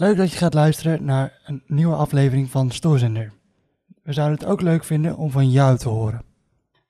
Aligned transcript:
Leuk 0.00 0.16
dat 0.16 0.30
je 0.30 0.36
gaat 0.38 0.54
luisteren 0.54 1.04
naar 1.04 1.38
een 1.44 1.62
nieuwe 1.66 1.94
aflevering 1.94 2.50
van 2.50 2.70
Stoorzender. 2.70 3.32
We 4.02 4.12
zouden 4.12 4.38
het 4.38 4.48
ook 4.48 4.60
leuk 4.60 4.84
vinden 4.84 5.16
om 5.16 5.30
van 5.30 5.50
jou 5.50 5.76
te 5.78 5.88
horen. 5.88 6.22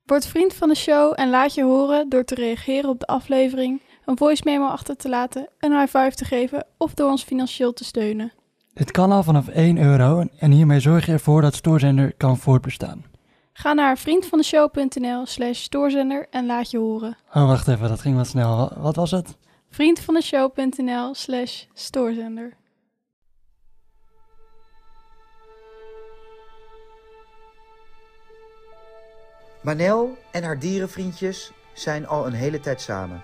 Word 0.05 0.27
vriend 0.27 0.55
van 0.55 0.69
de 0.69 0.75
show 0.75 1.13
en 1.17 1.31
laat 1.31 1.55
je 1.55 1.63
horen 1.63 2.09
door 2.09 2.25
te 2.25 2.35
reageren 2.35 2.91
op 2.91 3.01
de 3.01 3.07
aflevering, 3.07 3.83
een 4.05 4.17
voice 4.17 4.43
memo 4.45 4.67
achter 4.67 4.97
te 4.97 5.09
laten, 5.09 5.49
een 5.59 5.73
high 5.73 5.97
five 5.97 6.11
te 6.15 6.25
geven 6.25 6.67
of 6.79 6.95
door 6.95 7.11
ons 7.11 7.23
financieel 7.23 7.73
te 7.73 7.85
steunen. 7.85 8.33
Dit 8.75 8.91
kan 8.91 9.13
al 9.13 9.23
vanaf 9.23 9.49
1 9.49 9.79
euro 9.79 10.25
en 10.39 10.51
hiermee 10.51 10.81
zorg 10.81 11.07
je 11.07 11.13
ervoor 11.13 11.41
dat 11.43 11.55
Stoorzender 11.55 12.15
kan 12.17 12.37
voortbestaan. 12.39 13.05
Ga 13.53 13.73
naar 13.73 13.99
vriendvandeshow.nl 13.99 15.27
slash 15.27 15.61
stoorzender 15.61 16.27
en 16.31 16.47
laat 16.47 16.71
je 16.71 16.79
horen. 16.79 17.17
Oh, 17.35 17.47
wacht 17.47 17.69
even, 17.69 17.89
dat 17.89 18.01
ging 18.01 18.17
wat 18.17 18.27
snel. 18.27 18.57
Wa- 18.57 18.81
Wat 18.81 18.97
was 18.97 19.11
het? 19.11 19.37
vriendvandeshow.nl 19.71 21.15
slash 21.15 21.65
stoorzender. 21.75 22.59
Manel 29.61 30.19
en 30.31 30.43
haar 30.43 30.59
dierenvriendjes 30.59 31.53
zijn 31.73 32.07
al 32.07 32.27
een 32.27 32.33
hele 32.33 32.61
tijd 32.61 32.81
samen. 32.81 33.23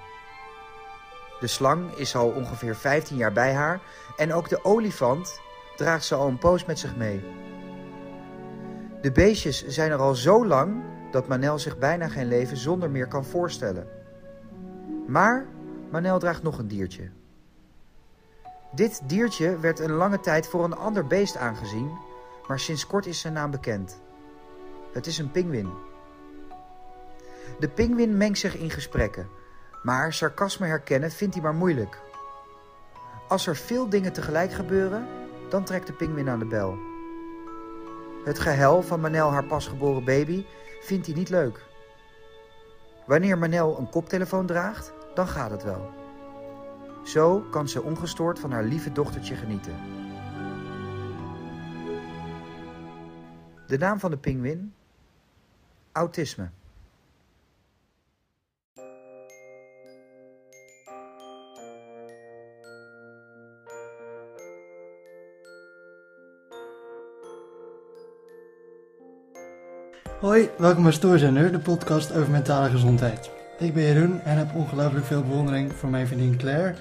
De 1.41 1.47
slang 1.47 1.93
is 1.93 2.17
al 2.17 2.29
ongeveer 2.29 2.77
15 2.77 3.17
jaar 3.17 3.33
bij 3.33 3.55
haar 3.55 3.81
en 4.17 4.33
ook 4.33 4.49
de 4.49 4.65
olifant 4.65 5.41
draagt 5.77 6.05
ze 6.05 6.15
al 6.15 6.29
een 6.29 6.39
poos 6.39 6.65
met 6.65 6.79
zich 6.79 6.97
mee. 6.97 7.25
De 9.01 9.13
beestjes 9.13 9.67
zijn 9.67 9.91
er 9.91 9.99
al 9.99 10.15
zo 10.15 10.47
lang 10.47 10.83
dat 11.11 11.29
Manel 11.29 11.59
zich 11.59 11.79
bijna 11.79 12.09
geen 12.09 12.29
leven 12.29 12.57
zonder 12.57 12.91
meer 12.91 13.09
kan 13.09 13.25
voorstellen. 13.25 13.89
Maar 15.07 15.47
Manel 15.91 16.19
draagt 16.19 16.43
nog 16.43 16.59
een 16.59 16.69
diertje. 16.69 17.11
Dit 18.73 19.01
diertje 19.07 19.59
werd 19.59 19.80
een 19.80 19.93
lange 19.93 20.21
tijd 20.21 20.47
voor 20.47 20.65
een 20.65 20.77
ander 20.77 21.07
beest 21.07 21.37
aangezien, 21.37 21.91
maar 22.47 22.61
sinds 22.61 22.87
kort 22.87 23.07
is 23.07 23.21
zijn 23.21 23.33
naam 23.33 23.51
bekend. 23.51 24.01
Het 24.93 25.07
is 25.07 25.19
een 25.19 25.30
pinguïn. 25.30 25.85
De 27.59 27.68
pinguïn 27.68 28.16
mengt 28.16 28.38
zich 28.38 28.57
in 28.57 28.71
gesprekken, 28.71 29.29
maar 29.82 30.12
sarcasme 30.12 30.66
herkennen 30.66 31.10
vindt 31.10 31.35
hij 31.35 31.43
maar 31.43 31.54
moeilijk. 31.54 32.01
Als 33.29 33.46
er 33.46 33.57
veel 33.57 33.88
dingen 33.88 34.13
tegelijk 34.13 34.52
gebeuren, 34.52 35.07
dan 35.48 35.65
trekt 35.65 35.87
de 35.87 35.93
pinguïn 35.93 36.29
aan 36.29 36.38
de 36.38 36.45
bel. 36.45 36.79
Het 38.24 38.38
gehuil 38.38 38.82
van 38.82 39.01
Manel 39.01 39.30
haar 39.30 39.45
pasgeboren 39.45 40.04
baby 40.04 40.45
vindt 40.80 41.07
hij 41.07 41.15
niet 41.15 41.29
leuk. 41.29 41.65
Wanneer 43.07 43.38
Manel 43.38 43.79
een 43.79 43.91
koptelefoon 43.91 44.46
draagt, 44.46 44.93
dan 45.15 45.29
gaat 45.29 45.51
het 45.51 45.63
wel. 45.63 45.91
Zo 47.04 47.41
kan 47.41 47.68
ze 47.68 47.82
ongestoord 47.82 48.38
van 48.38 48.52
haar 48.52 48.65
lieve 48.65 48.93
dochtertje 48.93 49.35
genieten. 49.35 49.74
De 53.66 53.79
naam 53.79 54.01
van 54.01 54.10
de 54.10 54.16
pinguïn? 54.16 54.74
Autisme. 55.93 56.51
Hoi, 70.21 70.50
welkom 70.59 70.83
bij 70.83 70.93
Stoorzender, 70.93 71.53
de 71.53 71.59
podcast 71.59 72.17
over 72.17 72.31
mentale 72.31 72.71
gezondheid. 72.71 73.31
Ik 73.59 73.75
ben 73.75 73.83
Jeroen 73.83 74.21
en 74.25 74.37
heb 74.37 74.55
ongelooflijk 74.55 75.06
veel 75.06 75.22
bewondering 75.22 75.72
voor 75.72 75.89
mijn 75.89 76.06
vriendin 76.06 76.37
Claire. 76.37 76.75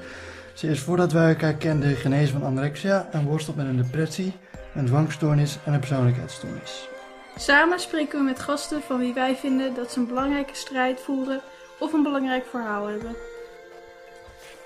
Ze 0.54 0.68
is 0.68 0.80
voordat 0.80 1.12
wij 1.12 1.30
elkaar 1.30 1.54
kenden 1.54 1.96
genezen 1.96 2.40
van 2.40 2.48
anorexia 2.48 3.08
en 3.12 3.26
worstelt 3.26 3.56
met 3.56 3.66
een 3.66 3.78
depressie, 3.78 4.34
een 4.76 4.86
dwangstoornis 4.86 5.58
en 5.66 5.74
een 5.74 5.80
persoonlijkheidsstoornis. 5.80 6.90
Samen 7.38 7.80
spreken 7.80 8.20
we 8.20 8.26
met 8.26 8.40
gasten 8.40 8.82
van 8.82 9.00
wie 9.00 9.14
wij 9.14 9.36
vinden 9.36 9.74
dat 9.74 9.92
ze 9.92 10.00
een 10.00 10.08
belangrijke 10.08 10.56
strijd 10.56 11.00
voeren 11.00 11.42
of 11.80 11.94
een 11.94 12.04
belangrijk 12.04 12.46
verhaal 12.46 12.88
hebben. 12.88 13.16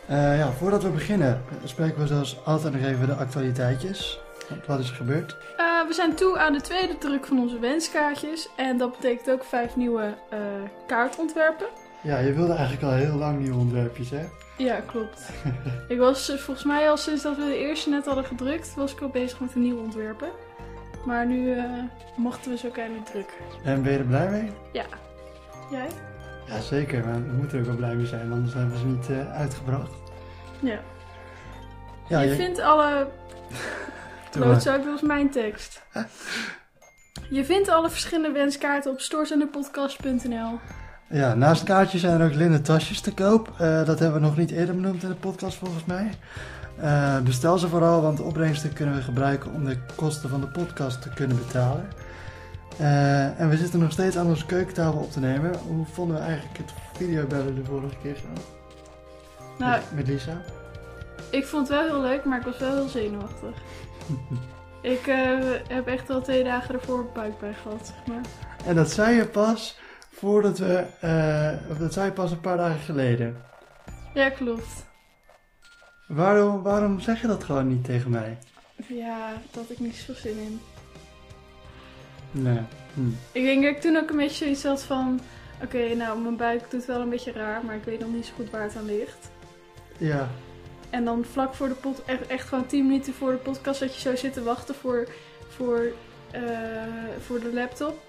Eh, 0.05 0.37
ja, 0.37 0.51
voordat 0.51 0.83
we 0.83 0.89
beginnen 0.89 1.41
eh, 1.49 1.67
spreken 1.67 2.01
we 2.01 2.07
zoals 2.07 2.45
altijd 2.45 2.73
nog 2.73 2.83
even 2.83 3.07
de 3.07 3.13
actualiteitjes. 3.13 4.19
Wat 4.65 4.79
is 4.79 4.89
er 4.89 4.95
gebeurd? 4.95 5.37
We 5.89 5.95
zijn 5.95 6.15
toe 6.15 6.37
aan 6.37 6.53
de 6.53 6.61
tweede 6.61 6.97
druk 6.97 7.25
van 7.25 7.39
onze 7.39 7.59
wenskaartjes 7.59 8.49
en 8.55 8.77
dat 8.77 8.91
betekent 8.91 9.29
ook 9.29 9.43
vijf 9.43 9.75
nieuwe 9.75 10.13
eh, 10.29 10.39
kaartontwerpen. 10.87 11.67
Ja, 12.01 12.17
je 12.17 12.33
wilde 12.33 12.53
eigenlijk 12.53 12.83
al 12.83 12.91
heel 12.91 13.15
lang 13.15 13.39
nieuwe 13.39 13.57
ontwerpjes, 13.57 14.09
hè? 14.09 14.25
Ja, 14.57 14.79
klopt. 14.79 15.29
ik 15.87 15.97
was 15.97 16.29
eh, 16.29 16.37
volgens 16.37 16.65
mij 16.65 16.89
al 16.89 16.97
sinds 16.97 17.23
dat 17.23 17.35
we 17.35 17.45
de 17.45 17.57
eerste 17.57 17.89
net 17.89 18.05
hadden 18.05 18.25
gedrukt, 18.25 18.75
was 18.75 18.91
ik 18.91 19.01
al 19.01 19.09
bezig 19.09 19.39
met 19.39 19.53
de 19.53 19.59
nieuwe 19.59 19.81
ontwerpen. 19.81 20.29
Maar 21.05 21.25
nu 21.25 21.53
eh, 21.53 21.63
mochten 22.15 22.51
we 22.51 22.57
ze 22.57 22.67
ook 22.67 22.77
eindelijk 22.77 23.05
drukken. 23.05 23.35
En 23.63 23.83
ben 23.83 23.91
je 23.91 23.97
er 23.97 24.05
blij 24.05 24.29
mee? 24.29 24.51
Ja. 24.71 24.85
Jij? 25.71 25.87
Ja, 26.47 26.59
zeker. 26.59 27.05
Maar 27.05 27.23
we 27.25 27.31
moeten 27.31 27.57
er 27.57 27.59
ook 27.59 27.67
wel 27.67 27.75
blij 27.75 27.95
mee 27.95 28.05
zijn, 28.05 28.31
anders 28.31 28.53
hebben 28.53 28.71
we 28.71 28.77
ze 28.77 28.85
niet 28.85 29.27
uitgebracht. 29.27 29.93
Ja. 30.59 30.79
Ja, 32.07 32.19
je, 32.19 32.35
vindt 32.35 32.59
alle... 32.59 33.07
Dat 34.31 34.85
was 34.85 35.01
mijn 35.01 35.29
tekst. 35.29 35.81
Je 37.29 37.45
vindt 37.45 37.69
alle 37.69 37.89
verschillende 37.89 38.31
wenskaarten 38.39 38.91
op 38.91 38.99
storezenderpodcast.nl. 38.99 40.59
Ja, 41.09 41.33
naast 41.33 41.63
kaartjes 41.63 42.01
zijn 42.01 42.19
er 42.19 42.27
ook 42.27 42.33
linnen 42.33 42.61
tasjes 42.63 43.01
te 43.01 43.13
koop. 43.13 43.53
Eh, 43.57 43.85
dat 43.85 43.99
hebben 43.99 44.21
we 44.21 44.27
nog 44.27 44.37
niet 44.37 44.51
eerder 44.51 44.75
benoemd 44.75 45.03
in 45.03 45.09
de 45.09 45.15
podcast 45.15 45.57
volgens 45.57 45.85
mij. 45.85 46.09
Eh, 46.79 47.19
bestel 47.19 47.57
ze 47.57 47.67
vooral, 47.67 48.01
want 48.01 48.17
de 48.17 48.23
opbrengsten 48.23 48.73
kunnen 48.73 48.95
we 48.95 49.01
gebruiken 49.01 49.53
om 49.53 49.65
de 49.65 49.77
kosten 49.95 50.29
van 50.29 50.41
de 50.41 50.47
podcast 50.47 51.01
te 51.01 51.09
kunnen 51.09 51.37
betalen. 51.37 51.87
Eh, 52.77 53.39
en 53.39 53.49
we 53.49 53.57
zitten 53.57 53.79
nog 53.79 53.91
steeds 53.91 54.17
aan 54.17 54.25
onze 54.27 54.45
keukentafel 54.45 54.99
op 54.99 55.11
te 55.11 55.19
nemen. 55.19 55.55
Hoe 55.67 55.85
vonden 55.85 56.15
we 56.17 56.21
eigenlijk 56.21 56.57
het 56.57 56.71
videobellen 56.93 57.55
de 57.55 57.63
vorige 57.65 57.95
keer 58.01 58.15
zo? 58.15 58.41
Nou, 59.57 59.71
Met, 59.71 59.83
met 59.95 60.07
Lisa? 60.07 60.41
ik 61.29 61.45
vond 61.45 61.67
het 61.67 61.77
wel 61.77 61.87
heel 61.87 62.01
leuk, 62.01 62.25
maar 62.25 62.37
ik 62.39 62.45
was 62.45 62.57
wel 62.57 62.75
heel 62.75 62.87
zenuwachtig. 62.87 63.55
ik 64.95 65.07
eh, 65.07 65.39
heb 65.67 65.87
echt 65.87 66.09
al 66.09 66.21
twee 66.21 66.43
dagen 66.43 66.75
ervoor 66.75 67.05
buikpijn 67.13 67.55
gehad, 67.55 67.87
zeg 67.87 68.15
maar. 68.15 68.25
En 68.65 68.75
dat 68.75 68.91
zei 68.91 69.15
je 69.15 69.25
pas 69.25 69.77
voordat 70.11 70.57
we... 70.57 70.85
of 71.71 71.77
dat 71.77 71.93
zei 71.93 72.05
je 72.05 72.11
pas 72.11 72.31
een 72.31 72.39
paar 72.39 72.57
dagen 72.57 72.79
geleden. 72.79 73.37
Ja, 74.13 74.29
klopt. 74.29 74.87
Waarom, 76.07 76.61
waarom 76.61 76.99
zeg 76.99 77.21
je 77.21 77.27
dat 77.27 77.43
gewoon 77.43 77.67
niet 77.67 77.83
tegen 77.83 78.11
mij? 78.11 78.37
Ja, 78.87 79.33
had 79.55 79.69
ik 79.69 79.79
niet 79.79 79.95
zoveel 79.95 80.15
zin 80.15 80.37
in. 80.37 80.61
Nee. 82.31 82.59
Hm. 82.93 83.09
Ik 83.31 83.43
denk 83.43 83.63
dat 83.63 83.75
ik 83.75 83.81
toen 83.81 83.97
ook 83.97 84.09
een 84.09 84.17
beetje 84.17 84.43
zoiets 84.45 84.63
had 84.63 84.83
van... 84.83 85.19
Oké, 85.63 85.95
nou, 85.95 86.19
mijn 86.19 86.37
buik 86.37 86.71
doet 86.71 86.85
wel 86.85 87.01
een 87.01 87.09
beetje 87.09 87.31
raar, 87.31 87.65
maar 87.65 87.75
ik 87.75 87.83
weet 87.83 87.99
nog 87.99 88.13
niet 88.13 88.25
zo 88.25 88.33
goed 88.35 88.49
waar 88.49 88.63
het 88.63 88.75
aan 88.75 88.85
ligt. 88.85 89.31
Ja. 89.97 90.29
En 90.89 91.05
dan 91.05 91.25
vlak 91.31 91.53
voor 91.53 91.67
de 91.67 91.73
pod, 91.73 92.01
echt, 92.05 92.27
echt 92.27 92.47
gewoon 92.47 92.65
10 92.67 92.87
minuten 92.87 93.13
voor 93.13 93.31
de 93.31 93.37
podcast, 93.37 93.79
dat 93.79 93.95
je 93.95 94.01
zo 94.01 94.15
zit 94.15 94.33
te 94.33 94.43
wachten 94.43 94.75
voor, 94.75 95.07
voor, 95.47 95.91
eh, 96.31 96.41
voor 97.25 97.39
de 97.39 97.53
laptop. 97.53 97.99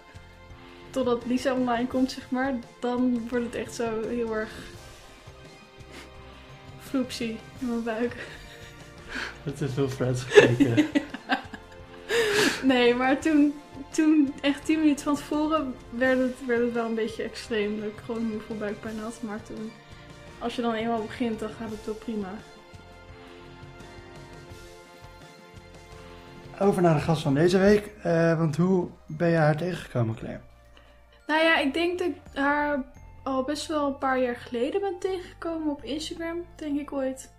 Totdat 0.91 1.27
Lisa 1.27 1.55
online 1.55 1.87
komt, 1.87 2.13
zeg 2.13 2.31
maar. 2.31 2.55
Dan 2.81 3.29
wordt 3.29 3.45
het 3.45 3.55
echt 3.55 3.75
zo 3.75 4.09
heel 4.09 4.37
erg 4.37 4.51
floepsie 6.81 7.39
in 7.59 7.69
mijn 7.69 7.83
buik. 7.83 8.17
Het 9.43 9.61
is 9.61 9.73
veel 9.73 9.89
Freds 9.89 10.23
gekeken. 10.23 10.87
Nee, 12.63 12.95
maar 12.95 13.21
toen, 13.21 13.55
toen 13.91 14.35
echt 14.41 14.65
10 14.65 14.79
minuten 14.79 15.05
van 15.05 15.17
tevoren 15.17 15.75
werd 15.91 16.19
het, 16.19 16.47
werd 16.47 16.61
het 16.61 16.73
wel 16.73 16.87
een 16.87 16.95
beetje 16.95 17.23
extreem. 17.23 17.81
Dat 17.81 17.89
ik 17.89 17.99
gewoon 18.05 18.31
heel 18.31 18.41
veel 18.47 18.57
buikpijn 18.57 18.99
had. 18.99 19.23
Maar 19.23 19.43
toen, 19.43 19.73
als 20.39 20.57
je 20.57 20.63
dan 20.63 20.75
eenmaal 20.75 21.03
begint, 21.03 21.39
dan 21.39 21.49
gaat 21.49 21.71
het 21.71 21.85
wel 21.85 21.95
prima. 21.95 22.39
Over 26.63 26.83
naar 26.83 26.95
de 26.95 27.01
gast 27.01 27.23
van 27.23 27.35
deze 27.35 27.59
week. 27.59 27.93
eh, 28.03 28.39
want 28.39 28.57
hoe 28.57 28.89
ben 29.07 29.29
je 29.29 29.37
haar 29.37 29.57
tegengekomen, 29.57 30.15
Claire? 30.15 30.41
Nou 31.27 31.43
ja, 31.43 31.59
ik 31.59 31.75
denk 31.75 31.99
dat 31.99 32.09
ik 32.09 32.17
haar 32.35 32.85
al 33.23 33.45
best 33.45 33.67
wel 33.67 33.87
een 33.87 33.99
paar 33.99 34.21
jaar 34.21 34.37
geleden 34.37 34.81
ben 34.81 34.99
tegengekomen 34.99 35.73
op 35.73 35.85
Instagram, 35.85 36.45
denk 36.57 36.81
ik 36.81 36.93
ooit. 36.93 37.35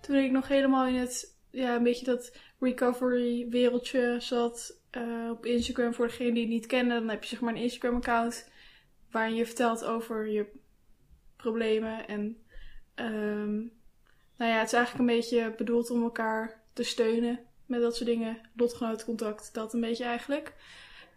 Toen 0.00 0.16
ik 0.16 0.30
nog 0.30 0.48
helemaal 0.48 0.86
in 0.86 0.94
het, 0.94 1.38
ja, 1.50 1.74
een 1.74 1.82
beetje 1.82 2.04
dat 2.04 2.36
recovery 2.60 3.48
wereldje 3.48 4.16
zat 4.18 4.76
eh, 4.90 5.30
op 5.30 5.46
Instagram. 5.46 5.94
Voor 5.94 6.06
degene 6.06 6.32
die 6.32 6.42
het 6.42 6.52
niet 6.52 6.66
kennen, 6.66 7.00
dan 7.00 7.08
heb 7.08 7.22
je 7.22 7.28
zeg 7.28 7.40
maar 7.40 7.54
een 7.54 7.62
Instagram 7.62 7.96
account 7.96 8.50
waarin 9.10 9.34
je 9.34 9.46
vertelt 9.46 9.84
over 9.84 10.28
je 10.28 10.46
problemen. 11.36 12.08
En 12.08 12.36
ehm, 12.94 13.56
nou 14.36 14.50
ja, 14.50 14.58
het 14.58 14.66
is 14.66 14.72
eigenlijk 14.72 14.98
een 14.98 15.16
beetje 15.16 15.54
bedoeld 15.56 15.90
om 15.90 16.02
elkaar 16.02 16.60
te 16.72 16.82
steunen 16.82 17.50
met 17.66 17.80
dat 17.80 17.96
soort 17.96 18.08
dingen. 18.08 18.38
Lotgenotencontact, 18.56 19.54
dat 19.54 19.74
een 19.74 19.80
beetje 19.80 20.04
eigenlijk. 20.04 20.52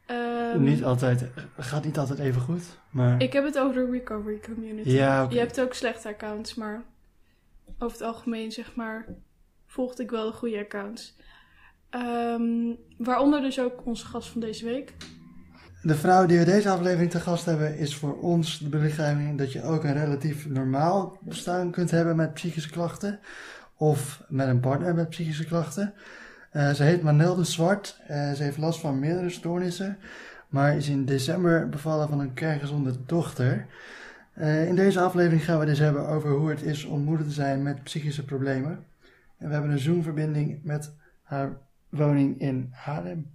Ehm, 0.06 0.64
niet 0.64 0.84
altijd, 0.84 1.26
gaat 1.58 1.86
niet 1.86 1.98
altijd 1.98 2.20
even 2.20 2.42
goed, 2.42 2.64
maar... 2.90 3.22
ik 3.22 3.34
heb 3.34 3.44
het 3.44 3.60
over 3.60 3.76
de 3.76 3.92
recovery 3.92 4.40
community. 4.40 4.90
Ja. 4.90 5.28
Je 5.30 5.40
hebt 5.40 5.62
ook 5.62 5.74
slechte 5.74 6.08
accounts, 6.08 6.56
maar 6.56 6.84
over 7.80 7.98
het 7.98 8.08
algemeen 8.08 8.52
zeg 8.52 8.76
maar 8.76 9.06
volgde 9.68 10.04
ik 10.04 10.10
wel 10.10 10.26
de 10.26 10.38
goede 10.38 10.60
accounts. 10.60 11.16
Ehm, 11.90 12.74
waaronder 12.98 13.42
dus 13.42 13.60
ook 13.60 13.86
onze 13.86 14.06
gast 14.06 14.30
van 14.30 14.42
deze 14.42 14.66
week. 14.66 14.94
De 15.82 15.96
vrouw 15.96 16.26
die 16.26 16.40
we 16.40 16.46
deze 16.46 16.70
aflevering 16.70 17.12
te 17.12 17.20
gast 17.20 17.46
hebben 17.46 17.78
is 17.78 17.96
voor 17.96 18.20
ons 18.20 18.60
de 18.60 18.70
belichaaming 18.70 19.38
dat 19.38 19.52
je 19.52 19.64
ook 19.64 19.84
een 19.84 19.94
relatief 19.94 20.50
normaal 20.50 21.18
bestaan 21.22 21.72
kunt 21.72 21.92
hebben 21.92 22.16
met 22.16 22.34
psychische 22.34 22.70
klachten. 22.70 23.20
Of 23.78 24.24
met 24.28 24.48
een 24.48 24.60
partner 24.60 24.96
met 24.96 25.10
psychische 25.10 25.46
klachten. 25.46 25.94
Uh, 26.56 26.72
ze 26.72 26.84
heet 26.84 27.02
Manel 27.02 27.36
de 27.36 27.44
Zwart. 27.44 28.00
Uh, 28.02 28.32
ze 28.32 28.44
heeft 28.44 28.58
last 28.58 28.80
van 28.80 29.00
meerdere 29.00 29.30
stoornissen. 29.30 29.98
Maar 30.50 30.76
is 30.76 30.90
in 30.90 31.06
december 31.06 31.70
bevallen 31.70 32.10
van 32.10 32.20
een 32.20 32.34
kerngezonde 32.34 33.06
dochter. 33.06 33.66
Uh, 34.38 34.68
in 34.68 34.76
deze 34.76 35.02
aflevering 35.02 35.46
gaan 35.46 35.60
we 35.60 35.66
dus 35.66 35.80
hebben 35.80 36.08
over 36.08 36.32
hoe 36.32 36.50
het 36.50 36.62
is 36.62 36.84
om 36.86 37.04
moeder 37.04 37.26
te 37.26 37.32
zijn 37.32 37.64
met 37.64 37.84
psychische 37.84 38.26
problemen. 38.26 38.86
En 39.38 39.48
we 39.48 39.54
hebben 39.54 39.72
een 39.72 39.80
Zoom-verbinding 39.80 40.60
met 40.64 40.94
haar 41.24 41.58
woning 41.90 42.40
in 42.40 42.70
Haarlem. 42.72 43.34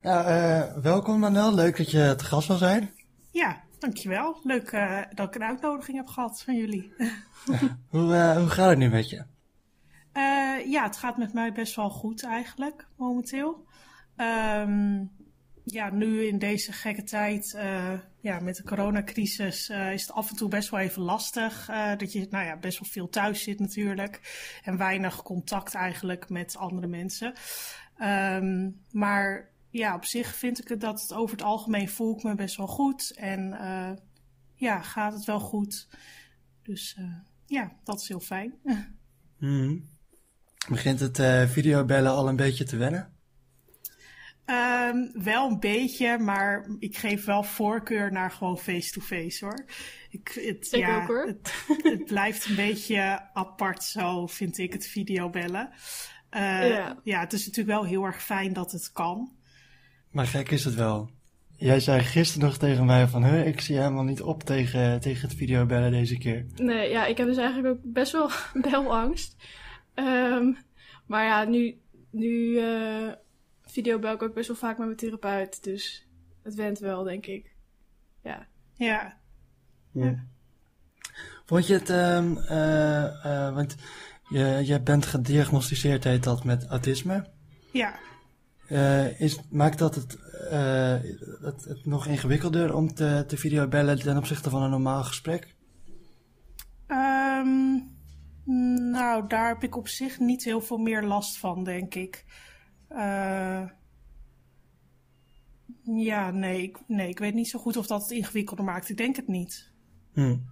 Nou, 0.00 0.82
welkom 0.82 1.18
Manel. 1.18 1.54
Leuk 1.54 1.76
dat 1.76 1.90
je 1.90 2.14
te 2.16 2.24
gast 2.24 2.48
wil 2.48 2.56
zijn. 2.56 2.90
Ja, 3.30 3.60
dankjewel. 3.78 4.40
Leuk 4.42 4.70
dat 5.14 5.26
ik 5.26 5.34
een 5.34 5.48
uitnodiging 5.48 5.96
heb 5.96 6.06
gehad 6.06 6.42
van 6.42 6.56
jullie. 6.56 6.92
hoe, 7.90 8.34
hoe 8.38 8.48
gaat 8.48 8.68
het 8.68 8.78
nu 8.78 8.88
met 8.88 9.10
je? 9.10 9.24
Ja, 10.66 10.82
het 10.82 10.96
gaat 10.96 11.16
met 11.16 11.32
mij 11.32 11.52
best 11.52 11.76
wel 11.76 11.90
goed 11.90 12.24
eigenlijk, 12.24 12.88
momenteel. 12.96 13.66
Um, 14.16 15.10
ja, 15.64 15.90
nu 15.90 16.26
in 16.26 16.38
deze 16.38 16.72
gekke 16.72 17.02
tijd, 17.02 17.58
ja, 18.20 18.40
met 18.40 18.56
de 18.56 18.62
coronacrisis, 18.62 19.68
is 19.68 20.02
het 20.02 20.12
af 20.12 20.30
en 20.30 20.36
toe 20.36 20.48
best 20.48 20.70
wel 20.70 20.80
even 20.80 21.02
lastig. 21.02 21.66
dat 21.96 22.12
je 22.12 22.26
nou 22.30 22.44
ja, 22.44 22.56
best 22.56 22.78
wel 22.78 22.88
veel 22.88 23.08
thuis 23.08 23.42
zit 23.42 23.58
natuurlijk. 23.58 24.20
En 24.64 24.76
weinig 24.76 25.22
contact 25.22 25.74
eigenlijk 25.74 26.28
met 26.28 26.56
andere 26.56 26.86
mensen. 26.86 27.34
Um, 28.02 28.80
maar 28.90 29.50
ja, 29.70 29.94
op 29.94 30.04
zich 30.04 30.34
vind 30.34 30.58
ik 30.58 30.68
het 30.68 30.80
dat 30.80 31.00
het 31.00 31.12
over 31.12 31.36
het 31.36 31.46
algemeen 31.46 31.88
voel 31.88 32.16
ik 32.16 32.22
me 32.22 32.34
best 32.34 32.56
wel 32.56 32.66
goed. 32.66 33.12
En 33.16 33.56
ja, 34.54 34.80
gaat 34.82 35.12
het 35.12 35.24
wel 35.24 35.40
goed. 35.40 35.88
Dus 36.62 36.98
ja, 37.46 37.72
dat 37.84 38.00
is 38.00 38.08
heel 38.08 38.20
fijn. 38.20 38.54
Mm. 39.38 39.95
Begint 40.68 41.00
het 41.00 41.18
uh, 41.18 41.42
videobellen 41.42 42.12
al 42.12 42.28
een 42.28 42.36
beetje 42.36 42.64
te 42.64 42.76
wennen? 42.76 43.14
Um, 44.46 45.22
wel 45.22 45.50
een 45.50 45.60
beetje, 45.60 46.18
maar 46.18 46.66
ik 46.78 46.96
geef 46.96 47.24
wel 47.24 47.42
voorkeur 47.42 48.12
naar 48.12 48.30
gewoon 48.30 48.58
face-to-face 48.58 49.44
hoor. 49.44 49.64
Ik, 50.10 50.28
het, 50.34 50.68
ik 50.72 50.80
ja, 50.80 51.02
ook 51.02 51.06
hoor. 51.06 51.26
Het, 51.26 51.52
het, 51.82 52.04
blijft 52.04 52.46
een 52.46 52.54
beetje 52.54 53.30
apart 53.32 53.84
zo, 53.84 54.26
vind 54.26 54.58
ik, 54.58 54.72
het 54.72 54.86
videobellen. 54.86 55.70
ja. 56.30 57.00
ja, 57.02 57.20
het 57.20 57.32
is 57.32 57.46
natuurlijk 57.46 57.78
wel 57.78 57.84
heel 57.84 58.04
erg 58.04 58.22
fijn 58.22 58.52
dat 58.52 58.72
het 58.72 58.92
kan. 58.92 59.32
Maar 60.10 60.26
gek 60.26 60.50
is 60.50 60.64
het 60.64 60.74
wel. 60.74 61.10
Jij 61.56 61.80
zei 61.80 62.02
gisteren 62.02 62.48
nog 62.48 62.58
tegen 62.58 62.86
mij 62.86 63.06
van, 63.06 63.24
huh, 63.24 63.46
ik 63.46 63.60
zie 63.60 63.76
helemaal 63.76 64.04
niet 64.04 64.22
op 64.22 64.42
tegen, 64.42 65.00
tegen 65.00 65.28
het 65.28 65.36
videobellen 65.36 65.90
deze 65.90 66.18
keer. 66.18 66.46
Nee, 66.54 66.90
ja, 66.90 67.06
ik 67.06 67.16
heb 67.16 67.26
dus 67.26 67.36
eigenlijk 67.36 67.74
ook 67.74 67.92
best 67.92 68.12
wel 68.12 68.30
belangst. 68.70 69.36
Um, 69.98 70.56
maar 71.06 71.24
ja, 71.24 71.44
nu, 71.44 71.80
nu 72.10 72.28
uh, 72.28 73.12
videobel 73.62 74.14
ik 74.14 74.22
ook 74.22 74.34
best 74.34 74.48
wel 74.48 74.56
vaak 74.56 74.78
met 74.78 74.86
mijn 74.86 74.98
therapeut. 74.98 75.64
Dus 75.64 76.06
het 76.42 76.54
went 76.54 76.78
wel, 76.78 77.02
denk 77.02 77.26
ik. 77.26 77.54
Ja. 78.22 78.46
Ja. 78.74 79.16
ja. 79.92 80.24
Vond 81.44 81.66
je 81.66 81.74
het, 81.74 81.90
um, 81.90 82.36
uh, 82.36 83.02
uh, 83.24 83.54
want 83.54 83.76
je, 84.28 84.62
je 84.64 84.80
bent 84.80 85.06
gediagnosticeerd, 85.06 86.04
heet 86.04 86.24
dat, 86.24 86.44
met 86.44 86.66
autisme? 86.66 87.26
Ja. 87.72 87.98
Uh, 88.68 89.20
is, 89.20 89.40
maakt 89.50 89.78
dat 89.78 89.94
het, 89.94 90.18
uh, 90.52 90.94
het, 91.40 91.64
het, 91.64 91.86
nog 91.86 92.06
ingewikkelder 92.06 92.74
om 92.74 92.94
te, 92.94 93.24
te 93.26 93.36
videobellen 93.36 93.98
ten 93.98 94.16
opzichte 94.16 94.50
van 94.50 94.62
een 94.62 94.70
normaal 94.70 95.04
gesprek? 95.04 95.54
Nou, 98.90 99.26
daar 99.28 99.48
heb 99.48 99.62
ik 99.62 99.76
op 99.76 99.88
zich 99.88 100.18
niet 100.18 100.44
heel 100.44 100.60
veel 100.60 100.78
meer 100.78 101.02
last 101.02 101.38
van, 101.38 101.64
denk 101.64 101.94
ik. 101.94 102.24
Uh, 102.90 103.62
ja, 105.82 106.30
nee 106.30 106.62
ik, 106.62 106.78
nee, 106.86 107.08
ik 107.08 107.18
weet 107.18 107.34
niet 107.34 107.48
zo 107.48 107.58
goed 107.58 107.76
of 107.76 107.86
dat 107.86 108.02
het 108.02 108.10
ingewikkelder 108.10 108.64
maakt. 108.64 108.88
Ik 108.88 108.96
denk 108.96 109.16
het 109.16 109.28
niet. 109.28 109.70
Hmm. 110.12 110.44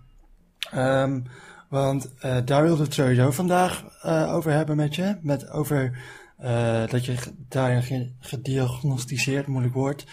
Um, 0.74 1.22
want 1.68 2.14
daar 2.44 2.62
wilde 2.62 2.82
het 2.82 2.94
sowieso 2.94 3.30
vandaag 3.30 4.04
over 4.32 4.52
hebben 4.52 4.76
met 4.76 4.94
je. 4.94 5.18
Met 5.22 5.50
over 5.50 5.98
uh, 6.40 6.86
dat 6.86 7.04
je 7.04 7.16
daarin 7.48 8.16
gediagnosticeerd, 8.20 9.46
moeilijk 9.46 9.74
woord, 9.74 10.06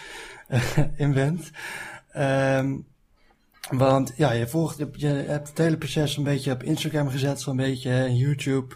uh, 0.49 0.77
in 0.95 1.13
bent. 1.13 1.51
Um, 2.17 2.87
want 3.69 4.13
ja, 4.15 4.31
je 4.31 4.47
volgt, 4.47 4.77
je, 4.93 5.07
hebt 5.07 5.47
het 5.47 5.57
hele 5.57 5.77
proces 5.77 6.17
een 6.17 6.23
beetje 6.23 6.51
op 6.51 6.63
Instagram 6.63 7.09
gezet, 7.09 7.41
zo'n 7.41 7.55
beetje, 7.55 7.91
en 7.91 8.15
YouTube. 8.15 8.75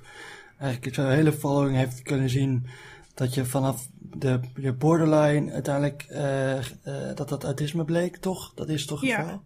Eigenlijk 0.60 0.96
zo'n 0.96 1.10
hele 1.10 1.32
following 1.32 1.76
heeft 1.76 2.02
kunnen 2.02 2.30
zien 2.30 2.68
dat 3.14 3.34
je 3.34 3.46
vanaf 3.46 3.88
de, 4.18 4.40
je 4.56 4.74
borderline 4.74 5.52
uiteindelijk 5.52 6.06
uh, 6.10 6.54
uh, 6.54 6.62
dat 7.16 7.30
dat 7.30 7.44
autisme 7.44 7.86
bleek, 7.86 8.18
toch? 8.18 8.54
Dat 8.54 8.70
is 8.70 8.86
toch 8.86 9.00
het 9.00 9.10
ja. 9.10 9.22
geval? 9.22 9.42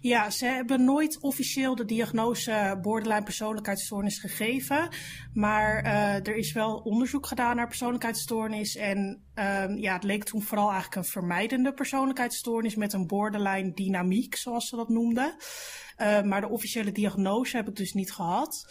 Ja, 0.00 0.30
ze 0.30 0.46
hebben 0.46 0.84
nooit 0.84 1.18
officieel 1.20 1.74
de 1.74 1.84
diagnose 1.84 2.78
borderline 2.82 3.22
persoonlijkheidsstoornis 3.22 4.18
gegeven. 4.18 4.88
Maar 5.34 5.84
uh, 5.84 6.14
er 6.14 6.36
is 6.36 6.52
wel 6.52 6.76
onderzoek 6.76 7.26
gedaan 7.26 7.56
naar 7.56 7.66
persoonlijkheidsstoornis. 7.66 8.76
En 8.76 9.22
um, 9.34 9.76
ja, 9.76 9.92
het 9.92 10.04
leek 10.04 10.24
toen 10.24 10.42
vooral 10.42 10.70
eigenlijk 10.70 10.96
een 10.96 11.12
vermijdende 11.12 11.72
persoonlijkheidsstoornis 11.72 12.74
met 12.74 12.92
een 12.92 13.06
borderline 13.06 13.72
dynamiek, 13.74 14.36
zoals 14.36 14.68
ze 14.68 14.76
dat 14.76 14.88
noemden. 14.88 15.34
Maar 16.24 16.40
de 16.40 16.48
officiële 16.48 16.92
diagnose 16.92 17.56
heb 17.56 17.68
ik 17.68 17.76
dus 17.76 17.92
niet 17.92 18.12
gehad. 18.12 18.66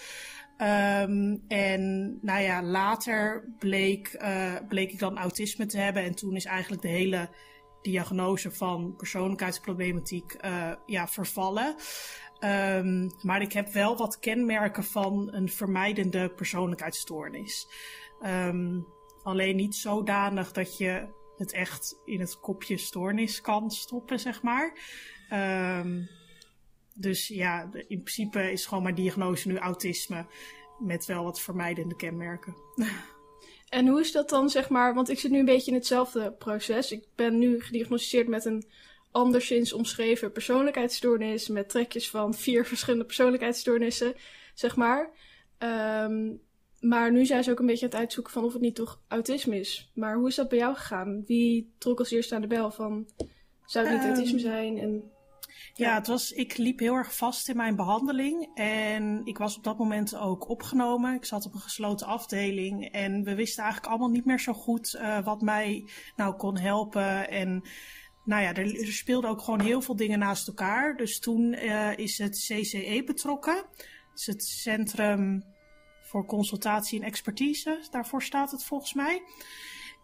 Um, 0.62 1.44
en 1.48 2.18
nou 2.22 2.42
ja, 2.42 2.64
later 2.64 3.50
bleek, 3.60 4.18
uh, 4.22 4.56
bleek 4.68 4.92
ik 4.92 5.00
dan 5.00 5.18
autisme 5.18 5.66
te 5.66 5.78
hebben. 5.78 6.04
En 6.04 6.16
toen 6.16 6.36
is 6.36 6.46
eigenlijk 6.46 6.82
de 6.82 6.88
hele 6.88 7.30
diagnose 7.82 8.52
van 8.52 8.96
persoonlijkheidsproblematiek 8.96 10.36
uh, 10.46 10.72
ja, 10.86 11.08
vervallen. 11.08 11.76
Um, 12.40 13.12
maar 13.22 13.42
ik 13.42 13.54
heb 13.54 13.68
wel 13.68 13.98
wat 13.98 14.20
kenmerken 14.20 14.84
van 14.84 15.34
een 15.34 15.50
vermijdende 15.50 16.30
persoonlijkheidsstoornis. 16.30 17.68
Um, 18.26 18.88
alleen 19.24 19.56
niet 19.56 19.76
zodanig 19.76 20.52
dat 20.52 20.78
je 20.78 21.08
het 21.38 21.54
echt 21.54 22.02
in 22.06 22.20
het 22.20 22.40
kopje 22.40 22.78
stoornis 22.78 23.42
kan 23.42 23.72
stoppen, 23.72 24.20
zeg 24.20 24.42
maar. 24.42 24.78
Dus 26.94 27.28
ja, 27.28 27.70
in 27.88 28.04
principe 28.04 28.52
is 28.52 28.66
gewoon 28.66 28.84
mijn 28.84 28.96
diagnose 28.96 29.48
nu 29.48 29.58
autisme. 29.58 30.26
Met 30.80 31.06
wel 31.06 31.24
wat 31.24 31.42
vermijdende 31.42 31.96
kenmerken. 31.96 32.56
En 33.70 33.88
hoe 33.88 34.00
is 34.00 34.12
dat 34.12 34.30
dan, 34.30 34.50
zeg 34.50 34.70
maar, 34.70 34.94
want 34.94 35.10
ik 35.10 35.20
zit 35.20 35.32
nu 35.32 35.40
een 35.40 35.46
beetje 35.46 35.72
in 35.72 35.78
hetzelfde 35.78 36.32
proces. 36.32 36.92
Ik 36.92 37.04
ben 37.16 37.38
nu 37.38 37.62
gediagnosticeerd 37.62 38.28
met 38.28 38.46
een 38.46 38.64
anderszins 39.12 39.74
omschreven 39.74 40.32
persoonlijkheidsstoornis. 40.32 41.48
Met 41.48 41.70
trekjes 41.70 42.10
van 42.10 42.34
vier 42.34 42.66
verschillende 42.72 43.06
persoonlijkheidsstoornissen, 43.06 44.14
zeg 44.54 44.76
maar. 44.76 45.10
Um, 45.60 46.42
maar 46.80 47.12
nu 47.12 47.26
zijn 47.26 47.44
ze 47.44 47.52
ook 47.52 47.60
een 47.60 47.66
beetje 47.66 47.86
aan 47.86 47.92
het 47.92 48.00
uitzoeken 48.00 48.34
van 48.34 48.44
of 48.44 48.54
het 48.54 48.62
niet 48.62 48.76
toch 48.76 49.02
autisme 49.08 49.60
is. 49.60 49.92
Maar 49.94 50.16
hoe 50.16 50.28
is 50.28 50.36
dat 50.36 50.50
bij 50.50 50.58
jou 50.58 50.76
gegaan? 50.76 51.24
Wie 51.26 51.74
trok 51.78 52.00
als 52.00 52.12
eerste 52.12 52.36
aan 52.36 52.42
de 52.42 52.48
bel 52.48 52.72
van, 52.72 53.08
zou 53.66 53.86
het 53.86 53.94
niet 53.96 54.04
um, 54.04 54.14
autisme 54.14 54.40
zijn? 54.40 54.78
En 54.78 55.12
ja, 55.74 55.96
het 55.96 56.08
was, 56.08 56.32
ik 56.32 56.58
liep 56.58 56.80
heel 56.80 56.96
erg 56.96 57.16
vast 57.16 57.50
in 57.50 57.58
mijn 57.58 57.76
behandeling. 57.76 58.50
En 58.54 59.22
ik 59.26 59.38
was 59.38 59.58
op 59.58 59.64
dat 59.64 59.78
moment 59.78 60.16
ook 60.16 60.50
opgenomen. 60.50 61.14
Ik 61.14 61.26
zat 61.26 61.46
op 61.46 61.54
een 61.54 61.60
gesloten 61.60 62.08
afdeling. 62.08 62.92
En 62.92 63.24
we 63.24 63.36
wisten 63.36 63.64
eigenlijk 63.64 63.92
allemaal 63.92 64.12
niet 64.12 64.26
meer 64.26 64.40
zo 64.40 64.54
goed 64.54 64.96
uh, 64.96 65.24
wat 65.24 65.42
mij 65.42 65.90
nou 66.16 66.36
kon 66.36 66.58
helpen. 66.58 67.30
En 67.30 67.64
nou 68.24 68.44
ja, 68.44 68.54
er, 68.54 68.80
er 68.80 68.92
speelden 68.92 69.30
ook 69.30 69.42
gewoon 69.42 69.62
heel 69.62 69.82
veel 69.82 69.96
dingen 69.96 70.20
naast 70.20 70.48
elkaar. 70.48 70.98
Dus 70.98 71.20
toen 71.20 71.54
uh, 71.54 71.98
is 71.98 72.18
het 72.18 72.38
CCE 72.48 73.04
betrokken. 73.06 73.56
Het 73.56 74.20
is 74.20 74.26
het 74.26 74.44
Centrum 74.44 75.44
voor 76.02 76.26
Consultatie 76.26 77.00
en 77.00 77.06
Expertise. 77.06 77.88
Daarvoor 77.92 78.24
staat 78.24 78.52
het 78.52 78.64
volgens 78.64 78.94
mij. 78.94 79.22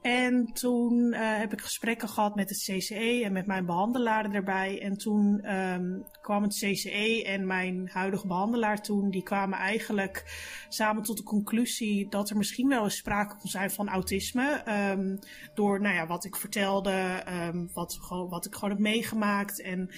En 0.07 0.53
toen 0.53 1.13
uh, 1.13 1.37
heb 1.37 1.53
ik 1.53 1.61
gesprekken 1.61 2.09
gehad 2.09 2.35
met 2.35 2.49
het 2.49 2.57
CCE 2.57 3.21
en 3.23 3.33
met 3.33 3.45
mijn 3.45 3.65
behandelaar 3.65 4.31
erbij. 4.31 4.81
En 4.81 4.97
toen 4.97 5.55
um, 5.55 6.05
kwam 6.21 6.43
het 6.43 6.53
CCE 6.53 7.23
en 7.25 7.47
mijn 7.47 7.89
huidige 7.91 8.27
behandelaar 8.27 8.81
toen, 8.81 9.09
die 9.09 9.23
kwamen 9.23 9.57
eigenlijk 9.57 10.23
samen 10.69 11.03
tot 11.03 11.17
de 11.17 11.23
conclusie 11.23 12.09
dat 12.09 12.29
er 12.29 12.37
misschien 12.37 12.67
wel 12.67 12.83
eens 12.83 12.95
sprake 12.95 13.35
kon 13.35 13.49
zijn 13.49 13.71
van 13.71 13.89
autisme. 13.89 14.63
Um, 14.91 15.19
door 15.53 15.81
nou 15.81 15.95
ja, 15.95 16.07
wat 16.07 16.25
ik 16.25 16.35
vertelde, 16.35 17.23
um, 17.27 17.69
wat, 17.73 17.97
wat 18.29 18.45
ik 18.45 18.53
gewoon 18.53 18.69
heb 18.69 18.79
meegemaakt. 18.79 19.61
En 19.61 19.89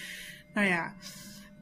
nou 0.54 0.68
ja. 0.68 0.94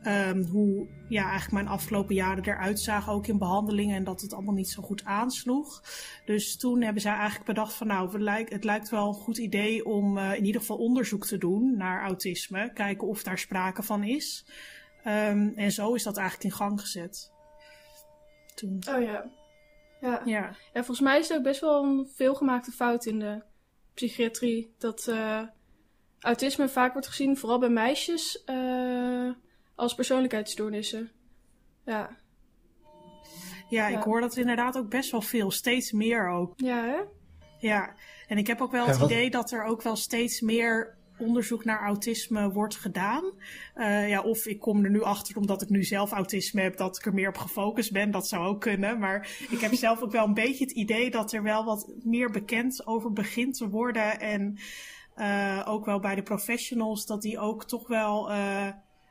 Ehm, 0.07 0.43
hoe 0.43 0.87
ja, 1.09 1.21
eigenlijk 1.21 1.51
mijn 1.51 1.67
afgelopen 1.67 2.15
jaren 2.15 2.43
eruit 2.45 2.79
zagen, 2.79 3.13
ook 3.13 3.27
in 3.27 3.37
behandelingen, 3.37 3.95
en 3.95 4.03
dat 4.03 4.21
het 4.21 4.33
allemaal 4.33 4.53
niet 4.53 4.69
zo 4.69 4.81
goed 4.81 5.03
aansloeg. 5.03 5.83
Dus 6.25 6.57
toen 6.57 6.81
hebben 6.81 7.01
zij 7.01 7.13
eigenlijk 7.13 7.45
bedacht 7.45 7.73
van 7.73 7.87
nou, 7.87 8.11
het 8.11 8.21
lijkt, 8.21 8.53
het 8.53 8.63
lijkt 8.63 8.89
wel 8.89 9.07
een 9.07 9.13
goed 9.13 9.37
idee 9.37 9.85
om 9.85 10.17
uh, 10.17 10.33
in 10.33 10.45
ieder 10.45 10.61
geval 10.61 10.77
onderzoek 10.77 11.25
te 11.25 11.37
doen 11.37 11.77
naar 11.77 12.03
autisme, 12.03 12.73
kijken 12.73 13.07
of 13.07 13.23
daar 13.23 13.37
sprake 13.37 13.83
van 13.83 14.03
is. 14.03 14.45
Um, 15.05 15.53
en 15.55 15.71
zo 15.71 15.93
is 15.93 16.03
dat 16.03 16.17
eigenlijk 16.17 16.49
in 16.49 16.57
gang 16.57 16.81
gezet. 16.81 17.31
Toen. 18.55 18.83
Oh 18.89 19.01
ja. 19.01 19.29
Ja. 20.01 20.21
ja. 20.25 20.47
En 20.47 20.85
volgens 20.85 20.99
mij 20.99 21.19
is 21.19 21.27
het 21.27 21.37
ook 21.37 21.43
best 21.43 21.61
wel 21.61 21.83
een 21.83 22.07
veelgemaakte 22.15 22.71
fout 22.71 23.05
in 23.05 23.19
de 23.19 23.41
psychiatrie. 23.93 24.73
Dat 24.77 25.07
uh, 25.09 25.41
autisme 26.19 26.69
vaak 26.69 26.93
wordt 26.93 27.07
gezien, 27.07 27.37
vooral 27.37 27.59
bij 27.59 27.69
meisjes, 27.69 28.43
uh, 28.45 29.29
als 29.77 29.95
persoonlijkheidsstoornissen. 29.95 31.11
Ja. 31.85 31.99
ja. 31.99 32.17
Ja, 33.69 33.87
ik 33.87 34.03
hoor 34.03 34.21
dat 34.21 34.37
inderdaad 34.37 34.77
ook 34.77 34.89
best 34.89 35.11
wel 35.11 35.21
veel. 35.21 35.51
Steeds 35.51 35.91
meer 35.91 36.27
ook. 36.29 36.53
Ja, 36.55 36.83
hè? 36.83 36.97
Ja, 37.59 37.95
en 38.27 38.37
ik 38.37 38.47
heb 38.47 38.61
ook 38.61 38.71
wel 38.71 38.85
het 38.85 39.01
idee 39.01 39.29
dat 39.29 39.51
er 39.51 39.63
ook 39.63 39.81
wel 39.81 39.95
steeds 39.95 40.41
meer 40.41 40.95
onderzoek 41.17 41.65
naar 41.65 41.79
autisme 41.79 42.51
wordt 42.51 42.75
gedaan. 42.75 43.23
Uh, 43.75 44.09
ja, 44.09 44.21
of 44.21 44.45
ik 44.45 44.59
kom 44.59 44.83
er 44.83 44.89
nu 44.89 45.01
achter 45.01 45.37
omdat 45.37 45.61
ik 45.61 45.69
nu 45.69 45.83
zelf 45.83 46.11
autisme 46.11 46.61
heb, 46.61 46.77
dat 46.77 46.97
ik 46.97 47.05
er 47.05 47.13
meer 47.13 47.29
op 47.29 47.37
gefocust 47.37 47.91
ben. 47.91 48.11
Dat 48.11 48.27
zou 48.27 48.45
ook 48.45 48.61
kunnen. 48.61 48.99
Maar 48.99 49.29
ik 49.49 49.59
heb 49.59 49.73
zelf 49.73 50.01
ook 50.01 50.11
wel 50.11 50.25
een 50.25 50.33
beetje 50.33 50.63
het 50.63 50.73
idee 50.73 51.11
dat 51.11 51.31
er 51.31 51.43
wel 51.43 51.65
wat 51.65 51.93
meer 52.03 52.31
bekend 52.31 52.87
over 52.87 53.13
begint 53.13 53.57
te 53.57 53.69
worden. 53.69 54.19
En 54.19 54.57
uh, 55.15 55.63
ook 55.65 55.85
wel 55.85 55.99
bij 55.99 56.15
de 56.15 56.23
professionals, 56.23 57.05
dat 57.05 57.21
die 57.21 57.39
ook 57.39 57.65
toch 57.65 57.87
wel. 57.87 58.31
Uh, 58.31 58.67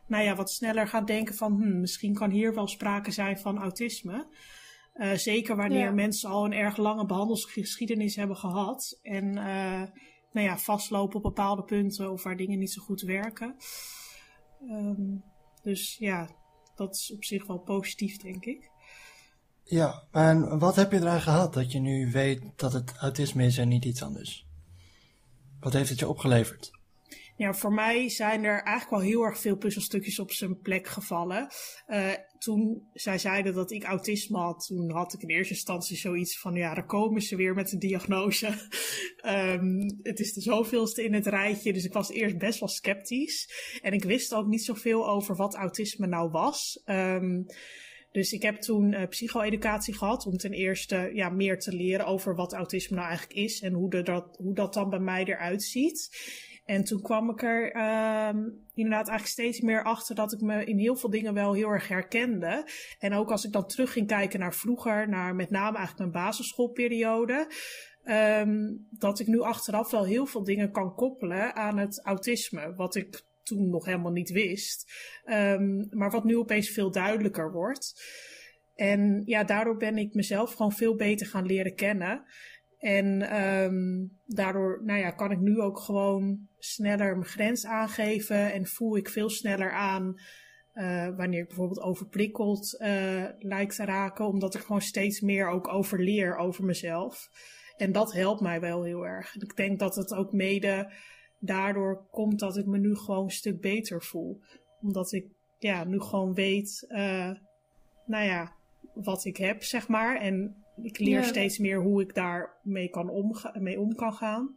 nou 0.07 0.25
ja, 0.25 0.35
wat 0.35 0.51
sneller 0.51 0.89
gaan 0.89 1.05
denken 1.05 1.35
van 1.35 1.53
hm, 1.53 1.81
misschien 1.81 2.15
kan 2.15 2.31
hier 2.31 2.55
wel 2.55 2.69
sprake 2.69 3.11
zijn 3.11 3.39
van 3.39 3.59
autisme. 3.59 4.27
Uh, 4.95 5.13
zeker 5.13 5.57
wanneer 5.57 5.85
ja. 5.85 5.93
mensen 5.93 6.31
al 6.31 6.45
een 6.45 6.53
erg 6.53 6.77
lange 6.77 7.07
behandelsgeschiedenis 7.07 8.17
hebben 8.17 8.37
gehad. 8.37 8.99
En 9.03 9.25
uh, 9.25 9.83
nou 10.33 10.47
ja, 10.47 10.59
vastlopen 10.59 11.17
op 11.17 11.23
bepaalde 11.23 11.63
punten 11.63 12.13
of 12.13 12.23
waar 12.23 12.37
dingen 12.37 12.59
niet 12.59 12.73
zo 12.73 12.83
goed 12.83 13.01
werken. 13.01 13.57
Um, 14.71 15.25
dus 15.63 15.97
ja, 15.99 16.31
dat 16.75 16.95
is 16.95 17.13
op 17.13 17.25
zich 17.25 17.47
wel 17.47 17.59
positief, 17.59 18.17
denk 18.17 18.45
ik. 18.45 18.71
Ja, 19.65 20.07
en 20.11 20.59
wat 20.59 20.77
heb 20.77 20.93
je 20.93 20.99
eraan 20.99 21.21
gehad 21.21 21.55
dat 21.55 21.73
je 21.73 21.79
nu 21.79 22.11
weet 22.11 22.43
dat 22.57 22.73
het 22.73 22.97
autisme 22.97 23.45
is 23.45 23.59
en 23.59 23.69
niet 23.69 23.85
iets 23.85 24.03
anders? 24.03 24.47
Wat 25.61 25.73
heeft 25.73 25.89
het 25.89 25.99
je 25.99 26.09
opgeleverd? 26.09 26.71
Ja, 27.37 27.55
voor 27.55 27.73
mij 27.73 28.09
zijn 28.09 28.45
er 28.45 28.63
eigenlijk 28.63 28.91
wel 28.91 29.11
heel 29.11 29.23
erg 29.23 29.39
veel 29.39 29.57
puzzelstukjes 29.57 30.19
op 30.19 30.33
zijn 30.33 30.61
plek 30.61 30.87
gevallen. 30.87 31.49
Uh, 31.89 32.13
toen 32.39 32.89
zij 32.93 33.19
zeiden 33.19 33.55
dat 33.55 33.71
ik 33.71 33.85
autisme 33.85 34.39
had, 34.39 34.67
toen 34.67 34.91
had 34.91 35.13
ik 35.13 35.23
in 35.23 35.29
eerste 35.29 35.55
instantie 35.55 35.97
zoiets 35.97 36.39
van, 36.39 36.55
ja, 36.55 36.75
daar 36.75 36.87
komen 36.87 37.23
ze 37.23 37.37
weer 37.37 37.55
met 37.55 37.73
een 37.73 37.79
diagnose. 37.79 38.47
um, 39.27 39.81
het 40.03 40.21
is 40.21 40.33
de 40.33 40.41
zoveelste 40.41 41.05
in 41.05 41.15
het 41.15 41.27
rijtje, 41.27 41.73
dus 41.73 41.85
ik 41.85 41.93
was 41.93 42.11
eerst 42.11 42.39
best 42.39 42.61
wel 42.61 42.69
sceptisch. 42.69 43.49
En 43.83 43.93
ik 43.93 44.05
wist 44.05 44.35
ook 44.35 44.47
niet 44.47 44.65
zoveel 44.65 45.09
over 45.09 45.37
wat 45.37 45.55
autisme 45.55 46.07
nou 46.07 46.31
was. 46.31 46.83
Um, 46.85 47.47
dus 48.13 48.33
ik 48.33 48.43
heb 48.43 48.61
toen 48.61 48.93
uh, 48.93 49.07
psycho-educatie 49.09 49.95
gehad 49.95 50.27
om 50.27 50.37
ten 50.37 50.53
eerste 50.53 51.11
ja, 51.13 51.29
meer 51.29 51.59
te 51.59 51.73
leren 51.73 52.07
over 52.07 52.35
wat 52.35 52.53
autisme 52.53 52.97
nou 52.97 53.09
eigenlijk 53.09 53.39
is 53.39 53.61
en 53.61 53.73
hoe, 53.73 54.03
dat, 54.03 54.37
hoe 54.37 54.55
dat 54.55 54.75
dan 54.75 54.91
bij 54.91 54.99
mij 54.99 55.25
eruit 55.25 55.63
ziet. 55.63 56.11
En 56.67 56.85
toen 56.85 57.03
kwam 57.03 57.31
ik 57.31 57.43
er 57.43 57.65
um, 57.65 58.67
inderdaad 58.75 59.09
eigenlijk 59.09 59.27
steeds 59.27 59.61
meer 59.61 59.85
achter 59.85 60.15
dat 60.15 60.33
ik 60.33 60.41
me 60.41 60.65
in 60.65 60.79
heel 60.79 60.97
veel 60.97 61.11
dingen 61.11 61.35
wel 61.35 61.53
heel 61.53 61.69
erg 61.69 61.89
herkende. 61.89 62.69
En 62.99 63.13
ook 63.13 63.31
als 63.31 63.45
ik 63.45 63.53
dan 63.53 63.67
terug 63.67 63.93
ging 63.93 64.07
kijken 64.07 64.41
naar 64.41 64.55
vroeger, 64.55 65.09
naar 65.09 65.35
met 65.35 65.51
name 65.51 65.77
eigenlijk 65.77 65.99
mijn 65.99 66.25
basisschoolperiode. 66.25 67.51
Um, 68.05 68.87
dat 68.91 69.21
ik 69.21 69.27
nu 69.27 69.41
achteraf 69.41 69.91
wel 69.91 70.05
heel 70.05 70.27
veel 70.27 70.45
dingen 70.45 70.73
kan 70.73 70.95
koppelen 70.95 71.55
aan 71.55 71.79
het 71.79 72.05
autisme. 72.05 72.75
Wat 72.75 72.95
ik 72.95 73.25
toen 73.43 73.71
nog 73.71 73.85
helemaal 73.85 74.13
niet 74.13 74.31
wist. 74.31 74.93
Um, 75.25 75.87
maar 75.91 76.11
wat 76.11 76.25
nu 76.25 76.37
opeens 76.37 76.69
veel 76.71 76.91
duidelijker 76.91 77.53
wordt. 77.53 78.03
En 78.75 79.23
ja, 79.25 79.45
daardoor 79.45 79.77
ben 79.77 79.99
ik 79.99 80.15
mezelf 80.15 80.53
gewoon 80.53 80.73
veel 80.73 80.97
beter 80.97 81.27
gaan 81.27 81.47
leren 81.47 81.75
kennen. 81.75 82.25
En 82.79 83.19
daardoor 84.27 84.81
nou 84.85 84.99
ja, 84.99 85.11
kan 85.11 85.31
ik 85.31 85.41
nu 85.41 85.61
ook 85.61 85.79
gewoon 85.79 86.49
sneller 86.73 87.17
mijn 87.17 87.31
grens 87.31 87.67
aangeven 87.67 88.53
en 88.53 88.67
voel 88.67 88.97
ik 88.97 89.09
veel 89.09 89.31
sneller 89.31 89.73
aan 89.73 90.15
uh, 90.77 91.17
wanneer 91.17 91.41
ik 91.41 91.47
bijvoorbeeld 91.47 91.81
overprikkeld 91.81 92.77
uh, 92.81 93.25
lijkt 93.39 93.77
te 93.77 93.85
raken, 93.85 94.27
omdat 94.27 94.55
ik 94.55 94.61
gewoon 94.61 94.81
steeds 94.81 95.21
meer 95.21 95.49
ook 95.49 95.69
over 95.69 96.03
leer 96.03 96.37
over 96.37 96.65
mezelf. 96.65 97.29
En 97.77 97.93
dat 97.93 98.13
helpt 98.13 98.41
mij 98.41 98.61
wel 98.61 98.83
heel 98.83 99.07
erg. 99.07 99.35
En 99.35 99.41
ik 99.41 99.57
denk 99.57 99.79
dat 99.79 99.95
het 99.95 100.15
ook 100.15 100.33
mede 100.33 100.93
daardoor 101.41 102.07
komt 102.11 102.39
dat 102.39 102.57
ik 102.57 102.67
me 102.67 102.79
nu 102.79 102.97
gewoon 102.97 103.25
een 103.25 103.31
stuk 103.31 103.61
beter 103.61 104.03
voel. 104.03 104.41
Omdat 104.81 105.13
ik 105.13 105.27
ja, 105.59 105.85
nu 105.85 106.01
gewoon 106.01 106.35
weet, 106.35 106.85
uh, 106.89 107.31
nou 108.07 108.25
ja, 108.25 108.57
wat 108.95 109.25
ik 109.25 109.37
heb, 109.37 109.63
zeg 109.63 109.89
maar. 109.89 110.21
En 110.21 110.65
ik 110.83 110.99
leer 110.99 111.21
ja. 111.21 111.23
steeds 111.23 111.59
meer 111.59 111.81
hoe 111.81 112.03
ik 112.03 112.15
daarmee 112.15 112.89
kan 112.89 113.11
omga 113.11 113.55
mee 113.59 113.81
om 113.81 113.95
kan 113.95 114.13
gaan. 114.13 114.55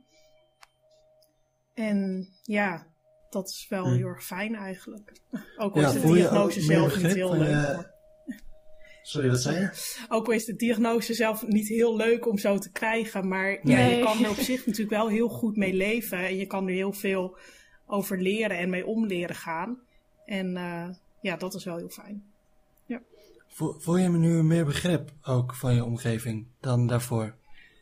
En 1.79 2.29
ja, 2.43 2.87
dat 3.29 3.49
is 3.49 3.65
wel 3.69 3.85
hm. 3.85 3.93
heel 3.93 4.07
erg 4.07 4.23
fijn 4.23 4.55
eigenlijk. 4.55 5.21
Ook 5.57 5.75
al 5.75 5.81
ja, 5.81 5.87
is 5.87 6.01
de 6.01 6.11
diagnose 6.13 6.61
zelf 6.61 7.01
niet 7.01 7.13
heel 7.13 7.37
leuk. 7.37 7.47
Je... 7.47 7.87
Sorry, 9.01 9.29
wat 9.29 9.41
zei 9.41 9.59
je? 9.59 9.69
Ook 10.09 10.27
al 10.27 10.33
is 10.33 10.45
de 10.45 10.55
diagnose 10.55 11.13
zelf 11.13 11.47
niet 11.47 11.67
heel 11.67 11.95
leuk 11.95 12.27
om 12.27 12.37
zo 12.37 12.57
te 12.57 12.71
krijgen. 12.71 13.27
Maar 13.27 13.59
nee. 13.61 13.77
ja, 13.77 13.85
je 13.85 14.03
kan 14.03 14.23
er 14.23 14.29
op 14.29 14.35
zich 14.35 14.65
natuurlijk 14.65 14.95
wel 14.95 15.07
heel 15.07 15.29
goed 15.29 15.55
mee 15.55 15.73
leven. 15.73 16.17
En 16.17 16.37
je 16.37 16.45
kan 16.45 16.67
er 16.67 16.73
heel 16.73 16.93
veel 16.93 17.37
over 17.85 18.21
leren 18.21 18.57
en 18.57 18.69
mee 18.69 18.85
om 18.85 19.05
leren 19.05 19.35
gaan. 19.35 19.79
En 20.25 20.55
uh, 20.55 20.89
ja, 21.21 21.35
dat 21.35 21.53
is 21.53 21.63
wel 21.63 21.77
heel 21.77 21.89
fijn. 21.89 22.23
Ja. 22.85 23.01
Voel 23.77 23.97
je 23.97 24.09
me 24.09 24.17
nu 24.17 24.43
meer 24.43 24.65
begrip 24.65 25.11
ook 25.23 25.55
van 25.55 25.75
je 25.75 25.83
omgeving 25.83 26.47
dan 26.59 26.87
daarvoor? 26.87 27.35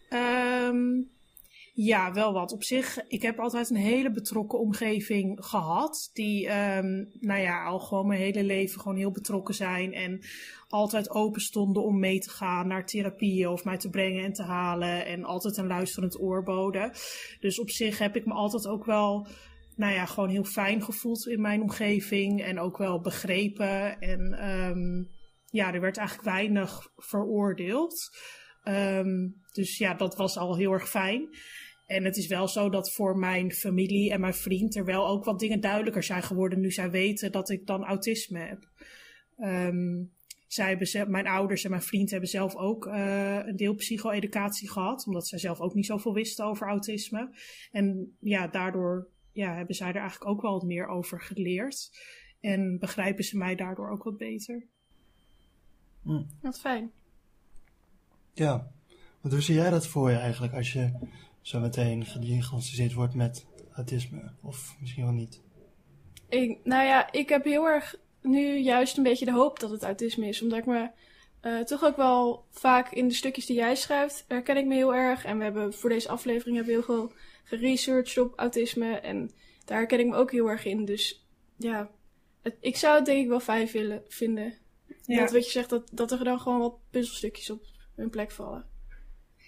Um, 0.10 1.10
ja, 1.80 2.14
wel 2.14 2.34
wat. 2.34 2.52
Op 2.52 2.64
zich, 2.64 3.08
ik 3.08 3.22
heb 3.22 3.40
altijd 3.40 3.70
een 3.70 3.76
hele 3.76 4.12
betrokken 4.12 4.60
omgeving 4.60 5.46
gehad. 5.46 6.10
Die, 6.14 6.48
um, 6.48 7.10
nou 7.20 7.42
ja, 7.42 7.64
al 7.64 7.80
gewoon 7.80 8.08
mijn 8.08 8.20
hele 8.20 8.44
leven 8.44 8.80
gewoon 8.80 8.98
heel 8.98 9.12
betrokken 9.12 9.54
zijn. 9.56 9.94
En 9.94 10.20
altijd 10.68 11.10
open 11.10 11.42
stonden 11.42 11.84
om 11.84 12.00
mee 12.00 12.20
te 12.20 12.30
gaan 12.30 12.68
naar 12.68 12.86
therapieën 12.86 13.48
of 13.48 13.64
mij 13.64 13.78
te 13.78 13.90
brengen 13.90 14.24
en 14.24 14.34
te 14.34 14.44
halen. 14.44 15.06
En 15.06 15.24
altijd 15.24 15.58
een 15.58 15.68
luisterend 15.68 16.20
oor 16.20 16.44
boden. 16.44 16.92
Dus 17.40 17.60
op 17.60 17.70
zich 17.70 17.98
heb 17.98 18.16
ik 18.16 18.26
me 18.26 18.34
altijd 18.34 18.68
ook 18.68 18.86
wel, 18.86 19.28
nou 19.76 19.94
ja, 19.94 20.06
gewoon 20.06 20.30
heel 20.30 20.44
fijn 20.44 20.84
gevoeld 20.84 21.28
in 21.28 21.42
mijn 21.42 21.62
omgeving. 21.62 22.42
En 22.44 22.60
ook 22.60 22.78
wel 22.78 23.02
begrepen. 23.02 24.00
En 24.00 24.50
um, 24.50 25.10
ja, 25.46 25.74
er 25.74 25.82
werd 25.82 25.98
eigenlijk 25.98 26.28
weinig 26.30 26.92
veroordeeld. 26.96 28.18
Um, 28.64 29.42
dus 29.52 29.78
ja, 29.78 29.94
dat 29.94 30.16
was 30.16 30.38
al 30.38 30.56
heel 30.56 30.72
erg 30.72 30.90
fijn. 30.90 31.30
En 31.88 32.04
het 32.04 32.18
is 32.18 32.28
wel 32.28 32.48
zo 32.48 32.70
dat 32.70 32.92
voor 32.92 33.18
mijn 33.18 33.52
familie 33.52 34.12
en 34.12 34.20
mijn 34.20 34.34
vriend 34.34 34.76
er 34.76 34.86
wel 34.86 35.08
ook 35.08 35.24
wat 35.24 35.40
dingen 35.40 35.60
duidelijker 35.60 36.04
zijn 36.04 36.24
geworden 36.24 36.60
nu 36.60 36.72
zij 36.72 36.92
weten 36.92 37.32
dat 37.32 37.50
ik 37.50 37.66
dan 37.66 37.86
autisme 37.86 38.40
heb. 38.40 38.70
Um, 39.40 40.16
zij 40.48 40.68
hebben, 40.68 41.12
mijn 41.12 41.28
ouders 41.28 41.64
en 41.64 41.70
mijn 41.70 41.82
vriend 41.82 42.12
hebben 42.12 42.30
zelf 42.30 42.56
ook 42.56 42.86
uh, 42.86 43.40
een 43.46 43.56
deel 43.56 43.74
psycho-educatie 43.74 44.70
gehad, 44.70 45.06
omdat 45.06 45.28
zij 45.28 45.40
zelf 45.40 45.60
ook 45.60 45.74
niet 45.74 45.86
zoveel 45.86 46.14
wisten 46.14 46.46
over 46.46 46.68
autisme. 46.68 47.30
En 47.72 48.16
ja, 48.20 48.48
daardoor 48.48 49.08
ja, 49.32 49.56
hebben 49.56 49.76
zij 49.76 49.88
er 49.88 50.02
eigenlijk 50.02 50.30
ook 50.30 50.42
wel 50.42 50.52
wat 50.52 50.64
meer 50.64 50.88
over 50.88 51.22
geleerd. 51.22 51.90
En 52.40 52.80
begrijpen 52.80 53.24
ze 53.24 53.38
mij 53.38 53.56
daardoor 53.56 53.90
ook 53.90 54.04
wat 54.04 54.18
beter. 54.18 54.66
Hm. 56.04 56.24
Wat 56.42 56.60
fijn. 56.60 56.92
Ja, 58.34 58.72
want 59.22 59.34
hoe 59.34 59.44
zie 59.44 59.56
jij 59.56 59.70
dat 59.70 59.88
voor 59.88 60.10
je 60.10 60.18
eigenlijk 60.18 60.54
als 60.54 60.74
je 60.74 60.92
zo 61.48 61.60
meteen 61.60 62.06
gediagnosticeerd 62.06 62.94
wordt 62.94 63.14
met 63.14 63.46
autisme? 63.74 64.32
Of 64.42 64.76
misschien 64.80 65.04
wel 65.04 65.14
niet? 65.14 65.42
Ik, 66.30 66.60
nou 66.64 66.86
ja, 66.86 67.12
ik 67.12 67.30
heb 67.30 67.44
heel 67.44 67.66
erg 67.66 67.96
nu 68.22 68.58
juist 68.58 68.98
een 68.98 69.04
beetje 69.04 69.26
de 69.26 69.32
hoop 69.32 69.60
dat 69.60 69.70
het 69.70 69.84
autisme 69.84 70.28
is. 70.28 70.42
Omdat 70.42 70.58
ik 70.58 70.66
me 70.66 70.90
uh, 71.42 71.60
toch 71.60 71.84
ook 71.84 71.96
wel 71.96 72.46
vaak 72.52 72.92
in 72.92 73.08
de 73.08 73.14
stukjes 73.14 73.46
die 73.46 73.56
jij 73.56 73.76
schrijft, 73.76 74.26
herken 74.28 74.58
ik 74.58 74.66
me 74.66 74.76
heel 74.76 74.96
erg. 74.96 75.26
En 75.26 75.38
we 75.38 75.44
hebben 75.44 75.74
voor 75.74 75.90
deze 75.90 76.10
aflevering 76.10 76.56
hebben 76.56 76.76
we 76.76 76.82
heel 76.82 76.96
veel 76.96 77.12
geresearched 77.44 78.24
op 78.24 78.40
autisme. 78.40 78.96
En 78.96 79.32
daar 79.66 79.78
herken 79.78 80.00
ik 80.00 80.08
me 80.08 80.16
ook 80.16 80.32
heel 80.32 80.50
erg 80.50 80.66
in. 80.66 80.86
Dus 80.86 81.26
ja, 81.58 81.92
het, 82.42 82.58
ik 82.60 82.78
zou 82.78 82.96
het 82.96 83.06
denk 83.06 83.22
ik 83.22 83.28
wel 83.28 83.40
fijn 83.40 83.68
willen, 83.68 84.04
vinden. 84.08 84.54
Ja. 85.06 85.20
Dat 85.20 85.32
wat 85.32 85.46
je 85.46 85.52
zegt, 85.52 85.70
dat, 85.70 85.90
dat 85.92 86.12
er 86.12 86.24
dan 86.24 86.40
gewoon 86.40 86.60
wat 86.60 86.78
puzzelstukjes 86.90 87.50
op 87.50 87.66
hun 87.96 88.10
plek 88.10 88.32
vallen. 88.32 88.76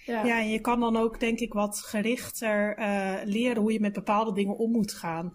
Ja. 0.09 0.25
ja, 0.25 0.39
en 0.39 0.49
je 0.49 0.59
kan 0.59 0.79
dan 0.79 0.97
ook 0.97 1.19
denk 1.19 1.39
ik 1.39 1.53
wat 1.53 1.79
gerichter 1.79 2.79
uh, 2.79 3.15
leren 3.23 3.61
hoe 3.61 3.73
je 3.73 3.79
met 3.79 3.93
bepaalde 3.93 4.33
dingen 4.33 4.57
om 4.57 4.71
moet 4.71 4.93
gaan. 4.93 5.33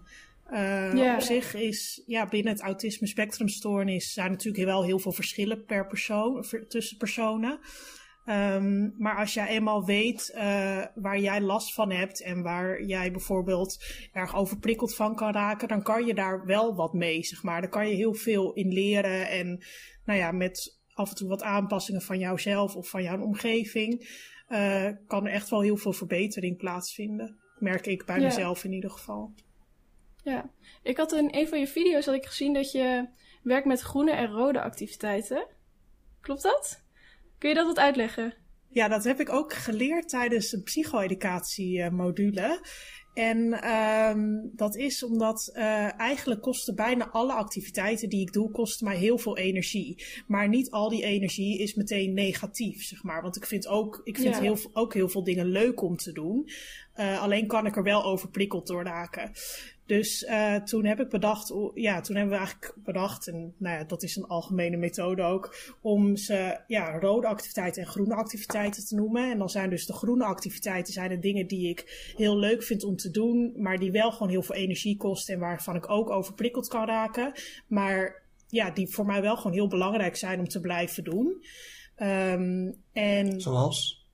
Uh. 0.51 1.13
Op 1.15 1.21
zich 1.21 1.53
is 1.53 2.03
ja, 2.05 2.27
binnen 2.27 2.53
het 2.53 2.61
autisme 2.61 3.07
spectrumstoornis 3.07 4.13
zijn 4.13 4.31
natuurlijk 4.31 4.65
wel 4.65 4.83
heel 4.83 4.99
veel 4.99 5.11
verschillen 5.11 5.65
per 5.65 5.87
persoon, 5.87 6.45
tussen 6.67 6.97
personen. 6.97 7.59
Ehm, 8.25 8.89
maar 8.97 9.17
als 9.17 9.33
jij 9.33 9.47
eenmaal 9.47 9.85
weet 9.85 10.31
eh, 10.33 10.81
waar 10.95 11.19
jij 11.19 11.41
last 11.41 11.73
van 11.73 11.91
hebt 11.91 12.21
en 12.21 12.41
waar 12.41 12.83
jij 12.83 13.11
bijvoorbeeld 13.11 13.83
erg 14.13 14.35
overprikkeld 14.35 14.95
van 14.95 15.15
kan 15.15 15.31
raken, 15.31 15.67
dan 15.67 15.83
kan 15.83 16.05
je 16.05 16.13
daar 16.13 16.45
wel 16.45 16.75
wat 16.75 16.93
mee, 16.93 17.23
zeg 17.23 17.43
maar. 17.43 17.61
Daar 17.61 17.69
kan 17.69 17.89
je 17.89 17.95
heel 17.95 18.13
veel 18.13 18.53
in 18.53 18.73
leren 18.73 19.29
en 19.29 19.63
nou 20.05 20.19
ja, 20.19 20.31
met 20.31 20.79
af 20.93 21.09
en 21.09 21.15
toe 21.15 21.27
wat 21.27 21.43
aanpassingen 21.43 22.01
van 22.01 22.19
jouzelf 22.19 22.75
of 22.75 22.89
van 22.89 23.03
jouw 23.03 23.21
omgeving, 23.21 24.07
eh, 24.47 24.89
kan 25.07 25.25
er 25.25 25.31
echt 25.31 25.49
wel 25.49 25.61
heel 25.61 25.77
veel 25.77 25.93
verbetering 25.93 26.57
plaatsvinden. 26.57 27.39
Merk 27.59 27.85
ik 27.85 28.05
bij 28.05 28.19
Ja. 28.19 28.25
mezelf 28.25 28.63
in 28.63 28.71
ieder 28.73 28.89
geval. 28.89 29.33
Ja, 30.23 30.49
ik 30.83 30.97
had 30.97 31.13
in 31.13 31.27
een 31.31 31.47
van 31.47 31.59
je 31.59 31.67
video's 31.67 32.05
had 32.05 32.15
ik 32.15 32.25
gezien 32.25 32.53
dat 32.53 32.71
je 32.71 33.07
werkt 33.43 33.65
met 33.65 33.81
groene 33.81 34.11
en 34.11 34.27
rode 34.31 34.61
activiteiten. 34.61 35.47
Klopt 36.21 36.41
dat? 36.41 36.83
Kun 37.37 37.49
je 37.49 37.55
dat 37.55 37.65
wat 37.65 37.79
uitleggen? 37.79 38.33
Ja, 38.69 38.87
dat 38.87 39.03
heb 39.03 39.19
ik 39.19 39.29
ook 39.29 39.53
geleerd 39.53 40.09
tijdens 40.09 40.51
een 40.51 40.63
psycho-educatie-module. 40.63 42.59
En 43.15 43.61
ehm, 43.61 44.39
dat 44.51 44.75
is 44.75 45.03
omdat 45.03 45.49
eh, 45.53 45.99
eigenlijk 45.99 46.41
kosten 46.41 46.75
bijna 46.75 47.09
alle 47.09 47.33
activiteiten 47.33 48.09
die 48.09 48.21
ik 48.21 48.33
doe, 48.33 48.51
kosten 48.51 48.87
mij 48.87 48.97
heel 48.97 49.17
veel 49.17 49.37
energie. 49.37 50.05
Maar 50.27 50.49
niet 50.49 50.71
al 50.71 50.89
die 50.89 51.03
energie 51.03 51.59
is 51.59 51.73
meteen 51.73 52.13
negatief, 52.13 52.83
zeg 52.83 53.03
maar. 53.03 53.21
Want 53.21 53.35
ik 53.35 53.45
vind 53.45 53.67
ook, 53.67 54.01
ik 54.03 54.17
vind 54.17 54.35
Ja. 54.35 54.41
heel, 54.41 54.57
ook 54.73 54.93
heel 54.93 55.09
veel 55.09 55.23
dingen 55.23 55.45
leuk 55.45 55.81
om 55.81 55.97
te 55.97 56.11
doen. 56.11 56.49
Eh, 56.93 57.21
alleen 57.21 57.47
kan 57.47 57.65
ik 57.65 57.75
er 57.75 57.83
wel 57.83 58.03
overprikkeld 58.03 58.67
door 58.67 58.83
raken. 58.83 59.31
Dus 59.85 60.23
eh, 60.23 60.55
toen 60.55 60.85
heb 60.85 60.99
ik 60.99 61.09
bedacht, 61.09 61.53
ja, 61.73 62.01
toen 62.01 62.15
hebben 62.15 62.33
we 62.33 62.39
eigenlijk 62.39 62.73
bedacht, 62.83 63.27
en 63.27 63.53
nou 63.57 63.77
ja, 63.77 63.83
dat 63.83 64.03
is 64.03 64.15
een 64.15 64.25
algemene 64.25 64.77
methode 64.77 65.21
ook, 65.21 65.55
om 65.81 66.15
ze 66.15 66.59
ja, 66.67 66.99
rode 66.99 67.27
activiteiten 67.27 67.81
en 67.81 67.87
groene 67.87 68.15
activiteiten 68.15 68.85
te 68.85 68.95
noemen. 68.95 69.31
En 69.31 69.37
dan 69.37 69.49
zijn 69.49 69.69
dus 69.69 69.85
de 69.85 69.93
groene 69.93 70.23
activiteiten 70.23 70.93
zijn 70.93 71.09
de 71.09 71.19
dingen 71.19 71.47
die 71.47 71.69
ik 71.69 72.13
heel 72.15 72.37
leuk 72.37 72.63
vind 72.63 72.83
om 72.83 72.95
te 72.95 73.11
doen, 73.11 73.53
maar 73.57 73.77
die 73.77 73.91
wel 73.91 74.11
gewoon 74.11 74.29
heel 74.29 74.43
veel 74.43 74.55
energie 74.55 74.97
kosten 74.97 75.33
en 75.33 75.39
waarvan 75.39 75.75
ik 75.75 75.89
ook 75.89 76.09
overprikkeld 76.09 76.67
kan 76.67 76.85
raken. 76.85 77.31
Maar 77.67 78.23
ja, 78.47 78.71
die 78.71 78.93
voor 78.93 79.05
mij 79.05 79.21
wel 79.21 79.35
gewoon 79.37 79.53
heel 79.53 79.67
belangrijk 79.67 80.15
zijn 80.15 80.39
om 80.39 80.47
te 80.47 80.59
blijven 80.59 81.03
doen. 81.03 81.43
Ehm, 81.95 82.71
en 82.93 83.41
Zoals? 83.41 84.04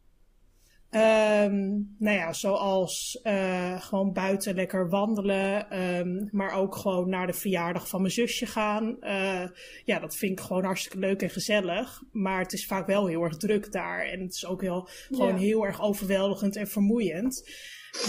Ehm, 0.91 1.69
nou 1.98 2.17
ja, 2.17 2.33
zoals 2.33 3.19
eh, 3.24 3.81
gewoon 3.81 4.13
buiten 4.13 4.55
lekker 4.55 4.89
wandelen, 4.89 5.69
ehm, 5.69 6.27
maar 6.31 6.53
ook 6.53 6.75
gewoon 6.75 7.10
naar 7.10 7.27
de 7.27 7.33
verjaardag 7.33 7.88
van 7.88 8.01
mijn 8.01 8.13
zusje 8.13 8.45
gaan. 8.45 9.01
Eh, 9.01 9.48
ja, 9.86 10.00
dat 10.00 10.15
vind 10.15 10.31
ik 10.31 10.45
gewoon 10.45 10.63
hartstikke 10.63 11.00
leuk 11.00 11.21
en 11.21 11.29
gezellig. 11.29 12.03
Maar 12.12 12.39
het 12.39 12.53
is 12.53 12.65
vaak 12.65 12.88
wel 12.88 13.07
heel 13.07 13.24
erg 13.24 13.38
druk 13.38 13.71
daar 13.71 14.05
en 14.05 14.19
het 14.21 14.33
is 14.33 14.45
ook 14.45 14.62
heel, 14.62 14.88
gewoon 15.12 15.33
Ja. 15.33 15.38
heel 15.38 15.65
erg 15.65 15.81
overweldigend 15.81 16.55
en 16.55 16.67
vermoeiend. 16.67 17.50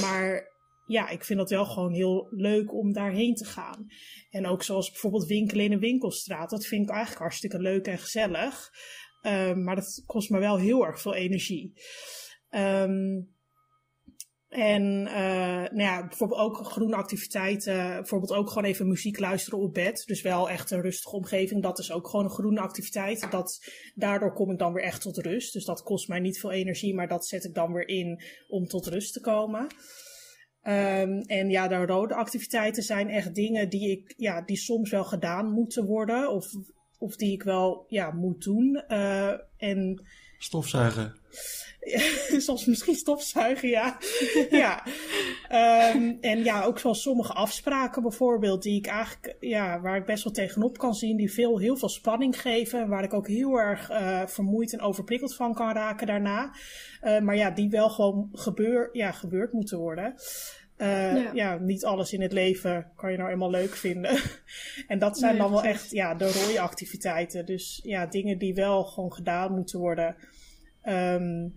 Maar 0.00 0.50
ja, 0.86 1.08
ik 1.08 1.24
vind 1.24 1.40
het 1.40 1.50
wel 1.50 1.64
gewoon 1.64 1.92
heel 1.92 2.26
leuk 2.30 2.74
om 2.74 2.92
daarheen 2.92 3.34
te 3.34 3.44
gaan. 3.44 3.86
En 4.30 4.46
ook 4.46 4.62
zoals 4.62 4.90
bijvoorbeeld 4.90 5.26
winkelen 5.26 5.64
in 5.64 5.72
een 5.72 5.78
winkelstraat, 5.78 6.50
dat 6.50 6.66
vind 6.66 6.82
ik 6.82 6.90
eigenlijk 6.90 7.20
hartstikke 7.20 7.58
leuk 7.58 7.86
en 7.86 7.98
gezellig. 7.98 8.70
Ehm, 9.20 9.62
maar 9.62 9.74
dat 9.74 10.02
kost 10.06 10.30
me 10.30 10.38
wel 10.38 10.58
heel 10.58 10.86
erg 10.86 11.00
veel 11.00 11.14
energie. 11.14 11.72
Ehm, 12.52 13.20
en 14.48 15.06
eh, 15.06 15.70
nou 15.70 15.80
ja, 15.80 16.06
bijvoorbeeld 16.06 16.40
ook 16.40 16.66
groene 16.66 16.96
activiteiten. 16.96 17.74
Bijvoorbeeld 17.74 18.32
ook 18.32 18.48
gewoon 18.48 18.64
even 18.64 18.88
muziek 18.88 19.18
luisteren 19.18 19.58
op 19.58 19.74
bed. 19.74 20.02
Dus 20.06 20.22
wel 20.22 20.50
echt 20.50 20.70
een 20.70 20.80
rustige 20.80 21.16
omgeving. 21.16 21.62
Dat 21.62 21.78
is 21.78 21.92
ook 21.92 22.08
gewoon 22.08 22.24
een 22.24 22.30
groene 22.30 22.60
activiteit. 22.60 23.30
Dat, 23.30 23.72
daardoor 23.94 24.32
kom 24.32 24.50
ik 24.50 24.58
dan 24.58 24.72
weer 24.72 24.84
echt 24.84 25.00
tot 25.00 25.16
rust. 25.16 25.52
Dus 25.52 25.64
dat 25.64 25.82
kost 25.82 26.08
mij 26.08 26.20
niet 26.20 26.40
veel 26.40 26.50
energie, 26.50 26.94
maar 26.94 27.08
dat 27.08 27.26
zet 27.26 27.44
ik 27.44 27.54
dan 27.54 27.72
weer 27.72 27.88
in 27.88 28.22
om 28.48 28.66
tot 28.66 28.86
rust 28.86 29.12
te 29.12 29.20
komen. 29.20 29.66
Ehm, 30.62 31.18
en 31.18 31.50
ja, 31.50 31.68
de 31.68 31.86
rode 31.86 32.14
activiteiten 32.14 32.82
zijn 32.82 33.08
echt 33.08 33.34
dingen 33.34 33.68
die 33.68 33.90
ik, 33.90 34.14
ja, 34.16 34.42
die 34.42 34.56
soms 34.56 34.90
wel 34.90 35.04
gedaan 35.04 35.52
moeten 35.52 35.84
worden. 35.84 36.30
Of, 36.30 36.46
of 36.98 37.16
die 37.16 37.32
ik 37.32 37.42
wel, 37.42 37.84
ja, 37.88 38.10
moet 38.10 38.44
doen. 38.44 38.84
Eh, 38.88 39.34
en 39.56 40.02
Stofzuigen. 40.42 41.14
Soms 42.38 42.66
misschien 42.66 42.94
stofzuigen, 42.94 43.68
ja. 43.68 43.98
ja. 44.50 44.84
Ehm, 45.48 46.12
en 46.20 46.44
ja, 46.44 46.64
ook 46.64 46.78
zoals 46.78 47.02
sommige 47.02 47.32
afspraken 47.32 48.02
bijvoorbeeld, 48.02 48.62
die 48.62 48.76
ik 48.76 48.86
eigenlijk, 48.86 49.36
ja, 49.40 49.80
waar 49.80 49.96
ik 49.96 50.04
best 50.04 50.24
wel 50.24 50.32
tegenop 50.32 50.78
kan 50.78 50.94
zien, 50.94 51.16
die 51.16 51.32
veel, 51.32 51.58
heel 51.58 51.76
veel 51.76 51.88
spanning 51.88 52.40
geven. 52.40 52.80
En 52.80 52.88
waar 52.88 53.04
ik 53.04 53.14
ook 53.14 53.28
heel 53.28 53.60
erg 53.60 53.90
eh, 53.90 54.26
vermoeid 54.26 54.72
en 54.72 54.80
overprikkeld 54.80 55.34
van 55.34 55.54
kan 55.54 55.72
raken 55.72 56.06
daarna. 56.06 56.54
Eh, 57.00 57.20
maar 57.20 57.36
ja, 57.36 57.50
die 57.50 57.70
wel 57.70 57.90
gewoon 57.90 58.28
gebeur, 58.32 58.88
ja, 58.92 59.12
gebeurd 59.12 59.52
moeten 59.52 59.78
worden. 59.78 60.14
Eh, 60.76 61.22
Ja. 61.22 61.30
ja. 61.34 61.58
niet 61.58 61.84
alles 61.84 62.12
in 62.12 62.22
het 62.22 62.32
leven 62.32 62.90
kan 62.96 63.10
je 63.10 63.16
nou 63.16 63.30
eenmaal 63.30 63.50
leuk 63.50 63.74
vinden. 63.76 64.18
en 64.86 64.98
dat 64.98 65.18
zijn 65.18 65.32
Nee, 65.32 65.42
dan 65.42 65.50
wel 65.50 65.62
echt 65.62 65.90
ja, 65.90 66.14
de 66.14 66.32
rode 66.32 66.60
activiteiten. 66.60 67.46
Dus 67.46 67.80
ja, 67.84 68.06
dingen 68.06 68.38
die 68.38 68.54
wel 68.54 68.84
gewoon 68.84 69.12
gedaan 69.12 69.52
moeten 69.54 69.78
worden. 69.78 70.16
Ehm, 70.82 71.48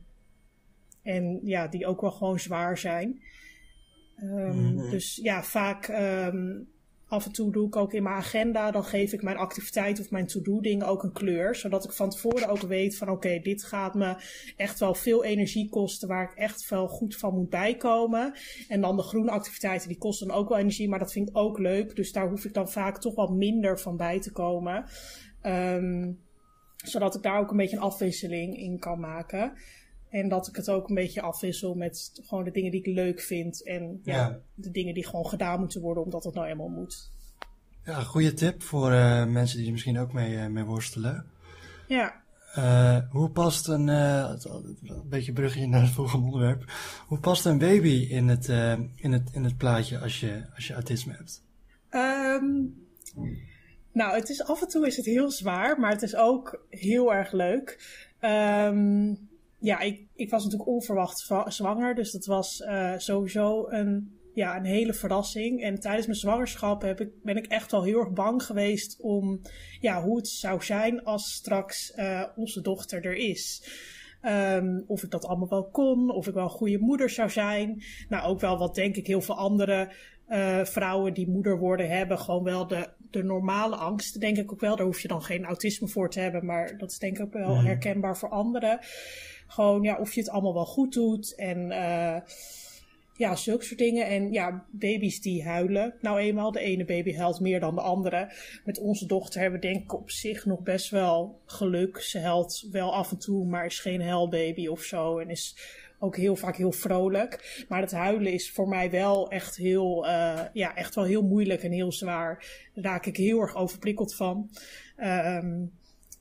en 1.06 1.40
ja, 1.44 1.68
die 1.68 1.86
ook 1.86 2.02
wel 2.02 2.12
gewoon 2.12 2.40
zwaar 2.40 2.78
zijn. 2.78 3.22
Ehm, 4.16 4.76
Mhm. 4.76 4.90
Dus 4.90 5.20
ja, 5.24 5.44
vaak 5.44 5.88
ehm, 5.88 6.60
af 7.08 7.26
en 7.26 7.32
toe 7.32 7.52
doe 7.52 7.68
ik 7.68 7.76
ook 7.76 7.94
in 7.94 8.04
mijn 8.04 8.16
agenda, 8.16 8.72
dan 8.72 8.84
geef 8.84 9.14
ik 9.14 9.22
mijn 9.22 9.38
activiteit 9.38 10.00
of 10.00 10.12
mijn 10.12 10.28
to-do 10.28 10.62
dingen 10.62 10.88
ook 10.88 11.04
een 11.04 11.12
kleur. 11.12 11.56
Zodat 11.56 11.84
ik 11.84 11.92
van 11.92 12.10
tevoren 12.10 12.50
ook 12.50 12.62
weet 12.62 12.98
van 12.98 13.10
oké, 13.10 13.40
dit 13.40 13.64
gaat 13.64 13.96
me 13.96 14.16
echt 14.56 14.80
wel 14.80 14.94
veel 14.94 15.24
energie 15.24 15.70
kosten 15.70 16.08
waar 16.08 16.24
ik 16.32 16.38
echt 16.38 16.70
wel 16.70 16.88
goed 16.88 17.16
van 17.16 17.34
moet 17.34 17.50
bijkomen. 17.50 18.34
En 18.68 18.82
dan 18.82 18.96
de 18.96 19.04
groene 19.04 19.32
activiteiten, 19.32 19.88
die 19.88 19.98
kosten 19.98 20.32
ook 20.32 20.50
wel 20.50 20.58
energie, 20.58 20.90
maar 20.90 21.00
dat 21.00 21.12
vind 21.12 21.30
ik 21.30 21.38
ook 21.38 21.60
leuk. 21.60 21.96
Dus 21.96 22.12
daar 22.12 22.30
hoef 22.30 22.46
ik 22.46 22.54
dan 22.54 22.70
vaak 22.70 23.00
toch 23.00 23.16
wat 23.16 23.32
minder 23.32 23.80
van 23.80 23.98
bij 23.98 24.20
te 24.20 24.32
komen. 24.32 24.86
Ehm, 25.42 26.12
zodat 26.76 27.16
ik 27.16 27.22
daar 27.22 27.40
ook 27.40 27.52
een 27.52 27.58
beetje 27.58 27.76
een 27.76 27.82
afwisseling 27.82 28.58
in 28.58 28.80
kan 28.80 29.00
maken. 29.00 29.54
En 30.16 30.30
dat 30.30 30.48
ik 30.48 30.56
het 30.56 30.70
ook 30.70 30.90
een 30.90 30.96
beetje 30.96 31.22
afwissel 31.22 31.74
met 31.74 32.12
gewoon 32.24 32.44
de 32.44 32.52
dingen 32.52 32.72
die 32.72 32.80
ik 32.80 32.94
leuk 32.96 33.22
vind. 33.22 33.64
En 33.64 34.00
ja, 34.04 34.16
Ja. 34.16 34.40
de 34.54 34.72
dingen 34.72 34.94
die 34.94 35.06
gewoon 35.06 35.26
gedaan 35.28 35.60
moeten 35.60 35.82
worden 35.82 36.04
omdat 36.04 36.24
het 36.24 36.34
nou 36.34 36.48
eenmaal 36.48 36.68
moet. 36.68 37.12
Ja, 37.84 38.02
goede 38.02 38.34
tip 38.34 38.62
voor 38.64 38.92
eh, 38.92 39.26
mensen 39.26 39.58
die 39.58 39.66
er 39.66 39.72
misschien 39.72 40.00
ook 40.00 40.14
mee, 40.14 40.38
eh, 40.38 40.48
mee 40.48 40.64
worstelen. 40.64 41.26
Ja, 41.88 42.24
Eh, 42.54 42.98
hoe 43.10 43.30
past 43.30 43.68
een, 43.68 43.88
een 43.88 45.10
beetje 45.10 45.34
brugje 45.34 45.68
naar 45.68 45.82
het 45.82 45.90
volgende 45.90 46.26
onderwerp. 46.26 46.64
Hoe 47.08 47.20
past 47.20 47.46
een 47.46 47.58
baby 47.58 48.08
in 48.10 48.28
het, 48.28 48.48
in 48.96 49.12
het, 49.12 49.30
in 49.32 49.44
het 49.44 49.58
plaatje 49.58 50.00
als 50.00 50.20
je, 50.20 50.46
als 50.56 50.68
je 50.68 50.74
autisme 50.74 51.14
hebt? 51.14 51.42
Ehm, 51.90 52.46
nou, 53.92 54.16
het 54.16 54.30
is, 54.30 54.44
af 54.44 54.62
en 54.62 54.68
toe 54.68 54.88
is 54.88 54.98
het 54.98 55.06
heel 55.06 55.32
zwaar, 55.32 55.80
maar 55.80 55.92
het 55.92 56.02
is 56.02 56.16
ook 56.16 56.66
heel 56.70 57.14
erg 57.14 57.32
leuk. 57.32 57.78
Ehm, 58.20 59.14
ja, 59.66 59.80
ik, 59.80 60.08
ik 60.16 60.30
was 60.30 60.44
natuurlijk 60.44 60.70
onverwacht 60.70 61.20
zwa- 61.20 61.50
zwanger, 61.50 61.96
dus 61.96 62.12
dat 62.12 62.26
was 62.26 62.62
eh, 62.62 62.94
sowieso 62.98 63.66
een, 63.70 64.18
ja, 64.34 64.58
een 64.58 64.66
hele 64.66 64.94
verrassing. 64.94 65.62
En 65.64 65.80
tijdens 65.80 66.06
mijn 66.06 66.20
zwangerschap 66.20 66.82
heb 66.82 67.00
ik, 67.02 67.10
ben 67.24 67.38
ik 67.38 67.46
echt 67.46 67.72
wel 67.72 67.84
heel 67.84 68.00
erg 68.00 68.12
bang 68.12 68.44
geweest 68.44 69.02
om 69.02 69.42
ja, 69.80 70.04
hoe 70.04 70.18
het 70.18 70.28
zou 70.28 70.64
zijn 70.64 71.04
als 71.04 71.34
straks 71.34 71.92
eh, 71.92 72.24
onze 72.36 72.62
dochter 72.62 73.06
er 73.06 73.16
is. 73.16 73.70
Ehm, 74.22 74.82
of 74.88 75.04
ik 75.04 75.12
dat 75.12 75.26
allemaal 75.26 75.50
wel 75.50 75.70
kon, 75.70 76.10
of 76.12 76.28
ik 76.28 76.34
wel 76.34 76.44
een 76.44 76.50
goede 76.50 76.80
moeder 76.80 77.10
zou 77.10 77.30
zijn. 77.30 77.84
Nou, 78.10 78.28
ook 78.28 78.40
wel 78.40 78.58
wat 78.58 78.76
denk 78.76 78.96
ik 78.96 79.08
heel 79.08 79.22
veel 79.22 79.38
andere 79.38 79.92
eh, 80.28 80.64
vrouwen 80.64 81.14
die 81.14 81.30
moeder 81.30 81.58
worden 81.58 81.90
hebben. 81.90 82.20
Gewoon 82.20 82.44
wel 82.44 82.68
de, 82.68 82.88
de 83.12 83.24
normale 83.24 83.76
angsten, 83.76 84.20
denk 84.20 84.38
ik 84.38 84.52
ook 84.52 84.60
wel. 84.60 84.76
Daar 84.76 84.86
hoef 84.86 85.00
je 85.02 85.08
dan 85.08 85.22
geen 85.24 85.46
autisme 85.46 85.88
voor 85.88 86.10
te 86.10 86.20
hebben, 86.20 86.46
maar 86.46 86.78
dat 86.78 86.92
is 86.92 87.00
denk 87.00 87.18
ik 87.18 87.24
ook 87.26 87.34
wel 87.34 87.56
Mhm. 87.56 87.66
herkenbaar 87.66 88.18
voor 88.18 88.30
anderen. 88.30 88.80
Gewoon, 89.48 89.82
ja, 89.82 89.98
of 89.98 90.14
je 90.14 90.20
het 90.20 90.30
allemaal 90.30 90.54
wel 90.54 90.66
goed 90.66 90.94
doet 90.94 91.36
en... 91.36 91.72
eh, 91.72 92.22
ja, 93.18 93.36
zulke 93.36 93.66
soort 93.66 93.80
dingen. 93.80 94.08
En 94.08 94.32
ja, 94.32 94.66
baby's 94.72 95.22
die 95.22 95.44
huilen. 95.44 95.94
Nou 96.02 96.20
eenmaal, 96.20 96.52
de 96.52 96.60
ene 96.60 96.86
baby 96.86 97.16
huilt 97.16 97.40
meer 97.40 97.60
dan 97.60 97.76
de 97.76 97.82
andere. 97.82 98.32
Met 98.66 98.80
onze 98.80 99.06
dochter 99.06 99.42
hebben 99.42 99.60
we 99.60 99.68
denk 99.68 99.84
ik 99.84 99.94
op 99.94 100.10
zich 100.12 100.46
nog 100.46 100.60
best 100.60 100.90
wel 100.90 101.42
geluk. 101.46 102.00
Ze 102.02 102.20
huilt 102.20 102.68
wel 102.72 102.94
af 102.94 103.12
en 103.12 103.18
toe, 103.18 103.46
maar 103.46 103.66
is 103.66 103.80
geen 103.80 104.02
huilbaby 104.02 104.68
of 104.68 104.82
zo. 104.82 105.18
En 105.18 105.30
is 105.30 105.58
ook 106.00 106.16
heel 106.16 106.36
vaak 106.36 106.56
heel 106.56 106.72
vrolijk. 106.72 107.66
Maar 107.70 107.82
het 107.82 107.92
huilen 107.92 108.34
is 108.34 108.52
voor 108.52 108.68
mij 108.68 108.92
wel 108.92 109.30
echt 109.30 109.56
heel, 109.56 110.08
eh, 110.08 110.42
ja, 110.54 110.76
echt 110.76 110.96
wel 110.96 111.04
heel 111.06 111.24
moeilijk 111.24 111.64
en 111.64 111.72
heel 111.72 111.92
zwaar. 111.92 112.46
Daar 112.74 112.84
raak 112.84 113.06
ik 113.06 113.18
heel 113.18 113.42
erg 113.42 113.56
overprikkeld 113.56 114.16
van. 114.16 114.50
Ehm, 114.96 115.66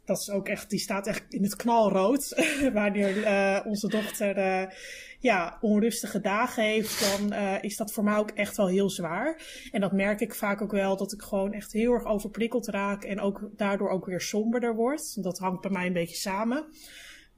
dat 0.05 0.19
is 0.19 0.31
ook 0.31 0.49
echt, 0.49 0.71
die 0.71 0.79
staat 0.79 1.07
echt 1.07 1.25
in 1.29 1.43
het 1.43 1.57
knalrood. 1.57 2.45
Wanneer 2.73 3.17
uh, 3.17 3.61
onze 3.67 3.89
dochter 3.89 4.39
uh, 4.39 4.71
ja, 5.19 5.59
onrustige 5.61 6.21
dagen 6.21 6.63
heeft, 6.63 7.01
dan 7.01 7.33
uh, 7.33 7.63
is 7.63 7.77
dat 7.77 7.93
voor 7.93 8.05
mij 8.05 8.17
ook 8.17 8.31
echt 8.31 8.57
wel 8.57 8.67
heel 8.67 8.91
zwaar. 8.91 9.43
En 9.73 9.81
dat 9.81 9.93
merk 9.93 10.21
ik 10.21 10.35
vaak 10.35 10.63
ook 10.63 10.73
wel, 10.73 10.97
dat 10.97 11.13
ik 11.13 11.23
gewoon 11.23 11.53
echt 11.53 11.73
heel 11.73 11.93
erg 11.93 12.05
overprikkeld 12.05 12.69
raak 12.69 13.05
en 13.05 13.21
ook 13.21 13.51
daardoor 13.57 13.89
ook 13.89 14.07
weer 14.07 14.21
somberder 14.21 14.75
word. 14.75 15.23
Dat 15.23 15.39
hangt 15.39 15.61
bij 15.61 15.71
mij 15.71 15.87
een 15.87 15.93
beetje 15.93 16.17
samen. 16.17 16.65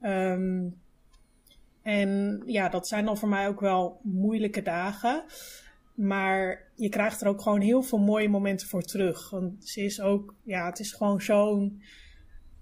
Um, 0.01 0.81
en 1.81 2.41
ja, 2.45 2.69
dat 2.69 2.87
zijn 2.87 3.05
dan 3.05 3.17
voor 3.17 3.29
mij 3.29 3.47
ook 3.47 3.59
wel 3.59 3.99
moeilijke 4.03 4.61
dagen. 4.61 5.23
Maar 5.95 6.71
je 6.75 6.89
krijgt 6.89 7.21
er 7.21 7.27
ook 7.27 7.41
gewoon 7.41 7.61
heel 7.61 7.81
veel 7.81 7.97
mooie 7.97 8.29
momenten 8.29 8.67
voor 8.67 8.81
terug. 8.81 9.29
Want 9.29 9.67
ze 9.67 9.81
is 9.81 10.01
ook, 10.01 10.35
ja, 10.43 10.65
het 10.65 10.79
is 10.79 10.91
gewoon 10.91 11.21
zo'n, 11.21 11.81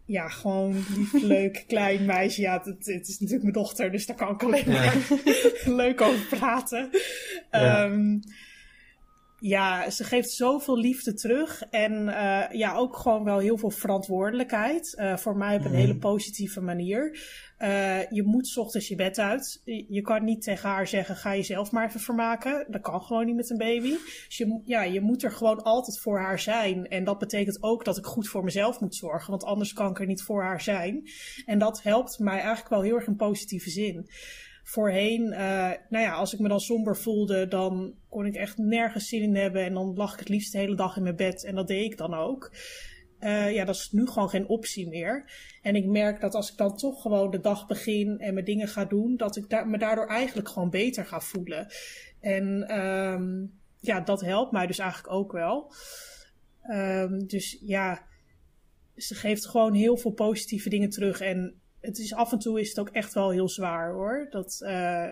ja, 0.05 0.29
gewoon 0.29 0.83
lief, 0.95 1.13
leuk, 1.13 1.63
klein 1.67 2.05
meisje. 2.05 2.41
Ja, 2.41 2.61
het, 2.63 2.85
het, 2.85 3.07
is 3.07 3.19
natuurlijk 3.19 3.41
mijn 3.41 3.65
dochter, 3.65 3.91
dus 3.91 4.05
daar 4.05 4.15
kan 4.15 4.33
ik 4.33 4.43
alleen 4.43 4.69
maar 4.71 4.95
leuk 5.81 6.01
over 6.01 6.37
praten. 6.37 6.89
Ja. 7.51 7.83
Um, 7.83 8.21
ja, 9.39 9.89
ze 9.89 10.03
geeft 10.03 10.29
zoveel 10.29 10.77
liefde 10.77 11.13
terug. 11.13 11.63
En 11.69 12.07
uh, 12.07 12.43
ja, 12.51 12.75
ook 12.75 12.97
gewoon 12.97 13.23
wel 13.23 13.39
heel 13.39 13.57
veel 13.57 13.69
verantwoordelijkheid. 13.69 14.95
Uh, 14.97 15.17
voor 15.17 15.37
mij 15.37 15.55
op 15.55 15.65
een 15.65 15.71
mm. 15.71 15.77
hele 15.77 15.97
positieve 15.97 16.61
manier. 16.61 17.19
Uh, 17.59 18.09
je 18.09 18.23
moet 18.23 18.57
ochtends 18.57 18.87
je 18.87 18.95
bed 18.95 19.19
uit. 19.19 19.61
Je 19.87 20.01
kan 20.01 20.23
niet 20.23 20.41
tegen 20.41 20.69
haar 20.69 20.87
zeggen: 20.87 21.15
ga 21.15 21.35
jezelf 21.35 21.71
maar 21.71 21.87
even 21.87 21.99
vermaken. 21.99 22.65
Dat 22.69 22.81
kan 22.81 23.01
gewoon 23.01 23.25
niet 23.25 23.35
met 23.35 23.49
een 23.49 23.57
baby. 23.57 23.89
Dus 24.25 24.37
je, 24.37 24.61
ja, 24.63 24.83
je 24.83 25.01
moet 25.01 25.23
er 25.23 25.31
gewoon 25.31 25.63
altijd 25.63 25.99
voor 25.99 26.19
haar 26.19 26.39
zijn. 26.39 26.87
En 26.87 27.03
dat 27.03 27.19
betekent 27.19 27.63
ook 27.63 27.85
dat 27.85 27.97
ik 27.97 28.05
goed 28.05 28.27
voor 28.27 28.43
mezelf 28.43 28.79
moet 28.79 28.95
zorgen. 28.95 29.29
Want 29.29 29.43
anders 29.43 29.73
kan 29.73 29.89
ik 29.89 29.99
er 29.99 30.05
niet 30.05 30.23
voor 30.23 30.41
haar 30.41 30.61
zijn. 30.61 31.09
En 31.45 31.59
dat 31.59 31.83
helpt 31.83 32.19
mij 32.19 32.39
eigenlijk 32.39 32.69
wel 32.69 32.81
heel 32.81 32.95
erg 32.95 33.07
in 33.07 33.15
positieve 33.15 33.69
zin 33.69 34.09
voorheen, 34.67 35.21
uh, 35.21 35.37
nou 35.89 36.03
ja, 36.03 36.13
als 36.13 36.33
ik 36.33 36.39
me 36.39 36.47
dan 36.47 36.59
somber 36.59 36.97
voelde, 36.97 37.47
dan 37.47 37.93
kon 38.09 38.25
ik 38.25 38.35
echt 38.35 38.57
nergens 38.57 39.07
zin 39.07 39.21
in 39.21 39.35
hebben. 39.35 39.63
En 39.63 39.73
dan 39.73 39.95
lag 39.95 40.13
ik 40.13 40.19
het 40.19 40.29
liefst 40.29 40.51
de 40.51 40.57
hele 40.57 40.75
dag 40.75 40.97
in 40.97 41.03
mijn 41.03 41.15
bed. 41.15 41.43
En 41.43 41.55
dat 41.55 41.67
deed 41.67 41.91
ik 41.91 41.97
dan 41.97 42.13
ook. 42.13 42.51
Uh, 43.25 43.53
ja, 43.53 43.65
dat 43.65 43.75
is 43.75 43.91
nu 43.91 44.07
gewoon 44.07 44.29
geen 44.29 44.47
optie 44.47 44.87
meer. 44.87 45.31
En 45.61 45.75
ik 45.75 45.85
merk 45.85 46.21
dat 46.21 46.33
als 46.33 46.51
ik 46.51 46.57
dan 46.57 46.77
toch 46.77 47.01
gewoon 47.01 47.31
de 47.31 47.39
dag 47.39 47.67
begin 47.67 48.19
en 48.19 48.33
mijn 48.33 48.45
dingen 48.45 48.67
ga 48.67 48.85
doen, 48.85 49.17
dat 49.17 49.35
ik 49.35 49.65
me 49.65 49.77
daardoor 49.77 50.07
eigenlijk 50.07 50.49
gewoon 50.49 50.69
beter 50.69 51.05
ga 51.05 51.19
voelen. 51.19 51.67
En 52.19 52.79
um, 52.79 53.59
ja, 53.79 54.01
dat 54.01 54.21
helpt 54.21 54.51
mij 54.51 54.67
dus 54.67 54.79
eigenlijk 54.79 55.13
ook 55.13 55.31
wel. 55.31 55.73
Um, 56.71 57.27
dus 57.27 57.57
ja, 57.61 58.05
ze 58.95 59.15
geeft 59.15 59.47
gewoon 59.47 59.73
heel 59.73 59.97
veel 59.97 60.11
positieve 60.11 60.69
dingen 60.69 60.89
terug. 60.89 61.21
En 61.21 61.61
het 61.79 61.97
is 61.97 62.13
af 62.13 62.31
en 62.31 62.39
toe 62.39 62.59
is 62.59 62.69
het 62.69 62.79
ook 62.79 62.89
echt 62.89 63.13
wel 63.13 63.29
heel 63.29 63.49
zwaar 63.49 63.93
hoor. 63.93 64.27
Dat, 64.29 64.59
uh, 64.61 65.09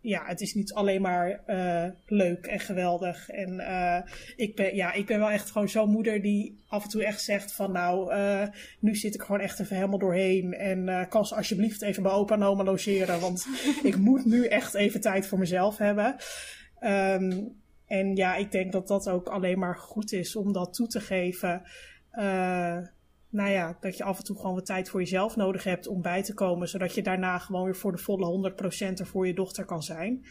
ja, 0.00 0.24
het 0.26 0.40
is 0.40 0.54
niet 0.54 0.72
alleen 0.72 1.00
maar 1.00 1.40
uh, 1.46 1.86
leuk 2.06 2.46
en 2.46 2.60
geweldig. 2.60 3.28
En 3.28 3.52
uh, 3.52 4.00
ik, 4.36 4.56
ben, 4.56 4.74
ja, 4.74 4.92
ik 4.92 5.06
ben 5.06 5.18
wel 5.18 5.30
echt 5.30 5.50
gewoon 5.50 5.68
zo'n 5.68 5.90
moeder 5.90 6.22
die 6.22 6.64
af 6.68 6.82
en 6.82 6.88
toe 6.88 7.04
echt 7.04 7.22
zegt 7.22 7.52
van 7.52 7.72
nou, 7.72 8.14
uh, 8.14 8.46
nu 8.80 8.94
zit 8.94 9.14
ik 9.14 9.22
gewoon 9.22 9.40
echt 9.40 9.60
even 9.60 9.76
helemaal 9.76 9.98
doorheen. 9.98 10.54
En 10.54 11.08
kan 11.08 11.26
ze 11.26 11.34
alsjeblieft 11.34 11.82
even 11.82 12.02
bij 12.02 12.12
opa 12.12 12.34
en 12.34 12.42
oma 12.42 12.64
logeren, 12.64 13.20
want 13.20 13.46
ik 13.82 13.96
moet 13.96 14.24
nu 14.24 14.46
echt 14.46 14.74
even 14.74 15.00
tijd 15.00 15.26
voor 15.26 15.38
mezelf 15.38 15.78
hebben. 15.78 16.16
Um, 16.80 17.54
en 17.86 18.16
ja, 18.16 18.36
ik 18.36 18.52
denk 18.52 18.72
dat 18.72 18.88
dat 18.88 19.08
ook 19.08 19.28
alleen 19.28 19.58
maar 19.58 19.76
goed 19.76 20.12
is 20.12 20.36
om 20.36 20.52
dat 20.52 20.74
toe 20.74 20.86
te 20.86 21.00
geven 21.00 21.62
nou 23.28 23.50
ja, 23.50 23.76
dat 23.80 23.96
je 23.96 24.04
af 24.04 24.18
en 24.18 24.24
toe 24.24 24.36
gewoon 24.36 24.54
wat 24.54 24.66
tijd 24.66 24.88
voor 24.88 25.00
jezelf 25.00 25.36
nodig 25.36 25.64
hebt 25.64 25.86
om 25.86 26.02
bij 26.02 26.22
te 26.22 26.34
komen, 26.34 26.68
zodat 26.68 26.94
je 26.94 27.02
daarna 27.02 27.38
gewoon 27.38 27.64
weer 27.64 27.76
voor 27.76 27.92
de 27.92 27.98
volle 27.98 28.52
100% 28.52 28.98
er 28.98 29.06
voor 29.06 29.26
je 29.26 29.34
dochter 29.34 29.64
kan 29.64 29.82
zijn. 29.82 30.26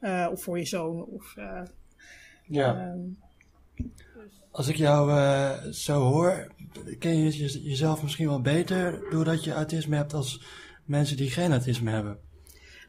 Uh, 0.00 0.28
of 0.30 0.42
voor 0.42 0.58
je 0.58 0.64
zoon. 0.64 1.04
Of, 1.04 1.34
uh, 1.38 1.62
ja. 2.46 2.92
Um, 2.92 3.18
Als 4.50 4.68
ik 4.68 4.76
jou 4.76 5.10
uh, 5.10 5.62
zo 5.62 6.00
hoor, 6.00 6.52
ken 6.98 7.16
je 7.16 7.60
jezelf 7.62 8.02
misschien 8.02 8.28
wel 8.28 8.40
beter 8.40 9.10
doordat 9.10 9.44
je 9.44 9.52
autisme 9.52 9.96
hebt 9.96 10.14
als 10.14 10.44
mensen 10.84 11.16
die 11.16 11.30
geen 11.30 11.50
autisme 11.50 11.90
hebben. 11.90 12.18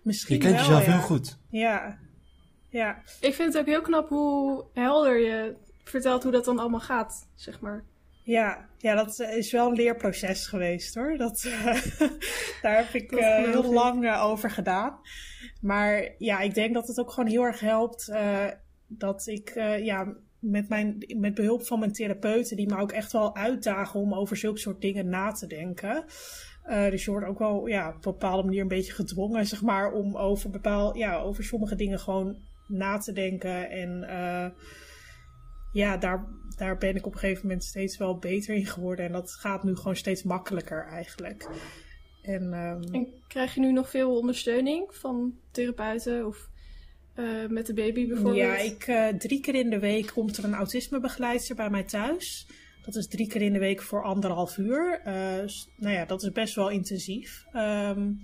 Misschien 0.01 0.35
je 0.35 0.41
kent 0.41 0.55
wel, 0.55 0.63
jezelf 0.63 0.85
ja. 0.85 0.91
heel 0.91 1.01
goed. 1.01 1.37
Ja. 1.49 1.97
ja. 2.69 3.01
Ik 3.19 3.33
vind 3.33 3.53
het 3.53 3.57
ook 3.61 3.67
heel 3.67 3.81
knap 3.81 4.09
hoe 4.09 4.65
helder 4.73 5.19
je 5.19 5.55
vertelt 5.83 6.23
hoe 6.23 6.31
dat 6.31 6.45
dan 6.45 6.59
allemaal 6.59 6.79
gaat, 6.79 7.27
zeg 7.35 7.59
maar. 7.59 7.83
Ja, 8.25 8.69
ja, 8.77 8.95
dat 8.95 9.19
is 9.19 9.51
wel 9.51 9.67
een 9.67 9.75
leerproces 9.75 10.47
geweest 10.47 10.95
hoor. 10.95 11.17
Dat, 11.17 11.43
uh, 11.47 11.65
daar 12.61 12.77
heb 12.77 12.93
ik 12.93 13.11
uh, 13.11 13.35
heel 13.35 13.73
lang 13.73 14.03
uh, 14.03 14.23
over 14.23 14.51
gedaan. 14.51 14.99
Maar 15.61 16.15
ja, 16.17 16.39
ik 16.39 16.53
denk 16.53 16.73
dat 16.73 16.87
het 16.87 16.99
ook 16.99 17.11
gewoon 17.11 17.29
heel 17.29 17.43
erg 17.43 17.59
helpt 17.59 18.11
dat 18.87 19.27
ik 19.27 19.53
ja, 19.81 20.15
met, 20.39 20.69
mijn, 20.69 21.15
met 21.17 21.33
behulp 21.33 21.65
van 21.65 21.79
mijn 21.79 21.91
therapeuten, 21.91 22.57
die 22.57 22.67
me 22.67 22.77
ook 22.77 22.91
echt 22.91 23.11
wel 23.11 23.35
uitdagen 23.35 23.99
om 23.99 24.13
over 24.13 24.37
zulke 24.37 24.59
soort 24.59 24.81
dingen 24.81 25.09
na 25.09 25.31
te 25.31 25.47
denken. 25.47 26.05
dus 26.89 27.05
je 27.05 27.11
wordt 27.11 27.27
ook 27.27 27.39
wel 27.39 27.67
ja, 27.67 27.87
op 27.87 27.93
een 27.93 28.11
bepaalde 28.11 28.43
manier 28.43 28.61
een 28.61 28.67
beetje 28.67 28.93
gedwongen, 28.93 29.45
zeg 29.45 29.61
maar, 29.61 29.91
om 29.91 30.17
over, 30.17 30.49
bepaal, 30.49 30.97
ja, 30.97 31.17
over 31.17 31.43
sommige 31.43 31.75
dingen 31.75 31.99
gewoon 31.99 32.37
na 32.67 32.97
te 32.97 33.11
denken. 33.11 33.69
En 33.69 34.05
ja, 35.71 35.97
daar, 35.97 36.27
daar 36.57 36.77
ben 36.77 36.95
ik 36.95 37.05
op 37.05 37.13
een 37.13 37.19
gegeven 37.19 37.47
moment 37.47 37.63
steeds 37.63 37.97
wel 37.97 38.17
beter 38.17 38.55
in 38.55 38.65
geworden. 38.65 39.05
En 39.05 39.11
dat 39.11 39.31
gaat 39.31 39.63
nu 39.63 39.75
gewoon 39.75 39.95
steeds 39.95 40.23
makkelijker 40.23 40.85
eigenlijk. 40.85 41.47
En, 42.21 42.43
um... 42.43 42.93
en 42.93 43.07
krijg 43.27 43.53
je 43.53 43.59
nu 43.59 43.71
nog 43.71 43.89
veel 43.89 44.17
ondersteuning 44.17 44.95
van 44.95 45.33
therapeuten 45.51 46.25
of 46.25 46.49
uh, 47.15 47.47
met 47.47 47.65
de 47.65 47.73
baby 47.73 48.07
bijvoorbeeld? 48.07 48.35
Ja, 48.35 48.57
ik, 48.57 48.87
uh, 48.87 49.07
drie 49.07 49.39
keer 49.39 49.55
in 49.55 49.69
de 49.69 49.79
week 49.79 50.07
komt 50.07 50.37
er 50.37 50.43
een 50.43 50.53
autismebegeleidster 50.53 51.55
bij 51.55 51.69
mij 51.69 51.83
thuis. 51.83 52.47
Dat 52.85 52.95
is 52.95 53.07
drie 53.07 53.27
keer 53.27 53.41
in 53.41 53.53
de 53.53 53.59
week 53.59 53.81
voor 53.81 54.03
anderhalf 54.03 54.57
uur. 54.57 54.99
Uh, 54.99 55.13
nou 55.77 55.93
ja, 55.93 56.05
dat 56.05 56.23
is 56.23 56.31
best 56.31 56.55
wel 56.55 56.69
intensief. 56.69 57.45
Um, 57.53 58.19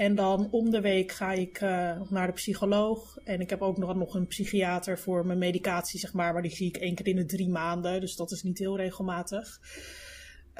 en 0.00 0.14
dan 0.14 0.48
om 0.50 0.70
de 0.70 0.80
week 0.80 1.12
ga 1.12 1.32
ik 1.32 1.60
uh, 1.60 2.00
naar 2.08 2.26
de 2.26 2.32
psycholoog. 2.32 3.16
En 3.24 3.40
ik 3.40 3.50
heb 3.50 3.62
ook 3.62 3.78
nog, 3.78 4.14
een 4.14 4.26
psychiater 4.26 4.98
voor 4.98 5.26
mijn 5.26 5.38
medicatie, 5.38 6.00
zeg 6.00 6.12
maar. 6.12 6.32
Maar 6.32 6.42
die 6.42 6.50
zie 6.50 6.68
ik 6.68 6.76
één 6.76 6.94
keer 6.94 7.06
in 7.06 7.16
de 7.16 7.24
drie 7.24 7.48
maanden. 7.48 8.00
Dus 8.00 8.16
dat 8.16 8.30
is 8.30 8.42
niet 8.42 8.58
heel 8.58 8.76
regelmatig. 8.76 9.60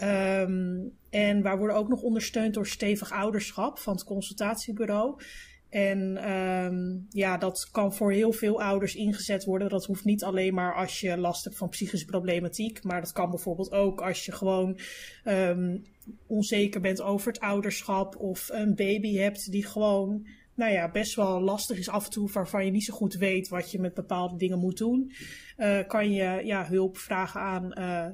Um, 0.03 0.93
en 1.11 1.43
wij 1.43 1.57
worden 1.57 1.77
ook 1.77 1.89
nog 1.89 2.03
ondersteund 2.03 2.55
door 2.55 2.67
stevig 2.67 3.13
ouderschap 3.13 3.79
van 3.79 3.93
het 3.93 4.05
consultatiebureau. 4.05 5.23
En 5.71 6.31
um, 6.31 7.07
ja, 7.11 7.37
dat 7.37 7.69
kan 7.71 7.95
voor 7.95 8.13
heel 8.13 8.33
veel 8.33 8.63
ouders 8.63 8.95
ingezet 8.95 9.45
worden. 9.45 9.69
Dat 9.69 9.85
hoeft 9.87 10.05
niet 10.05 10.25
alleen 10.25 10.55
maar 10.55 10.75
als 10.75 11.01
je 11.01 11.17
last 11.17 11.45
hebt 11.45 11.57
van 11.57 11.69
psychische 11.69 12.07
problematiek. 12.07 12.83
Maar 12.83 13.01
dat 13.01 13.13
kan 13.13 13.31
bijvoorbeeld 13.31 13.73
ook 13.73 14.01
als 14.01 14.25
je 14.25 14.33
gewoon 14.33 14.79
um, 15.25 15.85
onzeker 16.27 16.81
bent 16.81 17.01
over 17.01 17.33
het 17.33 17.41
ouderschap. 17.41 18.17
Of 18.17 18.49
een 18.53 18.75
baby 18.75 19.17
hebt 19.17 19.51
die 19.51 19.67
gewoon, 19.67 20.27
nou 20.55 20.73
ja, 20.73 20.91
best 20.91 21.15
wel 21.15 21.41
lastig 21.41 21.79
is 21.79 21.89
af 21.89 22.05
en 22.05 22.11
toe. 22.11 22.31
Waarvan 22.33 22.65
je 22.65 22.71
niet 22.71 22.85
zo 22.85 22.95
goed 22.95 23.15
weet 23.15 23.49
wat 23.49 23.71
je 23.71 23.81
met 23.81 23.95
bepaalde 23.95 24.37
dingen 24.37 24.59
moet 24.59 24.79
doen. 24.79 25.13
Uh, 25.59 25.79
kan 25.87 26.13
je 26.13 26.41
ja, 26.45 26.67
hulp 26.67 26.99
vragen 26.99 27.41
aan 27.41 27.65
uh, 27.79 28.07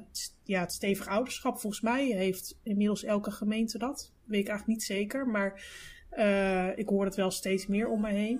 ja, 0.43 0.59
het 0.59 0.71
stevig 0.73 1.07
ouderschap. 1.07 1.59
Volgens 1.59 1.81
mij 1.81 2.05
heeft 2.05 2.59
inmiddels 2.63 3.03
elke 3.03 3.31
gemeente 3.31 3.77
dat. 3.77 4.11
Weet 4.23 4.41
ik 4.41 4.47
eigenlijk 4.47 4.79
niet 4.79 4.87
zeker. 4.87 5.27
Maar 5.27 5.61
uh, 6.17 6.77
ik 6.77 6.89
hoor 6.89 7.05
het 7.05 7.15
wel 7.15 7.31
steeds 7.31 7.67
meer 7.67 7.87
om 7.87 8.01
me 8.01 8.11
heen. 8.11 8.39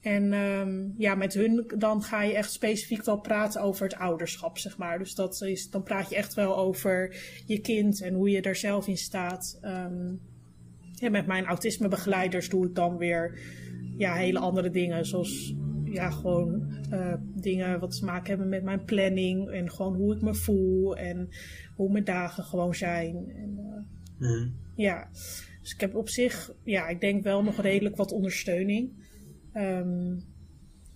En 0.00 0.32
um, 0.32 0.94
ja, 0.98 1.14
met 1.14 1.34
hun 1.34 1.70
dan 1.78 2.02
ga 2.02 2.22
je 2.22 2.34
echt 2.34 2.52
specifiek 2.52 3.04
wel 3.04 3.20
praten 3.20 3.62
over 3.62 3.84
het 3.84 3.96
ouderschap, 3.96 4.58
zeg 4.58 4.78
maar. 4.78 4.98
Dus 4.98 5.14
dat 5.14 5.42
is, 5.42 5.70
dan 5.70 5.82
praat 5.82 6.08
je 6.08 6.16
echt 6.16 6.34
wel 6.34 6.56
over 6.56 7.16
je 7.46 7.60
kind 7.60 8.02
en 8.02 8.14
hoe 8.14 8.30
je 8.30 8.40
er 8.40 8.56
zelf 8.56 8.86
in 8.86 8.96
staat. 8.96 9.58
Um, 9.62 10.20
ja, 10.92 11.10
met 11.10 11.26
mijn 11.26 11.44
autismebegeleiders 11.44 12.48
doe 12.48 12.66
ik 12.66 12.74
dan 12.74 12.96
weer 12.96 13.38
ja, 13.98 14.14
hele 14.14 14.38
andere 14.38 14.70
dingen, 14.70 15.06
zoals 15.06 15.54
ja, 15.84 16.10
gewoon 16.10 16.62
uh, 16.92 17.14
dingen 17.34 17.80
wat 17.80 17.98
te 17.98 18.04
maken 18.04 18.28
hebben 18.28 18.48
met 18.48 18.62
mijn 18.62 18.84
planning 18.84 19.50
en 19.50 19.70
gewoon 19.70 19.94
hoe 19.94 20.14
ik 20.14 20.22
me 20.22 20.34
voel 20.34 20.96
en 20.96 21.28
hoe 21.76 21.92
mijn 21.92 22.04
dagen 22.04 22.44
gewoon 22.44 22.74
zijn. 22.74 23.32
En, 23.36 23.58
uh, 24.18 24.30
mm. 24.30 24.52
Ja. 24.76 25.08
Dus 25.70 25.78
ik 25.78 25.84
heb 25.84 25.94
op 25.94 26.08
zich, 26.08 26.52
ja, 26.64 26.88
ik 26.88 27.00
denk 27.00 27.22
wel 27.22 27.42
nog 27.42 27.60
redelijk 27.60 27.96
wat 27.96 28.12
ondersteuning. 28.12 28.90
Um, 29.54 30.24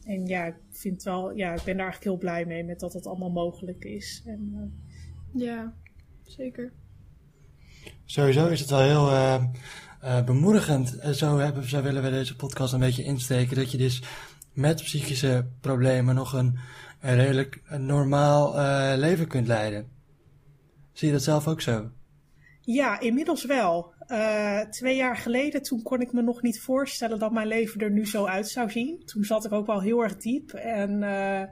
en 0.03 0.27
ja, 0.27 0.45
ik 0.47 0.55
vind 0.71 1.03
wel, 1.03 1.31
ja, 1.31 1.53
ik 1.53 1.63
ben 1.65 1.77
daar 1.77 1.87
eigenlijk 1.87 2.05
heel 2.05 2.17
blij 2.17 2.45
mee 2.45 2.65
met 2.65 2.81
dat 2.81 2.93
het 2.93 3.07
allemaal 3.07 3.31
mogelijk 3.31 3.85
is. 3.85 4.23
En, 4.27 4.51
uh... 4.55 5.43
Ja, 5.43 5.75
zeker. 6.23 6.73
Sowieso 8.05 8.47
is 8.47 8.61
het 8.61 8.71
wel 8.71 8.81
heel 8.81 9.11
uh, 9.11 9.45
uh, 10.03 10.25
bemoedigend. 10.25 10.99
Zo, 11.13 11.39
hebben, 11.39 11.69
zo 11.69 11.83
willen 11.83 12.03
we 12.03 12.11
deze 12.11 12.37
podcast 12.37 12.73
een 12.73 12.81
beetje 12.81 13.05
insteken. 13.05 13.57
Dat 13.57 13.71
je 13.71 13.79
dus 13.79 14.03
met 14.53 14.83
psychische 14.83 15.47
problemen 15.61 16.15
nog 16.15 16.33
een, 16.33 16.59
een 17.01 17.17
redelijk 17.17 17.63
een 17.67 17.87
normaal 17.87 18.55
leven 18.97 19.27
kunt 19.27 19.47
leiden. 19.47 19.89
Zie 20.93 21.07
je 21.07 21.15
dat 21.15 21.23
zelf 21.23 21.49
ook 21.49 21.61
zo? 21.61 21.91
Ja, 22.61 23.01
inmiddels 23.01 23.45
wel. 23.47 23.94
Uh, 24.09 24.61
twee 24.61 24.97
jaar 24.97 25.17
geleden, 25.17 25.63
toen 25.63 25.83
kon 25.83 26.01
ik 26.01 26.13
me 26.13 26.23
nog 26.23 26.43
niet 26.43 26.61
voorstellen 26.61 27.19
dat 27.19 27.33
mijn 27.33 27.47
leven 27.47 27.81
er 27.81 27.91
nu 27.91 28.07
zo 28.07 28.25
uit 28.25 28.49
zou 28.49 28.71
zien. 28.71 29.03
Toen 29.05 29.25
zat 29.25 29.45
ik 29.45 29.53
ook 29.53 29.67
wel 29.67 29.81
heel 29.81 30.03
erg 30.03 30.17
diep. 30.17 30.53
En 30.53 31.03
uh, 31.03 31.43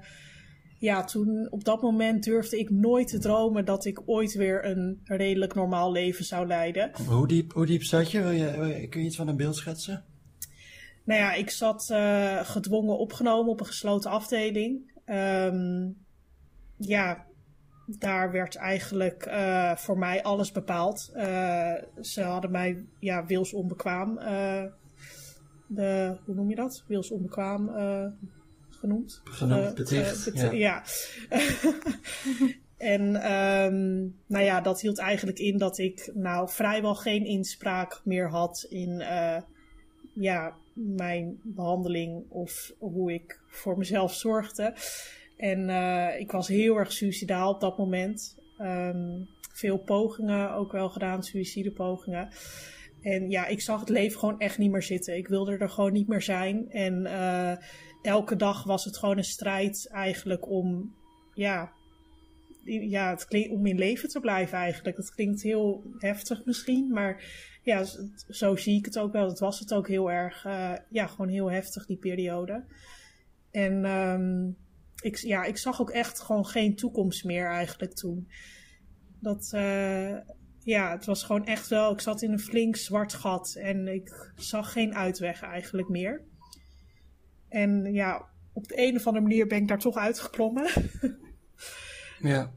ja, 0.78 1.04
toen 1.04 1.46
op 1.50 1.64
dat 1.64 1.82
moment 1.82 2.24
durfde 2.24 2.58
ik 2.58 2.70
nooit 2.70 3.08
te 3.08 3.18
dromen 3.18 3.64
dat 3.64 3.84
ik 3.84 4.02
ooit 4.06 4.34
weer 4.34 4.64
een 4.64 5.00
redelijk 5.04 5.54
normaal 5.54 5.92
leven 5.92 6.24
zou 6.24 6.46
leiden. 6.46 6.90
Hoe 7.08 7.28
diep, 7.28 7.52
hoe 7.52 7.66
diep 7.66 7.82
zat 7.82 8.10
je? 8.10 8.22
Wil 8.22 8.30
je? 8.30 8.86
Kun 8.88 9.00
je 9.00 9.06
iets 9.06 9.16
van 9.16 9.28
een 9.28 9.36
beeld 9.36 9.56
schetsen? 9.56 10.04
Nou 11.04 11.20
ja, 11.20 11.32
ik 11.32 11.50
zat 11.50 11.88
uh, 11.92 12.40
gedwongen 12.44 12.98
opgenomen 12.98 13.52
op 13.52 13.60
een 13.60 13.66
gesloten 13.66 14.10
afdeling. 14.10 15.00
Um, 15.06 15.96
ja, 16.76 17.26
daar 17.86 18.30
werd 18.30 18.56
eigenlijk 18.56 19.26
uh, 19.26 19.76
voor 19.76 19.98
mij 19.98 20.22
alles 20.22 20.52
bepaald. 20.52 21.10
Uh, 21.14 21.74
ze 22.00 22.22
hadden 22.22 22.50
mij 22.50 22.84
ja, 22.98 23.26
wils 23.26 23.52
onbekwaam. 23.52 24.18
Uh, 24.18 24.64
de, 25.66 26.16
hoe 26.24 26.34
noem 26.34 26.48
je 26.50 26.56
dat? 26.56 26.84
Wils 26.86 27.10
onbekwaam 27.10 27.70
genoemd. 28.70 29.20
Genoemd, 29.24 29.74
beticht. 29.74 30.24
Bet 30.24 30.40
ja. 30.40 30.52
ja. 30.66 30.82
en 32.76 33.32
um, 33.32 34.16
nou 34.26 34.44
ja, 34.44 34.60
dat 34.60 34.80
hield 34.80 34.98
eigenlijk 34.98 35.38
in 35.38 35.58
dat 35.58 35.78
ik 35.78 36.10
nou 36.14 36.48
vrijwel 36.48 36.94
geen 36.94 37.24
inspraak 37.24 38.00
meer 38.04 38.30
had 38.30 38.66
in 38.68 39.02
ja, 40.14 40.56
mijn 40.74 41.40
behandeling 41.42 42.24
of 42.28 42.72
hoe 42.78 43.12
ik 43.12 43.40
voor 43.46 43.78
mezelf 43.78 44.14
zorgde. 44.14 44.74
En 45.42 45.68
uh, 45.68 46.20
ik 46.20 46.33
was 46.33 46.48
heel 46.48 46.76
erg 46.76 46.92
suicidaal 46.92 47.52
op 47.52 47.61
dat 47.61 47.78
moment. 47.78 48.38
Um, 48.61 49.28
veel 49.52 49.78
pogingen 49.78 50.55
ook 50.55 50.72
wel 50.72 50.90
gedaan, 50.90 51.22
suïcidepogingen. 51.22 52.28
En 53.00 53.31
ja, 53.31 53.46
ik 53.46 53.61
zag 53.61 53.81
het 53.81 53.88
leven 53.88 54.18
gewoon 54.18 54.38
echt 54.38 54.59
niet 54.59 54.70
meer 54.70 54.83
zitten. 54.83 55.16
Ik 55.16 55.28
wilde 55.28 55.57
er 55.57 55.70
gewoon 55.70 55.92
niet 55.92 56.09
meer 56.09 56.22
zijn. 56.22 56.70
En 56.70 57.05
uh, 57.05 57.52
elke 58.02 58.37
dag 58.37 58.64
was 58.64 58.85
het 58.85 58.96
gewoon 58.96 59.16
een 59.16 59.24
strijd 59.24 59.88
eigenlijk 59.92 60.50
om, 60.50 60.94
ja, 61.35 61.72
ja 62.64 63.11
het 63.11 63.48
om 63.50 63.66
in 63.66 63.78
leven 63.78 64.09
te 64.09 64.20
blijven 64.20 64.59
eigenlijk. 64.59 64.96
Dat 64.96 65.14
klinkt 65.14 65.42
heel 65.42 65.83
heftig 65.98 66.44
misschien, 66.44 66.90
maar 66.92 67.24
ja, 67.62 67.85
zo 68.28 68.57
zie 68.57 68.78
ik 68.78 68.85
het 68.85 68.98
ook 68.98 69.12
wel. 69.12 69.28
Dat 69.28 69.38
was 69.38 69.59
het 69.59 69.74
ook 69.74 69.88
heel 69.88 70.11
erg, 70.11 70.44
uh, 70.44 70.72
ja, 70.90 71.07
gewoon 71.07 71.28
heel 71.28 71.50
heftig 71.50 71.87
die 71.87 71.98
periode. 71.98 72.64
En 73.50 73.85
um, 73.85 74.57
ik, 75.02 75.16
ja, 75.16 75.44
ik 75.44 75.56
zag 75.56 75.80
ook 75.80 75.90
echt 75.90 76.20
gewoon 76.20 76.46
geen 76.46 76.76
toekomst 76.76 77.24
meer 77.24 77.46
eigenlijk 77.46 77.94
toen. 77.94 78.28
Dat, 79.20 79.52
uh, 79.54 80.16
ja, 80.58 80.90
het 80.90 81.04
was 81.04 81.22
gewoon 81.22 81.46
echt 81.46 81.68
wel, 81.68 81.92
ik 81.92 82.00
zat 82.00 82.22
in 82.22 82.32
een 82.32 82.38
flink 82.38 82.76
zwart 82.76 83.14
gat 83.14 83.54
en 83.54 83.88
ik 83.88 84.32
zag 84.36 84.72
geen 84.72 84.94
uitweg 84.94 85.42
eigenlijk 85.42 85.88
meer. 85.88 86.22
En 87.48 87.92
ja, 87.92 88.28
op 88.52 88.68
de 88.68 88.86
een 88.86 88.96
of 88.96 89.06
andere 89.06 89.24
manier 89.24 89.46
ben 89.46 89.58
ik 89.58 89.68
daar 89.68 89.78
toch 89.78 89.96
uitgeklommen. 89.96 90.70
ja. 92.18 92.52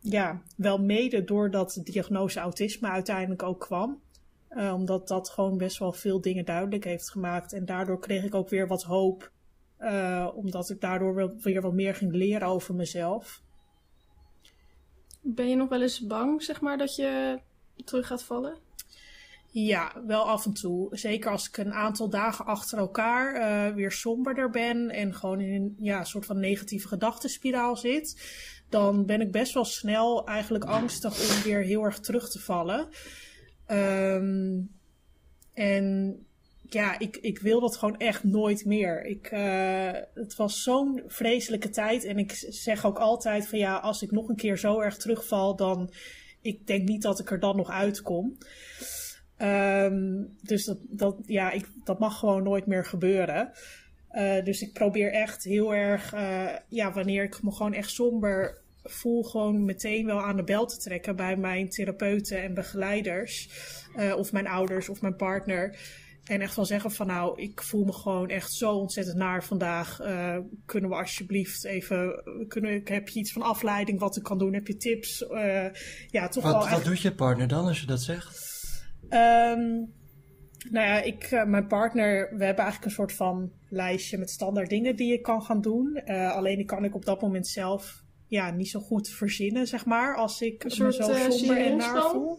Ja, 0.00 0.42
wel 0.56 0.78
mede 0.78 1.24
doordat 1.24 1.72
de 1.72 1.82
diagnose 1.82 2.40
autisme 2.40 2.88
uiteindelijk 2.88 3.42
ook 3.42 3.60
kwam. 3.60 4.02
Uh, 4.50 4.74
omdat 4.74 5.08
dat 5.08 5.30
gewoon 5.30 5.56
best 5.56 5.78
wel 5.78 5.92
veel 5.92 6.20
dingen 6.20 6.44
duidelijk 6.44 6.84
heeft 6.84 7.10
gemaakt. 7.10 7.52
En 7.52 7.64
daardoor 7.64 8.00
kreeg 8.00 8.24
ik 8.24 8.34
ook 8.34 8.48
weer 8.48 8.66
wat 8.66 8.82
hoop 8.82 9.32
uh, 9.80 10.28
omdat 10.34 10.70
ik 10.70 10.80
daardoor 10.80 11.34
weer 11.40 11.60
wat 11.60 11.72
meer 11.72 11.94
ging 11.94 12.12
leren 12.12 12.48
over 12.48 12.74
mezelf. 12.74 13.42
Ben 15.20 15.48
je 15.48 15.56
nog 15.56 15.68
wel 15.68 15.82
eens 15.82 16.06
bang, 16.06 16.42
zeg 16.42 16.60
maar, 16.60 16.78
dat 16.78 16.96
je 16.96 17.40
terug 17.84 18.06
gaat 18.06 18.22
vallen? 18.22 18.58
Ja, 19.50 20.02
wel 20.06 20.22
af 20.22 20.44
en 20.44 20.52
toe. 20.52 20.96
Zeker 20.96 21.30
als 21.30 21.48
ik 21.48 21.56
een 21.56 21.72
aantal 21.72 22.08
dagen 22.08 22.44
achter 22.44 22.78
elkaar 22.78 23.34
uh, 23.34 23.74
weer 23.74 23.92
somberder 23.92 24.50
ben 24.50 24.90
en 24.90 25.14
gewoon 25.14 25.40
in 25.40 25.54
een 25.54 25.76
ja, 25.78 26.04
soort 26.04 26.26
van 26.26 26.40
negatieve 26.40 26.88
gedachtenspiraal 26.88 27.76
zit, 27.76 28.32
dan 28.68 29.06
ben 29.06 29.20
ik 29.20 29.32
best 29.32 29.54
wel 29.54 29.64
snel 29.64 30.26
eigenlijk 30.26 30.64
angstig 30.64 31.12
om 31.12 31.42
weer 31.42 31.60
heel 31.60 31.84
erg 31.84 32.00
terug 32.00 32.30
te 32.30 32.38
vallen. 32.38 32.88
Um, 33.70 34.76
en 35.52 36.16
ja, 36.68 36.98
ik, 36.98 37.16
ik 37.16 37.38
wil 37.38 37.60
dat 37.60 37.76
gewoon 37.76 37.98
echt 37.98 38.24
nooit 38.24 38.64
meer. 38.64 39.04
Ik, 39.04 39.30
uh, 39.32 39.90
het 40.14 40.36
was 40.36 40.62
zo'n 40.62 41.02
vreselijke 41.06 41.70
tijd. 41.70 42.04
En 42.04 42.18
ik 42.18 42.32
zeg 42.48 42.86
ook 42.86 42.98
altijd 42.98 43.48
van 43.48 43.58
ja, 43.58 43.76
als 43.76 44.02
ik 44.02 44.10
nog 44.10 44.28
een 44.28 44.36
keer 44.36 44.58
zo 44.58 44.80
erg 44.80 44.96
terugval, 44.96 45.56
dan 45.56 45.90
ik 46.42 46.66
denk 46.66 46.88
niet 46.88 47.02
dat 47.02 47.20
ik 47.20 47.30
er 47.30 47.40
dan 47.40 47.56
nog 47.56 47.70
uitkom. 47.70 48.36
Um, 49.38 50.36
dus 50.42 50.64
dat, 50.64 50.78
dat, 50.82 51.16
ja, 51.26 51.50
ik, 51.50 51.66
dat 51.84 51.98
mag 51.98 52.18
gewoon 52.18 52.42
nooit 52.42 52.66
meer 52.66 52.84
gebeuren. 52.84 53.52
Uh, 54.12 54.44
dus 54.44 54.62
ik 54.62 54.72
probeer 54.72 55.12
echt 55.12 55.44
heel 55.44 55.74
erg, 55.74 56.14
uh, 56.14 56.56
ja, 56.68 56.92
wanneer 56.92 57.22
ik 57.24 57.42
me 57.42 57.52
gewoon 57.52 57.74
echt 57.74 57.90
somber 57.90 58.60
voel, 58.82 59.22
gewoon 59.22 59.64
meteen 59.64 60.06
wel 60.06 60.20
aan 60.20 60.36
de 60.36 60.44
bel 60.44 60.66
te 60.66 60.78
trekken 60.78 61.16
bij 61.16 61.36
mijn 61.36 61.68
therapeuten 61.68 62.42
en 62.42 62.54
begeleiders. 62.54 63.50
of 64.16 64.32
mijn 64.32 64.46
ouders 64.46 64.88
of 64.88 65.00
mijn 65.00 65.16
partner. 65.16 65.76
En 66.28 66.40
echt 66.40 66.56
wel 66.56 66.64
zeggen 66.64 66.90
van 66.90 67.06
nou, 67.06 67.42
ik 67.42 67.62
voel 67.62 67.84
me 67.84 67.92
gewoon 67.92 68.28
echt 68.28 68.52
zo 68.52 68.72
ontzettend 68.72 69.16
naar 69.16 69.44
vandaag. 69.44 70.00
Uh, 70.00 70.38
kunnen 70.66 70.90
we 70.90 70.96
alsjeblieft 70.96 71.64
even, 71.64 72.22
kunnen, 72.48 72.80
heb 72.84 73.08
je 73.08 73.18
iets 73.18 73.32
van 73.32 73.42
afleiding 73.42 74.00
wat 74.00 74.16
ik 74.16 74.22
kan 74.22 74.38
doen? 74.38 74.54
Heb 74.54 74.66
je 74.66 74.76
tips? 74.76 75.22
Uh, 75.22 75.66
ja, 76.10 76.28
toch 76.28 76.42
wat, 76.42 76.52
wel 76.52 76.62
wat 76.62 76.70
echt... 76.72 76.84
doet 76.84 77.00
je 77.00 77.14
partner 77.14 77.48
dan 77.48 77.66
als 77.66 77.80
je 77.80 77.86
dat 77.86 78.02
zegt? 78.02 78.56
Um, 79.02 79.92
nou 80.70 80.86
ja, 80.86 81.02
ik, 81.02 81.30
uh, 81.30 81.44
mijn 81.44 81.66
partner, 81.66 82.36
we 82.36 82.44
hebben 82.44 82.64
eigenlijk 82.64 82.84
een 82.84 82.90
soort 82.90 83.12
van 83.12 83.52
lijstje 83.68 84.18
met 84.18 84.30
standaard 84.30 84.68
dingen 84.68 84.96
die 84.96 85.12
ik 85.12 85.22
kan 85.22 85.42
gaan 85.42 85.60
doen. 85.60 86.02
alleen 86.06 86.56
die 86.56 86.66
kan 86.66 86.84
ik 86.84 86.94
op 86.94 87.04
dat 87.04 87.20
moment 87.20 87.46
zelf 87.46 88.02
ja, 88.26 88.50
niet 88.50 88.68
zo 88.68 88.80
goed 88.80 89.08
verzinnen, 89.08 89.66
zeg 89.66 89.84
maar. 89.84 90.16
Als 90.16 90.40
ik 90.40 90.64
een 90.64 90.70
soort, 90.70 90.98
me 90.98 91.04
zo 91.04 91.30
somber 91.30 91.56
en 91.56 91.76
naar 91.76 92.02
voel. 92.10 92.38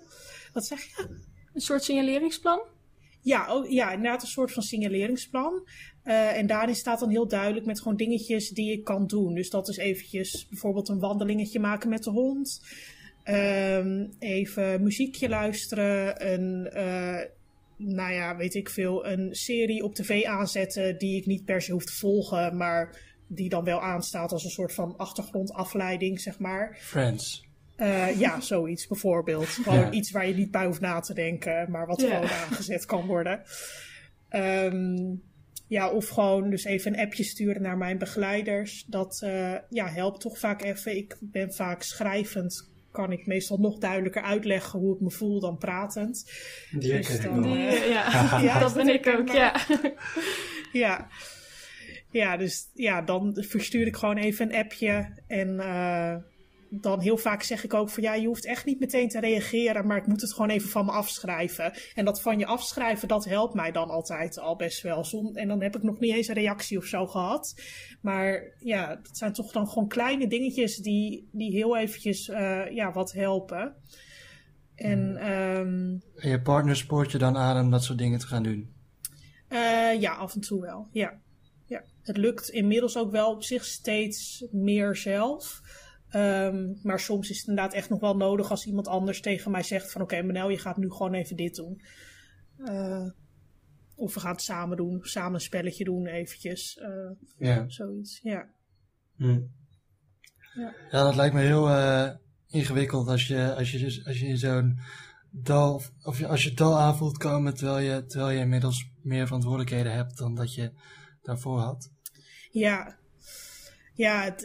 Wat 0.54 0.66
zeg 0.66 0.82
je? 0.82 1.08
Een 1.54 1.62
soort 1.62 1.84
signaleringsplan? 1.84 2.62
Ja, 3.22 3.66
ja, 3.70 3.92
inderdaad 3.92 4.22
een 4.22 4.28
soort 4.28 4.52
van 4.52 4.64
signaleringsplan. 4.64 5.68
Uh, 6.04 6.38
en 6.38 6.48
daarin 6.48 6.76
staat 6.76 7.00
dan 7.00 7.10
heel 7.10 7.28
duidelijk 7.28 7.66
met 7.66 7.82
gewoon 7.82 7.98
dingetjes 7.98 8.50
die 8.50 8.72
ik 8.72 8.84
kan 8.84 9.08
doen. 9.08 9.34
Dus 9.34 9.50
dat 9.50 9.70
is 9.70 9.78
eventjes 9.78 10.48
bijvoorbeeld 10.50 10.90
een 10.90 11.00
wandelingetje 11.00 11.60
maken 11.60 11.90
met 11.90 12.04
de 12.04 12.10
hond. 12.10 12.62
Um, 13.26 14.14
even 14.20 14.84
muziekje 14.84 15.30
luisteren. 15.30 16.32
Een, 16.34 16.70
uh, 16.74 17.20
nou 17.76 18.14
ja, 18.14 18.36
weet 18.36 18.56
ik 18.56 18.70
veel, 18.70 19.06
een 19.06 19.36
serie 19.36 19.84
op 19.84 19.96
tv 19.96 20.24
aanzetten 20.24 20.98
die 20.98 21.18
ik 21.18 21.26
niet 21.26 21.46
per 21.46 21.62
se 21.62 21.72
hoef 21.72 21.86
te 21.86 21.94
volgen, 21.94 22.58
maar 22.58 22.98
die 23.28 23.50
dan 23.50 23.64
wel 23.64 23.82
aanstaat 23.82 24.32
als 24.32 24.44
een 24.44 24.50
soort 24.50 24.74
van 24.74 24.98
achtergrondafleiding, 24.98 26.20
zeg 26.20 26.40
maar. 26.40 26.78
Friends. 26.80 27.49
Uh, 27.82 28.20
ja, 28.20 28.42
zoiets 28.42 28.88
bijvoorbeeld. 28.88 29.48
Gewoon 29.48 29.80
ja. 29.80 29.92
iets 29.92 30.12
waar 30.12 30.28
je 30.28 30.36
niet 30.36 30.52
bij 30.52 30.66
hoeft 30.66 30.82
na 30.82 31.00
te 31.00 31.14
denken, 31.14 31.72
maar 31.72 31.88
wat 31.88 32.02
ja. 32.02 32.08
gewoon 32.08 32.30
aangezet 32.30 32.86
kan 32.86 33.06
worden. 33.06 33.42
Um, 34.32 35.22
ja, 35.70 35.90
of 35.90 36.08
gewoon 36.08 36.50
dus 36.50 36.64
even 36.64 36.94
een 36.94 37.00
appje 37.00 37.24
sturen 37.24 37.62
naar 37.62 37.78
mijn 37.78 37.98
begeleiders. 37.98 38.86
Dat 38.88 39.22
uh, 39.24 39.56
ja, 39.70 39.88
helpt 39.88 40.22
toch 40.22 40.40
vaak 40.40 40.62
even. 40.62 40.98
Ik 40.98 41.18
ben 41.20 41.54
vaak 41.54 41.84
schrijvend, 41.84 42.70
kan 42.92 43.12
ik 43.12 43.26
meestal 43.26 43.58
nog 43.58 43.78
duidelijker 43.78 44.22
uitleggen 44.22 44.80
hoe 44.80 44.96
ik 44.96 45.02
me 45.02 45.12
voel 45.12 45.40
dan 45.40 45.58
pratend. 45.58 46.32
Die 46.72 46.92
dus 46.92 47.22
dan, 47.22 47.42
Die, 47.42 47.58
ja. 47.90 48.40
ja, 48.42 48.60
dat 48.66 48.74
ben 48.74 48.88
ik 48.88 49.08
ook, 49.08 49.30
ja. 49.30 49.56
ja. 50.72 51.08
Ja, 52.12 52.38
dus 52.38 52.70
ja, 52.74 53.02
dan 53.02 53.38
verstuur 53.48 53.88
ik 53.88 53.96
gewoon 53.96 54.18
even 54.18 54.46
een 54.46 54.60
appje 54.60 55.14
en... 55.28 55.50
Uh, 55.50 56.16
dan 56.70 57.00
heel 57.00 57.18
vaak 57.18 57.44
zeg 57.44 57.64
ik 57.64 57.74
ook 57.74 57.90
van 57.90 58.04
ja, 58.04 58.14
je 58.14 58.28
hoeft 58.28 58.46
echt 58.46 58.66
niet 58.66 58.80
meteen 58.80 59.10
te 59.10 59.20
reageren, 59.20 59.88
maar 59.88 59.98
ik 59.98 60.08
moet 60.08 60.22
het 60.22 60.34
gewoon 60.34 60.50
even 60.50 60.70
van 60.70 60.86
me 60.86 60.92
afschrijven. 60.92 61.74
En 61.94 62.06
dat 62.06 62.22
van 62.22 62.40
je 62.40 62.46
afschrijven, 62.46 63.08
dat 63.08 63.26
helpt 63.26 63.54
mij 63.54 63.72
dan 63.72 63.90
altijd 63.90 64.40
al 64.40 64.56
best 64.56 64.82
wel. 64.82 65.06
En 65.34 65.48
dan 65.48 65.62
heb 65.62 65.76
ik 65.76 65.84
nog 65.84 66.00
niet 66.00 66.14
eens 66.14 66.28
een 66.28 66.36
reactie 66.36 66.78
of 66.78 66.86
zo 66.86 67.08
gehad. 67.08 67.62
Maar 68.02 68.56
ja, 68.60 68.96
dat 68.96 69.18
zijn 69.18 69.34
toch 69.34 69.52
dan 69.52 69.68
gewoon 69.68 69.88
kleine 69.88 70.28
dingetjes 70.28 70.78
die, 70.78 71.30
die 71.32 71.52
heel 71.52 71.78
eventjes 71.78 72.28
uh, 72.28 72.72
ja, 72.72 72.92
wat 72.92 73.12
helpen. 73.12 73.76
En, 74.76 75.32
um, 75.32 76.02
en 76.16 76.30
je 76.30 76.42
partner 76.42 76.76
spoort 76.76 77.12
je 77.12 77.18
dan 77.18 77.38
aan 77.38 77.64
om 77.64 77.72
dat 77.72 77.84
soort 77.84 77.98
dingen 77.98 78.20
te 78.20 78.28
gaan 78.28 78.44
doen? 78.44 78.74
Uh, 79.50 80.02
ja, 80.02 80.14
af 80.14 80.36
en 80.36 80.42
toe 80.42 80.62
wel. 80.62 80.88
Ja. 80.92 81.20
ja. 81.66 81.84
Het 82.02 82.18
lukt 82.18 82.50
inmiddels 82.50 82.98
ook 82.98 83.12
wel 83.12 83.32
op 83.32 83.44
zich 83.44 83.66
steeds 83.66 84.46
meer 84.52 84.96
zelf. 84.96 85.62
Um, 86.16 86.80
maar 86.84 87.00
soms 87.00 87.30
is 87.30 87.38
het 87.38 87.48
inderdaad 87.48 87.74
echt 87.74 87.90
nog 87.90 88.00
wel 88.00 88.18
nodig 88.18 88.50
als 88.50 88.66
iemand 88.66 88.88
anders 88.88 89.22
tegen 89.22 89.52
mij 89.52 89.64
zegt 89.64 89.92
van 89.92 90.02
oké 90.02 90.14
okay, 90.14 90.26
Manel, 90.26 90.50
je 90.50 90.58
gaat 90.58 90.78
nu 90.78 90.92
gewoon 90.92 91.14
even 91.14 91.36
dit 91.36 91.56
doen. 91.56 91.82
Uh, 92.58 93.10
of 93.96 94.14
we 94.14 94.20
gaan 94.20 94.32
het 94.32 94.42
samen 94.42 94.78
doen, 94.78 95.00
samen 95.02 95.34
een 95.34 95.42
spelletje 95.42 95.84
doen 95.84 96.06
eventjes. 96.06 96.78
Uh, 96.82 97.12
ja. 97.38 97.70
Zoiets, 97.70 98.20
ja. 98.24 98.48
Hm. 99.16 99.42
ja. 100.54 100.74
Ja, 100.92 101.04
dat 101.04 101.16
lijkt 101.16 101.36
me 101.36 101.42
heel 101.42 101.70
uh, 101.70 102.10
ingewikkeld 102.48 103.08
als 103.08 103.28
je, 103.28 103.56
als 103.56 103.72
je, 103.72 103.78
dus, 103.78 104.06
als 104.06 104.20
je 104.20 104.26
in 104.26 104.38
zo'n 104.38 104.80
dal, 105.32 105.82
of 106.04 106.24
als 106.24 106.44
je 106.44 106.54
dal 106.54 106.80
aanvoelt 106.80 107.18
komen 107.18 107.54
terwijl 107.54 107.80
je, 107.80 108.06
terwijl 108.06 108.32
je 108.32 108.40
inmiddels 108.40 108.90
meer 109.02 109.26
verantwoordelijkheden 109.26 109.94
hebt 109.94 110.18
dan 110.18 110.36
dat 110.36 110.54
je 110.54 110.72
daarvoor 111.22 111.60
had. 111.60 111.92
Ja, 112.52 112.98
ja 113.94 114.24
het, 114.24 114.42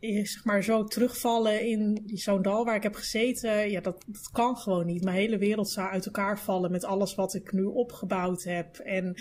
zeg 0.00 0.44
maar 0.44 0.62
zo 0.62 0.84
terugvallen 0.84 1.66
in 1.66 2.02
zo'n 2.04 2.42
dal 2.42 2.64
waar 2.64 2.76
ik 2.76 2.82
heb 2.82 2.94
gezeten, 2.94 3.70
ja, 3.70 3.80
dat, 3.80 4.04
dat 4.06 4.30
kan 4.32 4.56
gewoon 4.56 4.86
niet. 4.86 5.04
Mijn 5.04 5.16
hele 5.16 5.38
wereld 5.38 5.70
zou 5.70 5.88
uit 5.88 6.06
elkaar 6.06 6.38
vallen 6.38 6.70
met 6.70 6.84
alles 6.84 7.14
wat 7.14 7.34
ik 7.34 7.52
nu 7.52 7.64
opgebouwd 7.64 8.42
heb. 8.42 8.76
En 8.76 9.14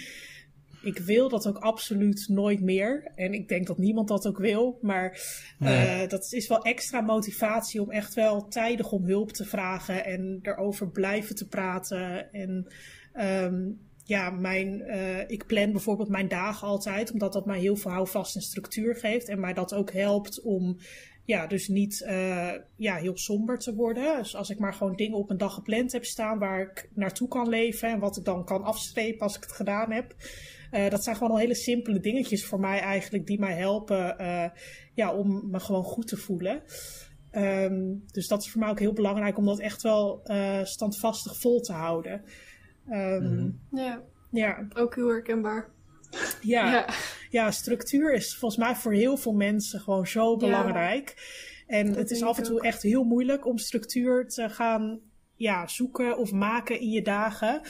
ik 0.82 0.98
wil 0.98 1.30
dat 1.30 1.48
ook 1.48 1.58
absoluut 1.58 2.28
nooit 2.28 2.62
meer. 2.62 3.12
En 3.16 3.34
ik 3.34 3.48
denk 3.48 3.68
dat 3.68 3.78
niemand 3.78 4.08
dat 4.08 4.28
ook 4.28 4.38
wil. 4.38 4.80
Maar 4.82 5.22
nee. 5.58 6.04
uh, 6.04 6.10
dat 6.10 6.34
is 6.34 6.48
wel 6.48 6.62
extra 6.62 7.02
motivatie 7.02 7.82
om 7.82 7.92
echt 7.92 8.14
wel 8.14 8.48
tijdig 8.48 8.92
om 8.92 9.06
hulp 9.06 9.32
te 9.32 9.46
vragen 9.46 10.06
en 10.06 10.40
erover 10.42 10.90
blijven 10.90 11.36
te 11.36 11.48
praten. 11.48 12.32
En 12.32 12.74
um, 13.14 13.89
ja, 14.10 14.30
mijn, 14.30 14.82
uh, 14.88 15.30
ik 15.30 15.46
plan 15.46 15.72
bijvoorbeeld 15.72 16.10
mijn 16.10 16.28
dagen 16.28 16.68
altijd, 16.68 17.12
omdat 17.12 17.34
dat 17.34 17.46
mij 17.46 17.60
heel 17.60 17.76
veel 17.76 17.92
houvast 17.92 18.36
en 18.36 18.42
structuur 18.42 18.96
geeft. 18.96 19.28
En 19.28 19.40
mij 19.40 19.54
dat 19.54 19.74
ook 19.74 19.92
helpt 19.92 20.42
om 20.42 20.78
ja, 21.26 21.48
dus 21.48 21.68
niet 21.68 22.04
uh, 22.06 22.52
ja, 22.76 22.96
heel 22.96 23.18
somber 23.18 23.58
te 23.58 23.76
worden. 23.76 24.18
Dus 24.18 24.36
als 24.36 24.50
ik 24.50 24.60
maar 24.60 24.74
gewoon 24.74 24.96
dingen 24.96 25.18
op 25.18 25.30
een 25.30 25.38
dag 25.38 25.54
gepland 25.54 25.92
heb 25.92 26.06
staan 26.06 26.40
waar 26.40 26.62
ik 26.62 26.90
naartoe 26.94 27.28
kan 27.28 27.50
leven 27.50 27.90
en 27.90 28.00
wat 28.00 28.18
ik 28.18 28.26
dan 28.26 28.46
kan 28.46 28.64
afstrepen 28.64 29.22
als 29.22 29.36
ik 29.36 29.44
het 29.44 29.52
gedaan 29.52 29.92
heb. 29.92 30.16
Uh, 30.72 30.90
dat 30.90 31.04
zijn 31.04 31.16
gewoon 31.16 31.32
al 31.32 31.38
hele 31.38 31.56
simpele 31.56 32.00
dingetjes 32.00 32.46
voor 32.46 32.60
mij 32.60 32.80
eigenlijk 32.80 33.28
die 33.28 33.40
mij 33.40 33.56
helpen 33.56 34.16
ja, 34.94 35.14
om 35.14 35.50
me 35.50 35.60
gewoon 35.60 35.84
goed 35.84 36.08
te 36.08 36.18
voelen. 36.18 36.64
Um, 37.32 38.04
dus 38.12 38.28
dat 38.28 38.42
is 38.42 38.52
voor 38.52 38.62
mij 38.62 38.70
ook 38.70 38.80
heel 38.80 38.94
belangrijk 38.94 39.38
om 39.38 39.46
dat 39.46 39.60
echt 39.60 39.82
wel 39.82 40.22
standvastig 40.64 41.38
vol 41.40 41.62
te 41.62 41.74
houden. 41.74 42.22
Um, 42.90 43.24
mm. 43.24 43.60
Ja. 43.72 44.02
ja, 44.32 44.68
ook 44.74 44.96
heel 44.96 45.08
herkenbaar. 45.08 45.70
Ja. 46.42 46.72
ja. 46.72 46.90
Ja. 47.30 47.52
structuur 47.52 48.14
is 48.14 48.36
volgens 48.36 48.62
mij 48.62 48.76
voor 48.76 48.94
heel 48.94 49.18
veel 49.18 49.34
mensen 49.34 49.80
gewoon 49.80 50.08
zo 50.08 50.38
belangrijk. 50.38 51.14
Ja, 51.68 51.76
en 51.76 51.94
het 51.94 52.12
is 52.12 52.24
af 52.24 52.38
en 52.38 52.44
toe 52.44 52.58
ook. 52.58 52.64
echt 52.64 52.82
heel 52.82 53.04
moeilijk 53.04 53.46
om 53.46 53.58
structuur 53.58 54.28
te 54.28 54.50
gaan 54.50 55.00
ja, 55.36 55.68
zoeken 55.68 56.18
of 56.18 56.32
maken 56.32 56.80
in 56.80 56.90
je 56.90 57.02
dagen. 57.02 57.62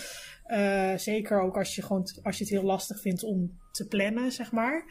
Uh, 0.48 0.96
zeker 0.96 1.42
ook 1.42 1.58
als 1.58 1.76
je, 1.76 1.82
gewoon 1.82 2.08
als 2.24 2.38
je 2.38 2.44
het 2.44 2.54
heel 2.54 2.64
lastig 2.64 3.02
vindt 3.02 3.24
om 3.24 3.60
te 3.72 3.88
plannen, 3.88 4.32
zeg 4.32 4.52
maar. 4.52 4.84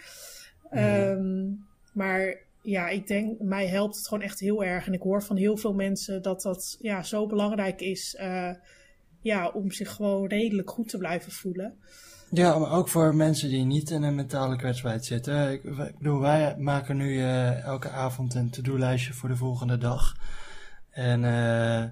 Mm. 0.70 0.78
Um, 0.78 1.66
maar 1.92 2.46
ja, 2.62 2.88
ik 2.88 3.06
denk, 3.06 3.40
mij 3.40 3.66
helpt 3.66 3.96
het 3.96 4.08
gewoon 4.08 4.24
echt 4.24 4.40
heel 4.40 4.64
erg. 4.64 4.86
En 4.86 4.92
ik 4.92 5.02
hoor 5.02 5.22
van 5.22 5.36
heel 5.36 5.56
veel 5.56 5.74
mensen 5.74 6.22
dat 6.22 6.42
dat 6.42 6.76
ja, 6.80 7.02
zo 7.02 7.26
belangrijk 7.26 7.80
is. 7.80 8.16
Uh, 8.20 8.50
ja, 9.28 9.48
om 9.48 9.70
zich 9.70 9.90
gewoon 9.90 10.26
redelijk 10.26 10.70
goed 10.70 10.88
te 10.88 10.98
blijven 10.98 11.32
voelen. 11.32 11.74
Ja, 12.30 12.58
maar 12.58 12.70
ook 12.70 12.88
voor 12.88 13.14
mensen 13.14 13.48
die 13.48 13.64
niet 13.64 13.90
in 13.90 14.02
een 14.02 14.14
mentale 14.14 14.56
kwetsbaarheid 14.56 15.04
zitten. 15.04 15.52
Ik, 15.52 15.64
ik 15.64 15.98
bedoel, 15.98 16.20
wij 16.20 16.56
maken 16.58 16.96
nu 16.96 17.12
uh, 17.14 17.62
elke 17.64 17.90
avond 17.90 18.34
een 18.34 18.50
to-do-lijstje 18.50 19.12
voor 19.12 19.28
de 19.28 19.36
volgende 19.36 19.78
dag. 19.78 20.16
En 20.90 21.22
uh, 21.22 21.84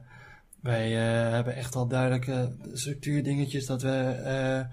wij 0.61 0.91
uh, 0.91 1.33
hebben 1.33 1.55
echt 1.55 1.75
al 1.75 1.87
duidelijke 1.87 2.57
structuurdingetjes 2.73 3.67
dat 3.67 3.83
we 3.83 4.67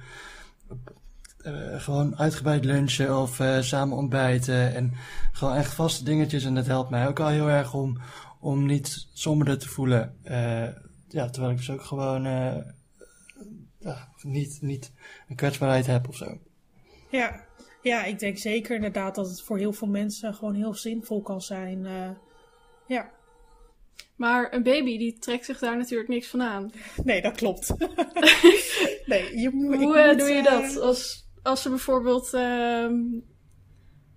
gewoon 1.78 2.18
uitgebreid 2.18 2.66
lunchen 2.66 3.20
of 3.22 3.42
samen 3.60 3.98
ontbijten. 3.98 4.76
En 4.76 4.94
gewoon 5.32 5.56
echt 5.56 5.74
vaste 5.74 6.04
dingetjes. 6.04 6.44
En 6.44 6.56
dat 6.56 6.66
helpt 6.66 6.90
mij 6.90 7.08
ook 7.08 7.20
al 7.20 7.28
heel 7.28 7.50
erg 7.50 7.74
om, 7.74 8.02
om 8.40 8.66
niet 8.66 9.08
somberder 9.14 9.58
te 9.58 9.70
voelen 9.70 10.16
ja, 11.14 11.30
terwijl 11.30 11.52
ik 11.52 11.58
dus 11.58 11.70
ook 11.70 11.82
gewoon 11.82 12.26
uh, 12.26 12.58
ja, 13.80 14.10
niet, 14.22 14.58
niet 14.62 14.92
een 15.28 15.36
kwetsbaarheid 15.36 15.86
heb 15.86 16.08
of 16.08 16.16
zo. 16.16 16.38
Ja. 17.10 17.46
ja, 17.82 18.04
ik 18.04 18.20
denk 18.20 18.38
zeker 18.38 18.76
inderdaad 18.76 19.16
dat 19.16 19.28
het 19.30 19.42
voor 19.42 19.58
heel 19.58 19.74
veel 19.74 19.88
mensen 19.88 20.34
gewoon 20.34 20.56
heel 20.56 20.74
zinvol 20.74 21.22
kan 21.22 21.42
zijn. 21.42 21.86
Uh, 21.86 22.10
ja. 22.88 23.12
Maar 24.16 24.54
een 24.54 24.64
baby 24.64 24.98
die 24.98 25.20
trekt 25.20 25.46
zich 25.46 25.60
daar 25.60 25.78
natuurlijk 25.78 26.10
niks 26.10 26.28
van 26.28 26.42
aan. 26.42 26.72
Nee, 27.04 27.22
dat 27.22 27.36
klopt. 27.36 27.74
nee, 29.06 29.40
je, 29.40 29.50
Hoe 29.52 29.78
moet, 29.78 29.96
uh, 29.96 30.18
doe 30.18 30.30
je 30.30 30.44
dat? 30.44 30.78
Als, 30.78 31.28
als 31.42 31.62
ze 31.62 31.70
bijvoorbeeld 31.70 32.34
uh, 32.34 32.90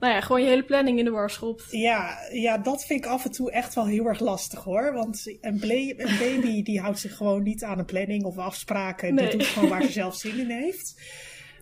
nou 0.01 0.13
ja, 0.13 0.21
gewoon 0.21 0.43
je 0.43 0.49
hele 0.49 0.65
planning 0.65 0.99
in 0.99 1.05
de 1.05 1.11
war 1.11 1.31
schopt. 1.31 1.67
Ja, 1.71 2.19
ja, 2.33 2.59
dat 2.59 2.85
vind 2.85 3.05
ik 3.05 3.11
af 3.11 3.25
en 3.25 3.31
toe 3.31 3.51
echt 3.51 3.75
wel 3.75 3.87
heel 3.87 4.07
erg 4.07 4.21
lastig 4.21 4.65
hoor. 4.65 4.93
Want 4.93 5.39
een, 5.41 5.61
een 6.01 6.19
baby 6.19 6.63
die 6.69 6.81
houdt 6.81 6.99
zich 6.99 7.17
gewoon 7.17 7.43
niet 7.43 7.65
aan 7.65 7.79
een 7.79 7.85
planning 7.85 8.25
of 8.25 8.39
afspraken. 8.39 9.15
Nee. 9.15 9.29
Die 9.29 9.39
doet 9.39 9.47
gewoon 9.47 9.69
waar 9.69 9.83
ze 9.83 9.93
zelf 9.93 10.15
zin 10.27 10.39
in 10.39 10.51
heeft. 10.51 10.95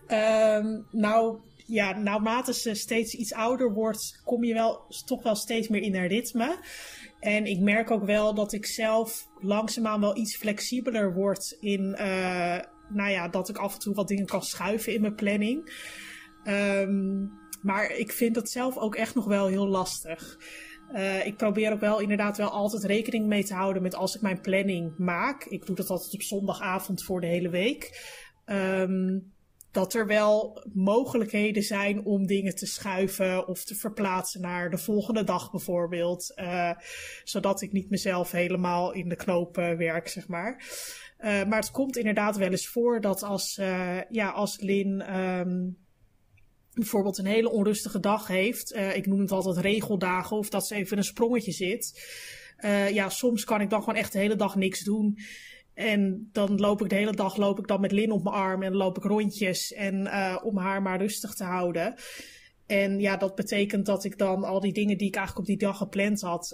Um, 0.07 0.85
nou, 0.91 1.39
ja, 1.65 1.97
naarmate 1.97 2.53
ze 2.53 2.73
steeds 2.73 3.13
iets 3.13 3.33
ouder 3.33 3.73
wordt, 3.73 4.21
kom 4.23 4.43
je 4.43 4.53
wel 4.53 4.85
toch 5.05 5.23
wel 5.23 5.35
steeds 5.35 5.67
meer 5.67 5.81
in 5.81 5.95
een 5.95 6.07
ritme. 6.07 6.57
En 7.19 7.45
ik 7.45 7.59
merk 7.59 7.91
ook 7.91 8.05
wel 8.05 8.33
dat 8.33 8.53
ik 8.53 8.65
zelf 8.65 9.27
langzaamaan 9.39 10.01
wel 10.01 10.17
iets 10.17 10.37
flexibeler 10.37 11.13
word 11.13 11.57
in, 11.59 11.95
uh, 11.99 12.59
nou 12.89 13.09
ja, 13.09 13.27
dat 13.27 13.49
ik 13.49 13.57
af 13.57 13.73
en 13.73 13.79
toe 13.79 13.93
wat 13.93 14.07
dingen 14.07 14.25
kan 14.25 14.43
schuiven 14.43 14.93
in 14.93 15.01
mijn 15.01 15.15
planning. 15.15 15.71
Um, 16.47 17.31
maar 17.65 17.91
ik 17.91 18.11
vind 18.11 18.35
dat 18.35 18.49
zelf 18.49 18.77
ook 18.77 18.95
echt 18.95 19.15
nog 19.15 19.25
wel 19.25 19.47
heel 19.47 19.67
lastig. 19.67 20.39
Uh, 20.93 21.25
ik 21.25 21.37
probeer 21.37 21.71
ook 21.71 21.79
wel 21.79 21.99
inderdaad 21.99 22.37
wel 22.37 22.49
altijd 22.49 22.83
rekening 22.83 23.27
mee 23.27 23.43
te 23.43 23.53
houden 23.53 23.81
met 23.81 23.95
als 23.95 24.15
ik 24.15 24.21
mijn 24.21 24.41
planning 24.41 24.97
maak. 24.97 25.43
Ik 25.43 25.65
doe 25.65 25.75
dat 25.75 25.89
altijd 25.89 26.13
op 26.13 26.21
zondagavond 26.21 27.03
voor 27.03 27.21
de 27.21 27.27
hele 27.27 27.49
week. 27.49 28.13
Um, 28.45 29.33
dat 29.71 29.93
er 29.93 30.07
wel 30.07 30.63
mogelijkheden 30.73 31.63
zijn 31.63 32.05
om 32.05 32.25
dingen 32.25 32.55
te 32.55 32.65
schuiven 32.65 33.47
of 33.47 33.63
te 33.63 33.75
verplaatsen 33.75 34.41
naar 34.41 34.69
de 34.69 34.77
volgende 34.77 35.23
dag 35.23 35.51
bijvoorbeeld. 35.51 36.33
Uh, 36.35 36.71
zodat 37.23 37.61
ik 37.61 37.71
niet 37.71 37.89
mezelf 37.89 38.31
helemaal 38.31 38.93
in 38.93 39.09
de 39.09 39.15
knoop 39.15 39.55
werk, 39.55 40.07
zeg 40.07 40.27
maar. 40.27 40.63
Uh, 41.19 41.43
maar 41.43 41.59
het 41.59 41.71
komt 41.71 41.97
inderdaad 41.97 42.37
wel 42.37 42.51
eens 42.51 42.67
voor 42.67 43.01
dat 43.01 43.23
als, 43.23 43.55
ja, 44.09 44.29
als 44.29 44.59
Lin 44.59 45.17
um, 45.19 45.84
bijvoorbeeld 46.75 47.17
een 47.17 47.25
hele 47.25 47.49
onrustige 47.49 47.99
dag 47.99 48.27
heeft. 48.27 48.73
Uh, 48.73 48.95
ik 48.95 49.05
noem 49.05 49.19
het 49.19 49.31
altijd 49.31 49.57
regeldagen 49.57 50.37
of 50.37 50.49
dat 50.49 50.67
ze 50.67 50.75
even 50.75 50.97
een 50.97 51.03
sprongetje 51.03 51.51
zit. 51.51 52.13
Uh, 52.59 52.89
ja, 52.89 53.09
soms 53.09 53.43
kan 53.43 53.61
ik 53.61 53.69
dan 53.69 53.79
gewoon 53.79 53.99
echt 53.99 54.11
de 54.11 54.19
hele 54.19 54.35
dag 54.35 54.55
niks 54.55 54.83
doen. 54.83 55.17
En 55.73 56.29
dan 56.31 56.59
loop 56.59 56.81
ik 56.81 56.89
de 56.89 56.95
hele 56.95 57.15
dag 57.15 57.37
loop 57.37 57.59
ik 57.59 57.67
dan 57.67 57.81
met 57.81 57.91
Lin 57.91 58.11
op 58.11 58.23
mijn 58.23 58.35
arm 58.35 58.63
en 58.63 58.75
loop 58.75 58.97
ik 58.97 59.03
rondjes 59.03 59.73
en 59.73 59.95
uh, 59.95 60.37
om 60.43 60.57
haar 60.57 60.81
maar 60.81 60.99
rustig 60.99 61.33
te 61.33 61.43
houden. 61.43 61.95
En 62.65 62.99
ja, 62.99 63.17
dat 63.17 63.35
betekent 63.35 63.85
dat 63.85 64.03
ik 64.03 64.17
dan 64.17 64.43
al 64.43 64.59
die 64.59 64.73
dingen 64.73 64.97
die 64.97 65.07
ik 65.07 65.15
eigenlijk 65.15 65.47
op 65.47 65.53
die 65.57 65.67
dag 65.67 65.77
gepland 65.77 66.21
had, 66.21 66.51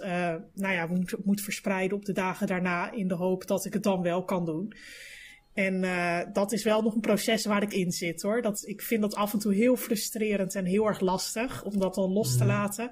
nou 0.54 0.74
ja, 0.74 0.86
moet, 0.86 1.14
moet 1.24 1.40
verspreiden 1.40 1.96
op 1.96 2.04
de 2.04 2.12
dagen 2.12 2.46
daarna 2.46 2.92
in 2.92 3.08
de 3.08 3.14
hoop 3.14 3.46
dat 3.46 3.64
ik 3.64 3.72
het 3.72 3.82
dan 3.82 4.02
wel 4.02 4.24
kan 4.24 4.44
doen. 4.44 4.72
En 5.54 5.82
uh, 5.82 6.18
dat 6.32 6.52
is 6.52 6.64
wel 6.64 6.82
nog 6.82 6.94
een 6.94 7.00
proces 7.00 7.44
waar 7.44 7.62
ik 7.62 7.72
in 7.72 7.92
zit 7.92 8.22
hoor. 8.22 8.42
Dat, 8.42 8.66
ik 8.66 8.82
vind 8.82 9.00
dat 9.02 9.14
af 9.14 9.32
en 9.32 9.38
toe 9.38 9.54
heel 9.54 9.76
frustrerend 9.76 10.54
en 10.54 10.64
heel 10.64 10.86
erg 10.86 11.00
lastig 11.00 11.64
om 11.64 11.78
dat 11.78 11.94
dan 11.94 12.12
los 12.12 12.36
te 12.36 12.44
laten. 12.44 12.90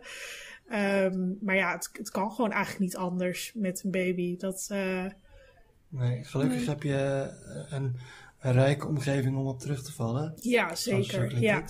Um, 0.73 1.39
maar 1.41 1.57
ja, 1.57 1.73
het, 1.73 1.89
het, 1.93 2.11
kan 2.11 2.33
gewoon 2.33 2.53
eigenlijk 2.53 2.83
niet 2.83 2.97
anders 2.97 3.53
met 3.55 3.85
een 3.85 3.91
baby. 3.91 4.37
Dat, 4.37 4.69
uh... 4.73 5.05
Nee, 5.89 6.25
gelukkig 6.25 6.59
nee. 6.59 6.69
heb 6.69 6.83
je 6.83 7.31
een, 7.71 7.97
een, 8.41 8.53
rijke 8.53 8.87
omgeving 8.87 9.37
om 9.37 9.47
op 9.47 9.59
terug 9.61 9.83
te 9.83 9.93
vallen. 9.93 10.35
Ja, 10.41 10.75
zeker. 10.75 11.41
Ja. 11.41 11.65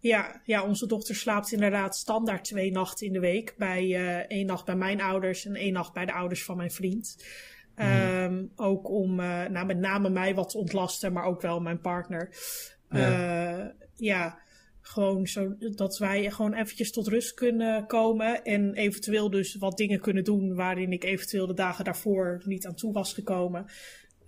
Ja, 0.00 0.40
ja, 0.44 0.64
onze 0.64 0.86
dochter 0.86 1.14
slaapt 1.14 1.52
inderdaad 1.52 1.96
standaard 1.96 2.44
twee 2.44 2.70
nachten 2.70 3.06
in 3.06 3.12
de 3.12 3.20
week. 3.20 3.54
Bij 3.58 3.84
uh, 3.84 4.16
één 4.16 4.46
nacht 4.46 4.64
bij 4.64 4.76
mijn 4.76 5.00
ouders 5.00 5.44
en 5.44 5.54
één 5.54 5.72
nacht 5.72 5.92
bij 5.92 6.06
de 6.06 6.12
ouders 6.12 6.44
van 6.44 6.56
mijn 6.56 6.70
vriend. 6.70 7.16
Um, 7.76 8.52
ook 8.56 8.90
om 8.90 9.20
uh, 9.20 9.44
nou, 9.46 9.66
met 9.66 9.78
name 9.78 10.10
mij 10.10 10.34
wat 10.34 10.48
te 10.48 10.58
ontlasten, 10.58 11.12
maar 11.12 11.24
ook 11.24 11.40
wel 11.40 11.60
mijn 11.60 11.80
partner. 11.80 12.36
Ja, 12.90 13.60
uh, 13.60 13.66
ja 13.94 14.38
gewoon 14.80 15.26
zo 15.26 15.54
dat 15.58 15.98
wij 15.98 16.30
gewoon 16.30 16.54
eventjes 16.54 16.92
tot 16.92 17.08
rust 17.08 17.34
kunnen 17.34 17.86
komen. 17.86 18.44
En 18.44 18.74
eventueel 18.74 19.30
dus 19.30 19.56
wat 19.56 19.76
dingen 19.76 20.00
kunnen 20.00 20.24
doen 20.24 20.54
waarin 20.54 20.92
ik 20.92 21.04
eventueel 21.04 21.46
de 21.46 21.54
dagen 21.54 21.84
daarvoor 21.84 22.42
niet 22.44 22.66
aan 22.66 22.74
toe 22.74 22.92
was 22.92 23.12
gekomen. 23.14 23.66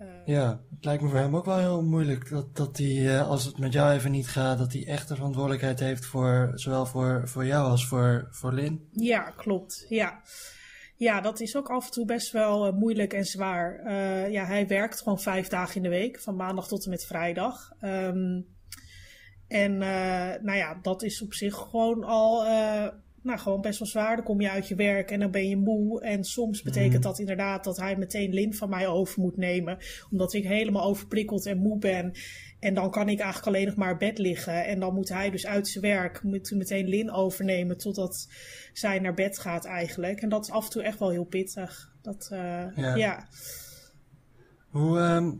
Uh, 0.00 0.06
ja, 0.24 0.60
het 0.74 0.84
lijkt 0.84 1.02
me 1.02 1.08
voor 1.08 1.18
hem 1.18 1.36
ook 1.36 1.44
wel 1.44 1.58
heel 1.58 1.82
moeilijk 1.82 2.30
dat, 2.30 2.56
dat 2.56 2.76
hij, 2.76 3.22
als 3.22 3.44
het 3.44 3.58
met 3.58 3.72
jou 3.72 3.92
even 3.92 4.10
niet 4.10 4.28
gaat, 4.28 4.58
dat 4.58 4.72
hij 4.72 4.86
echt 4.86 5.08
de 5.08 5.14
verantwoordelijkheid 5.14 5.80
heeft 5.80 6.06
voor 6.06 6.52
zowel 6.54 6.86
voor, 6.86 7.28
voor 7.28 7.46
jou 7.46 7.70
als 7.70 7.86
voor, 7.86 8.28
voor 8.30 8.52
Lin. 8.52 8.88
Ja, 8.90 9.20
klopt. 9.36 9.86
Ja. 9.88 10.22
Ja, 10.96 11.20
dat 11.20 11.40
is 11.40 11.56
ook 11.56 11.68
af 11.68 11.84
en 11.84 11.90
toe 11.90 12.04
best 12.04 12.32
wel 12.32 12.66
uh, 12.66 12.72
moeilijk 12.72 13.12
en 13.12 13.24
zwaar. 13.24 13.80
Uh, 13.86 14.30
ja, 14.30 14.44
hij 14.44 14.66
werkt 14.66 15.02
gewoon 15.02 15.20
vijf 15.20 15.48
dagen 15.48 15.76
in 15.76 15.82
de 15.82 15.88
week, 15.88 16.20
van 16.20 16.36
maandag 16.36 16.68
tot 16.68 16.84
en 16.84 16.90
met 16.90 17.06
vrijdag. 17.06 17.70
Um, 17.80 18.46
en 19.48 19.72
uh, 19.72 20.34
nou 20.42 20.56
ja, 20.56 20.78
dat 20.82 21.02
is 21.02 21.22
op 21.22 21.34
zich 21.34 21.54
gewoon 21.54 22.04
al 22.04 22.44
nou, 23.24 23.38
gewoon 23.38 23.60
best 23.60 23.78
wel 23.78 23.88
zwaar. 23.88 24.16
Dan 24.16 24.24
kom 24.24 24.40
je 24.40 24.50
uit 24.50 24.68
je 24.68 24.74
werk 24.74 25.10
en 25.10 25.20
dan 25.20 25.30
ben 25.30 25.48
je 25.48 25.56
moe. 25.56 26.02
En 26.02 26.24
soms 26.24 26.62
betekent 26.62 26.92
Mhm. 26.92 27.02
dat 27.02 27.18
inderdaad 27.18 27.64
dat 27.64 27.76
hij 27.76 27.96
meteen 27.96 28.32
Lin 28.32 28.54
van 28.54 28.68
mij 28.68 28.88
over 28.88 29.20
moet 29.20 29.36
nemen. 29.36 29.78
Omdat 30.10 30.32
ik 30.32 30.44
helemaal 30.44 30.84
overprikkeld 30.84 31.46
en 31.46 31.58
moe 31.58 31.78
ben. 31.78 32.12
En 32.64 32.74
dan 32.74 32.90
kan 32.90 33.08
ik 33.08 33.20
eigenlijk 33.20 33.46
alleen 33.46 33.66
nog 33.66 33.76
maar 33.76 33.96
bed 33.96 34.18
liggen. 34.18 34.64
En 34.64 34.80
dan 34.80 34.94
moet 34.94 35.08
hij 35.08 35.30
dus 35.30 35.46
uit 35.46 35.68
zijn 35.68 35.84
werk 35.84 36.22
moet 36.22 36.50
meteen 36.50 36.88
Lin 36.88 37.12
overnemen 37.12 37.78
totdat 37.78 38.28
zij 38.72 38.98
naar 38.98 39.14
bed 39.14 39.38
gaat 39.38 39.64
eigenlijk. 39.64 40.20
En 40.20 40.28
dat 40.28 40.44
is 40.44 40.50
af 40.50 40.64
en 40.64 40.70
toe 40.70 40.82
echt 40.82 40.98
wel 40.98 41.10
heel 41.10 41.24
pittig. 41.24 41.92
Dat, 42.02 42.28
eh, 42.30 42.76
Ja. 42.76 42.94
ja. 42.94 43.28
Hoe, 44.68 44.98
ehm, 44.98 45.32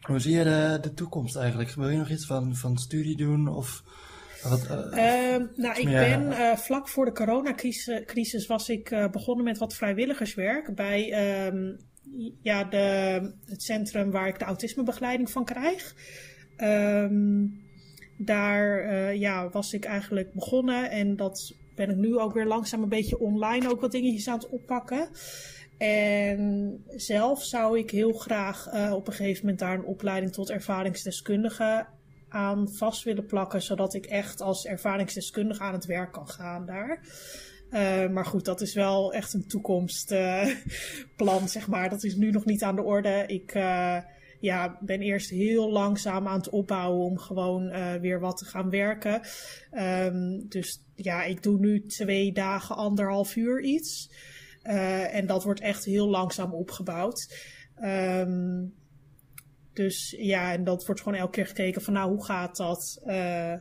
hoe 0.00 0.18
zie 0.18 0.36
je 0.36 0.44
de, 0.44 0.78
de 0.80 0.94
toekomst 0.94 1.36
eigenlijk? 1.36 1.70
Wil 1.70 1.88
je 1.88 1.98
nog 1.98 2.10
iets 2.10 2.26
van, 2.26 2.54
van 2.54 2.78
studie 2.78 3.16
doen? 3.16 3.48
Of 3.48 3.82
wat, 4.42 4.66
Ehm, 4.66 5.44
nou, 5.56 5.80
ik 5.80 5.86
ben 5.86 6.32
eh, 6.32 6.56
vlak 6.56 6.88
voor 6.88 7.04
de 7.04 7.12
coronacrisis 7.12 8.04
crisis 8.04 8.46
was 8.46 8.68
ik 8.68 9.08
begonnen 9.10 9.44
met 9.44 9.58
wat 9.58 9.74
vrijwilligerswerk 9.74 10.74
bij 10.74 11.12
ehm, 11.12 11.72
ja, 12.42 12.64
de, 12.64 13.32
het 13.44 13.62
centrum 13.62 14.10
waar 14.10 14.28
ik 14.28 14.38
de 14.38 14.44
autismebegeleiding 14.44 15.30
van 15.30 15.44
krijg. 15.44 15.94
Ehm, 16.56 17.46
daar 18.16 18.78
eh, 18.78 19.14
ja, 19.14 19.48
was 19.48 19.72
ik 19.72 19.84
eigenlijk 19.84 20.32
begonnen 20.32 20.90
en 20.90 21.16
dat 21.16 21.54
ben 21.74 21.90
ik 21.90 21.96
nu 21.96 22.18
ook 22.18 22.34
weer 22.34 22.46
langzaam 22.46 22.82
een 22.82 22.88
beetje 22.88 23.18
online 23.18 23.70
ook 23.70 23.80
wat 23.80 23.92
dingetjes 23.92 24.28
aan 24.28 24.38
het 24.38 24.48
oppakken. 24.48 25.08
En 25.78 26.82
zelf 26.88 27.44
zou 27.44 27.78
ik 27.78 27.90
heel 27.90 28.12
graag 28.12 28.66
eh, 28.66 28.92
op 28.92 29.06
een 29.06 29.12
gegeven 29.12 29.40
moment 29.40 29.60
daar 29.60 29.74
een 29.74 29.84
opleiding 29.84 30.32
tot 30.32 30.50
ervaringsdeskundige 30.50 31.86
aan 32.28 32.72
vast 32.72 33.04
willen 33.04 33.26
plakken, 33.26 33.62
zodat 33.62 33.94
ik 33.94 34.06
echt 34.06 34.40
als 34.40 34.66
ervaringsdeskundige 34.66 35.62
aan 35.62 35.72
het 35.72 35.84
werk 35.84 36.12
kan 36.12 36.28
gaan 36.28 36.66
daar. 36.66 37.00
Eh, 37.70 38.08
maar 38.08 38.26
goed, 38.26 38.44
dat 38.44 38.60
is 38.60 38.74
wel 38.74 39.12
echt 39.12 39.32
een 39.32 39.46
toekomstplan, 39.46 41.48
zeg 41.56 41.68
maar. 41.68 41.90
Dat 41.90 42.04
is 42.04 42.14
nu 42.14 42.30
nog 42.30 42.44
niet 42.44 42.62
aan 42.62 42.76
de 42.76 42.82
orde. 42.82 43.24
Ik 43.26 43.54
ja, 44.46 44.78
ben 44.80 45.00
eerst 45.00 45.30
heel 45.30 45.70
langzaam 45.70 46.26
aan 46.26 46.38
het 46.38 46.48
opbouwen 46.48 47.04
om 47.04 47.18
gewoon 47.18 47.68
eh, 47.68 47.94
weer 47.94 48.20
wat 48.20 48.36
te 48.36 48.44
gaan 48.44 48.70
werken. 48.70 49.20
Ehm, 49.70 50.40
dus 50.48 50.84
ja, 50.94 51.22
ik 51.22 51.42
doe 51.42 51.58
nu 51.58 51.86
twee 51.86 52.32
dagen, 52.32 52.76
anderhalf 52.76 53.36
uur 53.36 53.62
iets. 53.62 54.10
Eh, 54.62 55.14
en 55.14 55.26
dat 55.26 55.44
wordt 55.44 55.60
echt 55.60 55.84
heel 55.84 56.08
langzaam 56.08 56.54
opgebouwd. 56.54 57.34
Ehm, 57.74 58.64
dus 59.72 60.14
ja, 60.18 60.52
en 60.52 60.64
dat 60.64 60.86
wordt 60.86 61.00
gewoon 61.00 61.18
elke 61.18 61.32
keer 61.32 61.46
gekeken 61.46 61.82
van 61.82 61.92
nou, 61.92 62.10
hoe 62.10 62.24
gaat 62.24 62.56
dat? 62.56 63.02
Eh, 63.04 63.54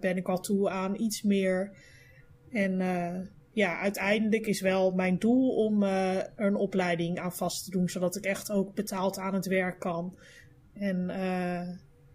ben 0.00 0.16
ik 0.16 0.28
al 0.28 0.40
toe 0.40 0.70
aan 0.70 1.00
iets 1.00 1.22
meer? 1.22 1.76
En 2.50 2.80
ja, 3.56 3.78
uiteindelijk 3.78 4.46
is 4.46 4.60
wel 4.60 4.90
mijn 4.90 5.18
doel 5.18 5.54
om 5.54 5.82
eh, 5.82 6.16
er 6.16 6.32
een 6.36 6.54
opleiding 6.54 7.18
aan 7.18 7.32
vast 7.32 7.64
te 7.64 7.70
doen, 7.70 7.88
zodat 7.88 8.16
ik 8.16 8.24
echt 8.24 8.50
ook 8.50 8.74
betaald 8.74 9.18
aan 9.18 9.34
het 9.34 9.46
werk 9.46 9.78
kan. 9.78 10.18
En 10.72 11.10
eh, 11.10 11.68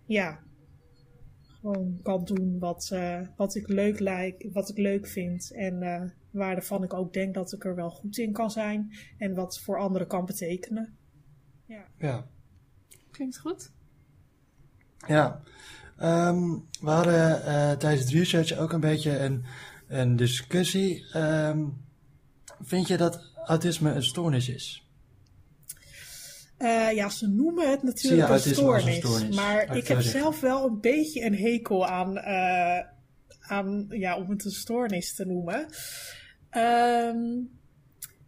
ja, 0.05 0.39
gewoon 1.59 1.99
kan 2.03 2.23
doen 2.23 2.59
wat, 2.59 2.89
eh, 2.93 3.19
wat 3.35 3.55
ik 3.55 3.67
leuk 3.67 3.99
lijk, 3.99 4.47
wat 4.53 4.69
ik 4.69 4.77
leuk 4.77 5.07
vind. 5.07 5.51
En 5.51 5.81
eh, 5.81 6.09
waarvan 6.31 6.83
ik 6.83 6.93
ook 6.93 7.13
denk 7.13 7.33
dat 7.33 7.53
ik 7.53 7.65
er 7.65 7.75
wel 7.75 7.89
goed 7.89 8.17
in 8.17 8.31
kan 8.31 8.51
zijn. 8.51 8.91
En 9.17 9.33
wat 9.33 9.59
voor 9.59 9.79
anderen 9.79 10.07
kan 10.07 10.25
betekenen. 10.25 10.97
ja. 11.97 12.27
Klinkt 13.11 13.39
goed. 13.39 13.71
Ja, 15.07 15.41
Ehm, 16.01 16.49
we 16.81 16.89
hadden 16.89 17.45
eh, 17.45 17.71
tijdens 17.71 18.01
het 18.01 18.11
research 18.11 18.57
ook 18.57 18.71
een 18.73 18.79
beetje 18.79 19.19
een, 19.19 19.43
een 19.91 20.15
discussie. 20.15 21.05
Ehm, 21.13 21.65
vind 22.61 22.87
je 22.87 22.97
dat 22.97 23.31
autisme 23.45 23.91
een 23.91 24.03
stoornis 24.03 24.49
is? 24.49 24.85
Eh, 26.57 26.91
ja, 26.93 27.09
ze 27.09 27.27
noemen 27.27 27.69
het 27.69 27.83
natuurlijk 27.83 28.29
een 28.29 28.39
stoornis, 28.39 29.35
Maar 29.35 29.75
ik 29.75 29.87
heb 29.87 30.01
zelf 30.01 30.39
wel 30.39 30.65
een 30.65 30.79
beetje 30.79 31.25
een 31.25 31.35
hekel 31.35 31.87
aan, 31.87 32.17
eh, 32.17 32.85
aan 33.39 33.85
ja, 33.89 34.17
om 34.17 34.29
het 34.29 34.45
een 34.45 34.51
stoornis 34.51 35.15
te 35.15 35.25
noemen. 35.25 35.67
Ehm, 36.49 37.17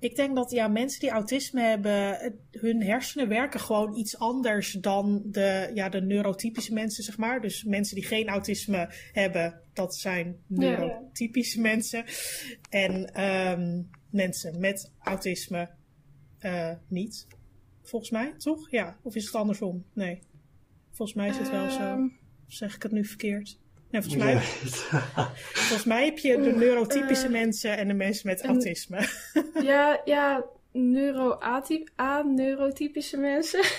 ik 0.04 0.16
denk 0.16 0.36
dat 0.36 0.52
ja, 0.52 0.68
mensen 0.68 1.00
die 1.00 1.10
autisme 1.10 1.62
hebben, 1.62 2.34
hun 2.52 2.84
hersenen 2.84 3.28
werken 3.28 3.60
gewoon 3.60 3.96
iets 3.96 4.18
anders 4.18 4.72
dan 4.72 5.22
de, 5.26 5.72
ja, 5.74 5.90
de 5.90 6.02
neurotypische 6.02 6.74
mensen, 6.74 7.04
zeg 7.04 7.18
maar. 7.18 7.42
Dus 7.42 7.64
mensen 7.64 7.96
die 7.96 8.06
geen 8.06 8.28
autisme 8.28 8.94
hebben, 9.12 9.62
dat 9.74 9.96
zijn 9.96 10.44
neurotypische 10.48 11.62
mensen. 11.62 12.06
En 12.70 13.14
ehm, 13.14 13.82
mensen 14.10 14.60
met 14.60 14.92
autisme 15.00 15.70
eh, 16.40 16.72
niet. 16.88 17.28
Volgens 17.82 18.12
mij, 18.12 18.34
toch? 18.38 18.72
Ja. 18.72 18.98
Of 19.02 19.16
is 19.16 19.26
het 19.26 19.36
andersom? 19.36 19.86
Nee. 19.94 20.20
Volgens 20.92 21.18
mij 21.18 21.30
is 21.30 21.38
het 21.38 21.50
wel 21.50 21.70
zo. 21.70 21.80
Ehm, 21.80 22.04
Of 22.48 22.54
zeg 22.54 22.76
ik 22.76 22.84
het 22.84 22.92
nu 22.92 23.06
verkeerd? 23.06 23.60
Nee, 23.94 24.02
volgens 24.02 24.24
mij, 24.24 24.34
Ja. 24.34 24.42
volgens 25.68 25.84
mij 25.84 26.06
heb 26.06 26.18
je 26.18 26.38
de 26.38 26.50
Oeh, 26.50 26.58
neurotypische 26.58 27.26
eh, 27.26 27.32
mensen 27.32 27.78
en 27.78 27.88
de 27.88 27.94
mensen 27.94 28.28
met 28.28 28.44
autisme. 28.44 29.08
ja, 29.72 30.02
ja 30.06 30.44
neuro-neurotypische 30.72 33.18
mensen. 33.18 33.64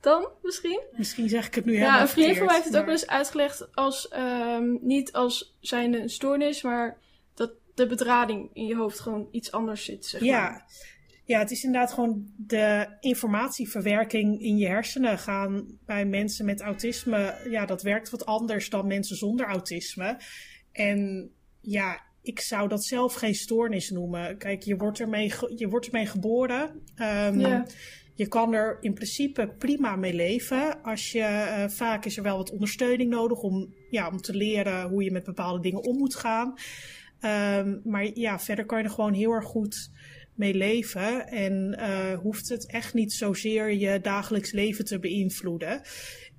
Dan 0.00 0.28
misschien? 0.42 0.80
Misschien 0.92 1.28
zeg 1.28 1.46
ik 1.46 1.54
het 1.54 1.64
nu 1.64 1.72
helemaal 1.72 1.94
Ja, 1.94 2.00
een 2.00 2.08
vriendin 2.08 2.36
van 2.36 2.46
mij 2.46 2.54
heeft 2.54 2.66
het 2.66 2.76
ook 2.76 2.84
wel 2.84 2.94
eens 2.94 3.06
uitgelegd 3.06 3.74
als 3.74 4.08
ehm, 4.08 4.76
niet 4.80 5.12
als 5.12 5.56
zijnde 5.60 5.98
een 5.98 6.10
stoornis, 6.10 6.62
maar 6.62 6.98
dat 7.34 7.52
de 7.74 7.86
bedrading 7.86 8.50
in 8.52 8.66
je 8.66 8.76
hoofd 8.76 9.00
gewoon 9.00 9.28
iets 9.30 9.52
anders 9.52 9.84
zit. 9.84 10.06
Zeg 10.06 10.20
maar. 10.20 10.66
Ja. 11.32 11.38
het 11.38 11.50
is 11.50 11.64
inderdaad 11.64 11.92
gewoon 11.92 12.26
de 12.36 12.86
informatieverwerking 13.00 14.40
in 14.42 14.56
je 14.56 14.66
hersenen 14.66 15.18
gaan 15.18 15.78
bij 15.86 16.06
mensen 16.06 16.44
met 16.44 16.60
autisme. 16.60 17.34
Ja, 17.50 17.66
dat 17.66 17.82
werkt 17.82 18.10
wat 18.10 18.26
anders 18.26 18.70
dan 18.70 18.86
mensen 18.86 19.16
zonder 19.16 19.46
autisme. 19.46 20.16
En 20.72 21.30
ja, 21.60 22.00
ik 22.22 22.40
zou 22.40 22.68
dat 22.68 22.84
zelf 22.84 23.14
geen 23.14 23.34
stoornis 23.34 23.90
noemen. 23.90 24.38
Kijk, 24.38 24.62
je 24.62 24.76
wordt 24.76 25.00
ermee, 25.00 25.32
je 25.56 25.68
wordt 25.68 25.86
ermee 25.86 26.06
geboren. 26.06 26.82
Ehm. 26.94 27.62
Je 28.14 28.28
kan 28.28 28.54
er 28.54 28.78
in 28.80 28.94
principe 28.94 29.54
prima 29.58 29.96
mee 29.96 30.14
leven. 30.14 30.82
Als 30.82 31.12
je, 31.12 31.22
eh, 31.22 31.68
vaak 31.68 32.04
is 32.04 32.16
er 32.16 32.22
wel 32.22 32.36
wat 32.36 32.50
ondersteuning 32.50 33.10
nodig 33.10 33.38
om, 33.38 33.74
ja, 33.90 34.08
om 34.08 34.20
te 34.20 34.34
leren 34.34 34.88
hoe 34.88 35.04
je 35.04 35.10
met 35.10 35.24
bepaalde 35.24 35.60
dingen 35.60 35.82
om 35.82 35.96
moet 35.96 36.14
gaan. 36.14 36.54
Ehm, 37.20 37.78
maar 37.84 38.10
ja, 38.14 38.38
verder 38.38 38.66
kan 38.66 38.78
je 38.78 38.84
er 38.84 38.90
gewoon 38.90 39.12
heel 39.12 39.32
erg 39.32 39.44
goed 39.44 39.90
mee 40.40 40.54
leven. 40.54 41.26
En 41.28 41.74
eh, 41.78 42.18
hoeft 42.18 42.48
het 42.48 42.66
echt 42.66 42.94
niet 42.94 43.12
zozeer 43.12 43.72
je 43.72 44.00
dagelijks 44.00 44.52
leven 44.52 44.84
te 44.84 44.98
beïnvloeden. 44.98 45.80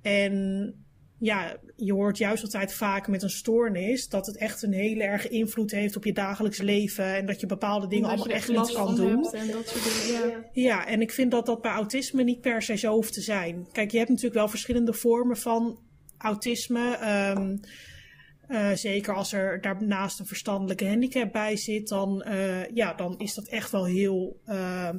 En 0.02 0.74
ja, 1.18 1.56
je 1.76 1.92
hoort 1.92 2.18
juist 2.18 2.42
altijd 2.42 2.74
vaak 2.74 3.08
met 3.08 3.22
een 3.22 3.30
stoornis 3.30 4.08
dat 4.08 4.26
het 4.26 4.36
echt 4.36 4.62
een 4.62 4.72
hele 4.72 5.02
erge 5.02 5.28
invloed 5.28 5.70
heeft 5.70 5.96
op 5.96 6.04
je 6.04 6.12
dagelijks 6.12 6.58
leven. 6.58 7.04
En 7.04 7.26
dat 7.26 7.40
je 7.40 7.46
bepaalde 7.46 7.86
dingen 7.86 8.08
allemaal 8.08 8.26
echt 8.26 8.48
niet 8.48 8.72
kan 8.72 8.96
doen. 8.96 9.32
En 9.32 9.50
dat 9.50 9.68
soort 9.68 10.06
dingen, 10.06 10.28
ja. 10.28 10.44
Ja, 10.52 10.86
en 10.86 11.00
ik 11.00 11.12
vind 11.12 11.30
dat 11.30 11.46
dat 11.46 11.62
bij 11.62 11.70
autisme 11.70 12.22
niet 12.22 12.40
per 12.40 12.62
se 12.62 12.76
zo 12.76 12.94
hoeft 12.94 13.12
te 13.12 13.20
zijn. 13.20 13.66
Kijk, 13.72 13.90
je 13.90 13.96
hebt 13.96 14.08
natuurlijk 14.08 14.36
wel 14.36 14.48
verschillende 14.48 14.92
vormen 14.92 15.36
van 15.36 15.78
autisme. 16.18 16.96
Ehm, 16.96 17.56
eh, 18.52 18.72
zeker 18.72 19.14
als 19.14 19.32
er 19.32 19.60
daarnaast 19.60 20.20
een 20.20 20.26
verstandelijke 20.26 20.88
handicap 20.88 21.32
bij 21.32 21.56
zit, 21.56 21.88
dan, 21.88 22.22
eh, 22.22 22.66
ja, 22.74 22.94
dan 22.94 23.18
is 23.18 23.34
dat 23.34 23.48
echt 23.48 23.70
wel 23.70 23.84
heel, 23.84 24.40
eh, 24.44 24.90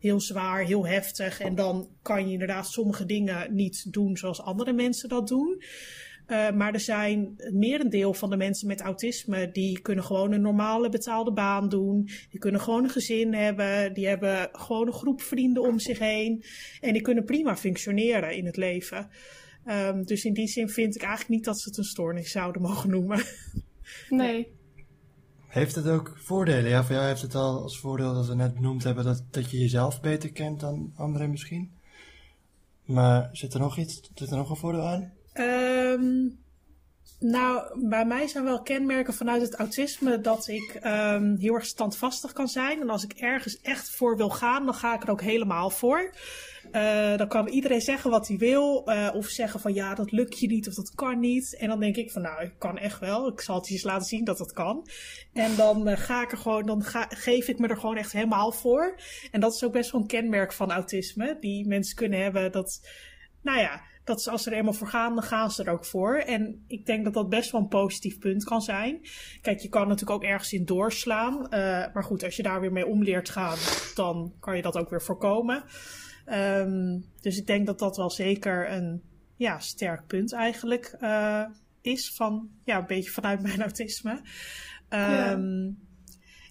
heel 0.00 0.20
zwaar, 0.20 0.64
heel 0.64 0.86
heftig. 0.86 1.40
En 1.40 1.54
dan 1.54 1.88
kan 2.02 2.26
je 2.26 2.32
inderdaad 2.32 2.66
sommige 2.66 3.06
dingen 3.06 3.54
niet 3.54 3.92
doen 3.92 4.16
zoals 4.16 4.40
andere 4.40 4.72
mensen 4.72 5.08
dat 5.08 5.28
doen. 5.28 5.62
Maar 6.54 6.72
er 6.72 6.80
zijn 6.80 7.34
het 7.36 7.54
merendeel 7.54 8.14
van 8.14 8.30
de 8.30 8.36
mensen 8.36 8.66
met 8.66 8.80
autisme 8.80 9.50
die 9.50 9.80
kunnen 9.80 10.04
gewoon 10.04 10.32
een 10.32 10.40
normale 10.40 10.88
betaalde 10.88 11.32
baan 11.32 11.68
doen. 11.68 12.08
Die 12.30 12.40
kunnen 12.40 12.60
gewoon 12.60 12.84
een 12.84 12.90
gezin 12.90 13.34
hebben. 13.34 13.94
Die 13.94 14.06
hebben 14.06 14.48
gewoon 14.52 14.86
een 14.86 14.92
groep 14.92 15.22
vrienden 15.22 15.62
om 15.62 15.78
zich 15.78 15.98
heen. 15.98 16.44
En 16.80 16.92
die 16.92 17.02
kunnen 17.02 17.24
prima 17.24 17.56
functioneren 17.56 18.36
in 18.36 18.46
het 18.46 18.56
leven. 18.56 19.10
Ehm, 19.64 20.02
dus 20.02 20.24
in 20.24 20.32
die 20.32 20.48
zin 20.48 20.68
vind 20.68 20.94
ik 20.94 21.02
eigenlijk 21.02 21.30
niet 21.30 21.44
dat 21.44 21.58
ze 21.58 21.68
het 21.68 21.78
een 21.78 21.84
stoornis 21.84 22.30
zouden 22.30 22.62
mogen 22.68 22.90
noemen. 22.90 23.24
Nee. 24.08 24.52
Heeft 25.46 25.74
het 25.74 25.88
ook 25.88 26.12
voordelen? 26.16 26.70
Ja, 26.70 26.84
voor 26.84 26.94
jou 26.94 27.06
heeft 27.06 27.22
het 27.22 27.34
al 27.34 27.62
als 27.62 27.78
voordeel 27.78 28.14
dat 28.14 28.26
we 28.26 28.34
net 28.34 28.54
benoemd 28.54 28.84
hebben 28.84 29.04
dat, 29.04 29.24
dat 29.30 29.50
je 29.50 29.58
jezelf 29.58 30.00
beter 30.00 30.32
kent 30.32 30.60
dan 30.60 30.92
anderen 30.96 31.30
misschien. 31.30 31.72
Maar 32.84 33.28
zit 33.32 33.54
er 33.54 33.60
nog 33.60 33.78
iets, 33.78 34.10
zit 34.14 34.30
er 34.30 34.36
nog 34.36 34.50
een 34.50 34.56
voordeel 34.56 34.86
aan? 34.86 35.12
Ehm, 35.32 36.28
Nou, 37.18 37.80
bij 37.88 38.04
mij 38.04 38.26
zijn 38.26 38.44
wel 38.44 38.62
kenmerken 38.62 39.14
vanuit 39.14 39.42
het 39.42 39.54
autisme 39.54 40.20
dat 40.20 40.48
ik 40.48 40.80
um, 40.84 41.36
heel 41.36 41.54
erg 41.54 41.66
standvastig 41.66 42.32
kan 42.32 42.48
zijn. 42.48 42.80
En 42.80 42.90
als 42.90 43.04
ik 43.04 43.12
ergens 43.12 43.60
echt 43.60 43.90
voor 43.90 44.16
wil 44.16 44.30
gaan, 44.30 44.64
dan 44.64 44.74
ga 44.74 44.94
ik 44.94 45.02
er 45.02 45.10
ook 45.10 45.22
helemaal 45.22 45.70
voor. 45.70 46.14
Uh, 46.72 47.16
dan 47.16 47.28
kan 47.28 47.48
iedereen 47.48 47.80
zeggen 47.80 48.10
wat 48.10 48.28
hij 48.28 48.36
wil. 48.36 48.82
Uh, 48.88 49.10
of 49.14 49.26
zeggen 49.26 49.60
van 49.60 49.74
ja, 49.74 49.94
dat 49.94 50.12
lukt 50.12 50.38
je 50.38 50.46
niet 50.46 50.68
of 50.68 50.74
dat 50.74 50.94
kan 50.94 51.20
niet. 51.20 51.56
En 51.56 51.68
dan 51.68 51.80
denk 51.80 51.96
ik 51.96 52.10
van 52.10 52.22
nou, 52.22 52.42
ik 52.42 52.54
kan 52.58 52.78
echt 52.78 53.00
wel. 53.00 53.28
Ik 53.28 53.40
zal 53.40 53.56
het 53.56 53.66
je 53.66 53.72
eens 53.74 53.82
laten 53.82 54.06
zien 54.06 54.24
dat 54.24 54.38
dat 54.38 54.52
kan. 54.52 54.88
En 55.32 55.56
dan 55.56 55.88
uh, 55.88 55.96
ga 55.96 56.22
ik 56.22 56.32
er 56.32 56.38
gewoon, 56.38 56.66
dan 56.66 56.82
geef 57.08 57.48
ik 57.48 57.58
me 57.58 57.68
er 57.68 57.78
gewoon 57.78 57.96
echt 57.96 58.12
helemaal 58.12 58.52
voor. 58.52 59.00
En 59.30 59.40
dat 59.40 59.54
is 59.54 59.64
ook 59.64 59.72
best 59.72 59.90
wel 59.90 60.00
een 60.00 60.06
kenmerk 60.06 60.52
van 60.52 60.72
autisme. 60.72 61.36
Die 61.40 61.66
mensen 61.66 61.96
kunnen 61.96 62.22
hebben 62.22 62.52
dat, 62.52 62.88
nou 63.42 63.58
ja, 63.58 63.82
dat 64.04 64.22
ze 64.22 64.30
als 64.30 64.42
ze 64.42 64.50
er 64.50 64.56
eenmaal 64.56 64.72
voor 64.72 64.88
gaan, 64.88 65.14
dan 65.14 65.24
gaan 65.24 65.50
ze 65.50 65.64
er 65.64 65.72
ook 65.72 65.84
voor. 65.84 66.16
En 66.16 66.64
ik 66.66 66.86
denk 66.86 67.04
dat 67.04 67.14
dat 67.14 67.28
best 67.28 67.50
wel 67.50 67.60
een 67.60 67.68
positief 67.68 68.18
punt 68.18 68.44
kan 68.44 68.62
zijn. 68.62 69.00
Kijk, 69.40 69.60
je 69.60 69.68
kan 69.68 69.88
natuurlijk 69.88 70.22
ook 70.22 70.30
ergens 70.30 70.52
in 70.52 70.64
doorslaan. 70.64 71.34
Uh, 71.34 71.48
maar 71.94 72.04
goed, 72.04 72.24
als 72.24 72.36
je 72.36 72.42
daar 72.42 72.60
weer 72.60 72.72
mee 72.72 72.86
om 72.86 73.02
leert 73.02 73.28
gaan, 73.28 73.56
dan 73.94 74.34
kan 74.40 74.56
je 74.56 74.62
dat 74.62 74.76
ook 74.76 74.90
weer 74.90 75.02
voorkomen. 75.02 75.64
Um, 76.26 77.04
dus 77.20 77.38
ik 77.38 77.46
denk 77.46 77.66
dat 77.66 77.78
dat 77.78 77.96
wel 77.96 78.10
zeker 78.10 78.72
een 78.72 79.02
ja, 79.36 79.58
sterk 79.58 80.06
punt 80.06 80.32
eigenlijk 80.32 80.96
uh, 81.00 81.44
is 81.80 82.14
van, 82.14 82.48
ja, 82.64 82.78
een 82.78 82.86
beetje 82.86 83.10
vanuit 83.10 83.42
mijn 83.42 83.60
autisme. 83.60 84.10
Um, 84.10 84.20
ja. 84.90 85.38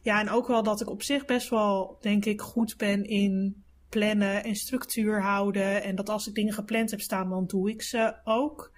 ja, 0.01 0.19
en 0.19 0.29
ook 0.29 0.47
wel 0.47 0.63
dat 0.63 0.81
ik 0.81 0.89
op 0.89 1.03
zich 1.03 1.25
best 1.25 1.49
wel, 1.49 1.97
denk 2.01 2.25
ik, 2.25 2.41
goed 2.41 2.77
ben 2.77 3.03
in 3.03 3.62
plannen 3.93 4.43
en 4.43 4.55
structuur 4.55 5.21
houden. 5.21 5.83
En 5.83 5.95
dat 5.95 6.09
als 6.09 6.27
ik 6.27 6.33
dingen 6.33 6.53
gepland 6.53 6.91
heb 6.91 7.01
staan, 7.01 7.29
dan 7.29 7.45
doe 7.45 7.69
ik 7.69 7.81
ze 7.81 8.15
ook. 8.23 8.71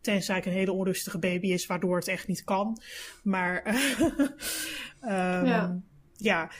Tenzij 0.00 0.38
ik 0.38 0.46
een 0.46 0.52
hele 0.52 0.72
onrustige 0.72 1.18
baby 1.18 1.46
is, 1.46 1.66
waardoor 1.66 1.96
het 1.96 2.08
echt 2.08 2.28
niet 2.28 2.44
kan. 2.44 2.80
Maar 3.22 3.66
um, 5.02 5.46
ja. 5.52 5.80
ja. 6.16 6.50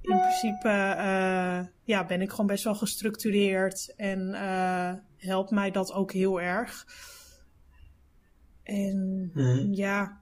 in 0.00 0.18
principe 0.18 0.68
uh, 0.68 1.60
ja, 1.84 2.06
ben 2.06 2.20
ik 2.20 2.30
gewoon 2.30 2.46
best 2.46 2.64
wel 2.64 2.74
gestructureerd. 2.74 3.94
En 3.96 4.28
uh, 4.28 4.92
helpt 5.16 5.50
mij 5.50 5.70
dat 5.70 5.92
ook 5.92 6.12
heel 6.12 6.40
erg. 6.40 6.86
En 8.62 9.30
mm. 9.34 9.72
ja, 9.74 10.21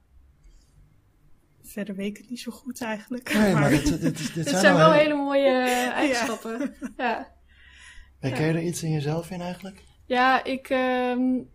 verder 1.71 1.95
weet 1.95 2.07
ik 2.07 2.17
het 2.17 2.29
niet 2.29 2.39
zo 2.39 2.51
goed 2.51 2.81
eigenlijk. 2.81 3.33
Nee, 3.33 3.51
maar, 3.53 3.61
maar 3.61 3.69
dit, 3.69 3.85
dit, 3.85 4.01
dit, 4.01 4.33
dit 4.33 4.47
zijn, 4.47 4.61
zijn 4.61 4.75
wel 4.75 4.91
hele 4.91 5.13
mooie 5.13 5.49
eigenschappen. 5.93 6.75
ja. 6.79 6.93
ja. 6.97 7.39
Herken 8.19 8.45
je 8.45 8.53
er 8.53 8.61
iets 8.61 8.83
in 8.83 8.91
jezelf 8.91 9.31
in 9.31 9.41
eigenlijk? 9.41 9.83
Ja, 10.05 10.43
ik 10.43 10.69
um, 10.69 11.49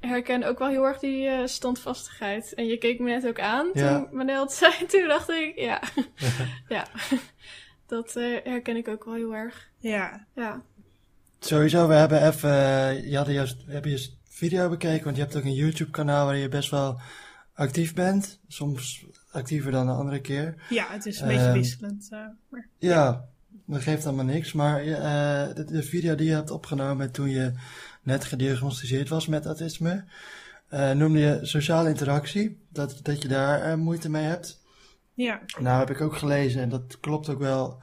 herken 0.00 0.44
ook 0.44 0.58
wel 0.58 0.68
heel 0.68 0.84
erg 0.84 0.98
die 0.98 1.26
uh, 1.26 1.46
standvastigheid. 1.46 2.54
En 2.54 2.66
je 2.66 2.78
keek 2.78 2.98
me 2.98 3.10
net 3.10 3.26
ook 3.26 3.40
aan 3.40 3.70
ja. 3.72 3.98
toen 3.98 4.16
Manel 4.16 4.42
het 4.42 4.52
zei. 4.62 4.86
Toen 4.86 5.08
dacht 5.08 5.30
ik, 5.30 5.52
ja, 5.58 5.82
ja. 6.68 6.86
dat 7.86 8.16
uh, 8.16 8.38
herken 8.44 8.76
ik 8.76 8.88
ook 8.88 9.04
wel 9.04 9.14
heel 9.14 9.34
erg. 9.34 9.70
Ja. 9.78 10.26
ja. 10.34 10.62
Sowieso, 11.38 11.88
we 11.88 11.94
hebben 11.94 12.26
even, 12.26 12.50
uh, 12.50 13.10
je 13.10 13.16
had 13.16 13.26
juist, 13.26 13.64
we 13.64 13.72
hebben 13.72 13.90
je 13.90 14.08
video 14.28 14.68
bekeken, 14.68 15.04
want 15.04 15.16
je 15.16 15.22
hebt 15.22 15.36
ook 15.36 15.44
een 15.44 15.54
YouTube 15.54 15.90
kanaal 15.90 16.26
waar 16.26 16.36
je 16.36 16.48
best 16.48 16.70
wel 16.70 17.00
actief 17.54 17.94
bent. 17.94 18.40
Soms 18.48 19.06
actiever 19.34 19.72
dan 19.72 19.86
de 19.86 19.92
andere 19.92 20.20
keer. 20.20 20.54
Ja, 20.68 20.86
het 20.90 21.06
is 21.06 21.20
een 21.20 21.28
beetje 21.28 21.52
wisselend. 21.52 22.08
maar, 22.48 22.68
ja. 22.78 22.88
ja 22.88 23.28
dat 23.66 23.82
geeft 23.82 24.06
allemaal 24.06 24.24
niks. 24.24 24.52
Maar 24.52 24.86
uh, 24.86 25.54
de, 25.54 25.64
de, 25.64 25.82
video 25.82 26.14
die 26.14 26.26
je 26.26 26.34
hebt 26.34 26.50
opgenomen 26.50 27.12
toen 27.12 27.28
je 27.28 27.52
net 28.02 28.24
gediagnosticeerd 28.24 29.08
was 29.08 29.26
met 29.26 29.46
autisme, 29.46 30.04
uh, 30.70 30.90
noemde 30.90 31.18
je 31.18 31.38
sociale 31.42 31.88
interactie. 31.88 32.58
Dat, 32.68 33.00
dat 33.02 33.22
je 33.22 33.28
daar 33.28 33.68
uh, 33.68 33.74
moeite 33.74 34.10
mee 34.10 34.24
hebt. 34.24 34.62
Ja. 35.14 35.40
Nou 35.58 35.78
heb 35.78 35.90
ik 35.90 36.00
ook 36.00 36.16
gelezen, 36.16 36.62
en 36.62 36.68
dat 36.68 37.00
klopt 37.00 37.28
ook 37.28 37.38
wel, 37.38 37.82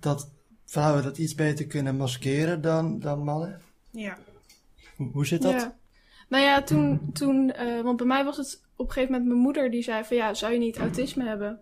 dat 0.00 0.30
vrouwen 0.64 1.02
dat 1.02 1.18
iets 1.18 1.34
beter 1.34 1.66
kunnen 1.66 1.96
maskeren 1.96 2.60
dan, 2.60 3.00
dan 3.00 3.24
mannen. 3.24 3.60
Ja. 3.90 4.18
Hoe, 4.96 5.10
hoe 5.12 5.26
zit 5.26 5.42
dat? 5.42 5.52
Ja. 5.52 5.76
Nou 6.28 6.44
ja, 6.44 6.62
toen, 6.62 7.10
toen 7.12 7.52
want 7.82 7.96
bij 7.96 8.06
mij 8.06 8.24
was 8.24 8.36
het 8.36 8.60
op 8.78 8.86
een 8.86 8.92
gegeven 8.92 9.12
moment 9.12 9.30
mijn 9.30 9.42
moeder 9.42 9.70
die 9.70 9.82
zei 9.82 10.04
van 10.04 10.16
ja, 10.16 10.34
zou 10.34 10.52
je 10.52 10.58
niet 10.58 10.78
autisme 10.78 11.24
hebben? 11.24 11.60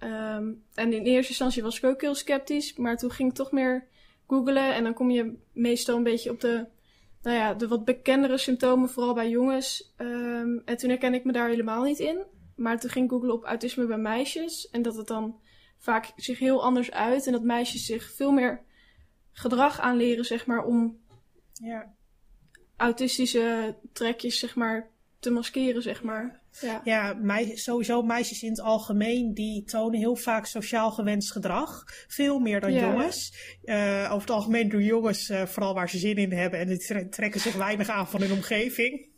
Um, 0.00 0.64
en 0.74 0.92
in 0.92 1.02
eerste 1.02 1.28
instantie 1.28 1.62
was 1.62 1.76
ik 1.76 1.84
ook 1.84 2.00
heel 2.00 2.14
sceptisch, 2.14 2.76
maar 2.76 2.96
toen 2.96 3.10
ging 3.10 3.28
ik 3.28 3.34
toch 3.34 3.52
meer 3.52 3.86
googlen 4.26 4.74
en 4.74 4.84
dan 4.84 4.94
kom 4.94 5.10
je 5.10 5.38
meestal 5.52 5.96
een 5.96 6.02
beetje 6.02 6.30
op 6.30 6.40
de, 6.40 6.66
nou 7.22 7.36
ja, 7.36 7.54
de 7.54 7.68
wat 7.68 7.84
bekendere 7.84 8.38
symptomen, 8.38 8.88
vooral 8.88 9.14
bij 9.14 9.28
jongens. 9.28 9.94
Um, 9.98 10.62
en 10.64 10.76
toen 10.76 10.90
herken 10.90 11.14
ik 11.14 11.24
me 11.24 11.32
daar 11.32 11.48
helemaal 11.48 11.82
niet 11.82 11.98
in. 11.98 12.22
Maar 12.56 12.80
toen 12.80 12.90
ging 12.90 13.04
ik 13.04 13.10
googlen 13.10 13.34
op 13.34 13.44
autisme 13.44 13.86
bij 13.86 13.98
meisjes 13.98 14.70
en 14.70 14.82
dat 14.82 14.96
het 14.96 15.06
dan 15.06 15.40
vaak 15.78 16.12
zich 16.16 16.38
heel 16.38 16.62
anders 16.62 16.90
uit 16.90 17.26
en 17.26 17.32
dat 17.32 17.42
meisjes 17.42 17.86
zich 17.86 18.12
veel 18.12 18.32
meer 18.32 18.62
gedrag 19.32 19.80
aanleren, 19.80 20.24
zeg 20.24 20.46
maar, 20.46 20.64
om 20.64 21.00
ja. 21.52 21.94
autistische 22.76 23.76
trekjes, 23.92 24.38
zeg 24.38 24.54
maar, 24.54 24.90
te 25.18 25.30
maskeren, 25.30 25.82
zeg 25.82 26.02
maar. 26.02 26.41
Ja, 26.60 26.80
ja 26.84 27.16
sowieso 27.54 28.02
meisjes 28.02 28.42
in 28.42 28.50
het 28.50 28.60
algemeen 28.60 29.34
die 29.34 29.64
tonen 29.64 29.98
heel 29.98 30.16
vaak 30.16 30.46
sociaal 30.46 30.90
gewenst 30.90 31.32
gedrag. 31.32 31.84
Veel 32.08 32.38
meer 32.38 32.60
dan 32.60 32.72
ja. 32.72 32.80
jongens. 32.80 33.34
Uh, 33.64 34.04
over 34.04 34.20
het 34.20 34.30
algemeen 34.30 34.68
doen 34.68 34.84
jongens 34.84 35.30
uh, 35.30 35.42
vooral 35.42 35.74
waar 35.74 35.88
ze 35.88 35.98
zin 35.98 36.16
in 36.16 36.32
hebben 36.32 36.60
en 36.60 36.66
die 36.66 37.08
trekken 37.08 37.40
zich 37.40 37.54
weinig 37.54 37.88
aan 37.88 38.08
van 38.08 38.20
hun 38.20 38.32
omgeving. 38.32 39.11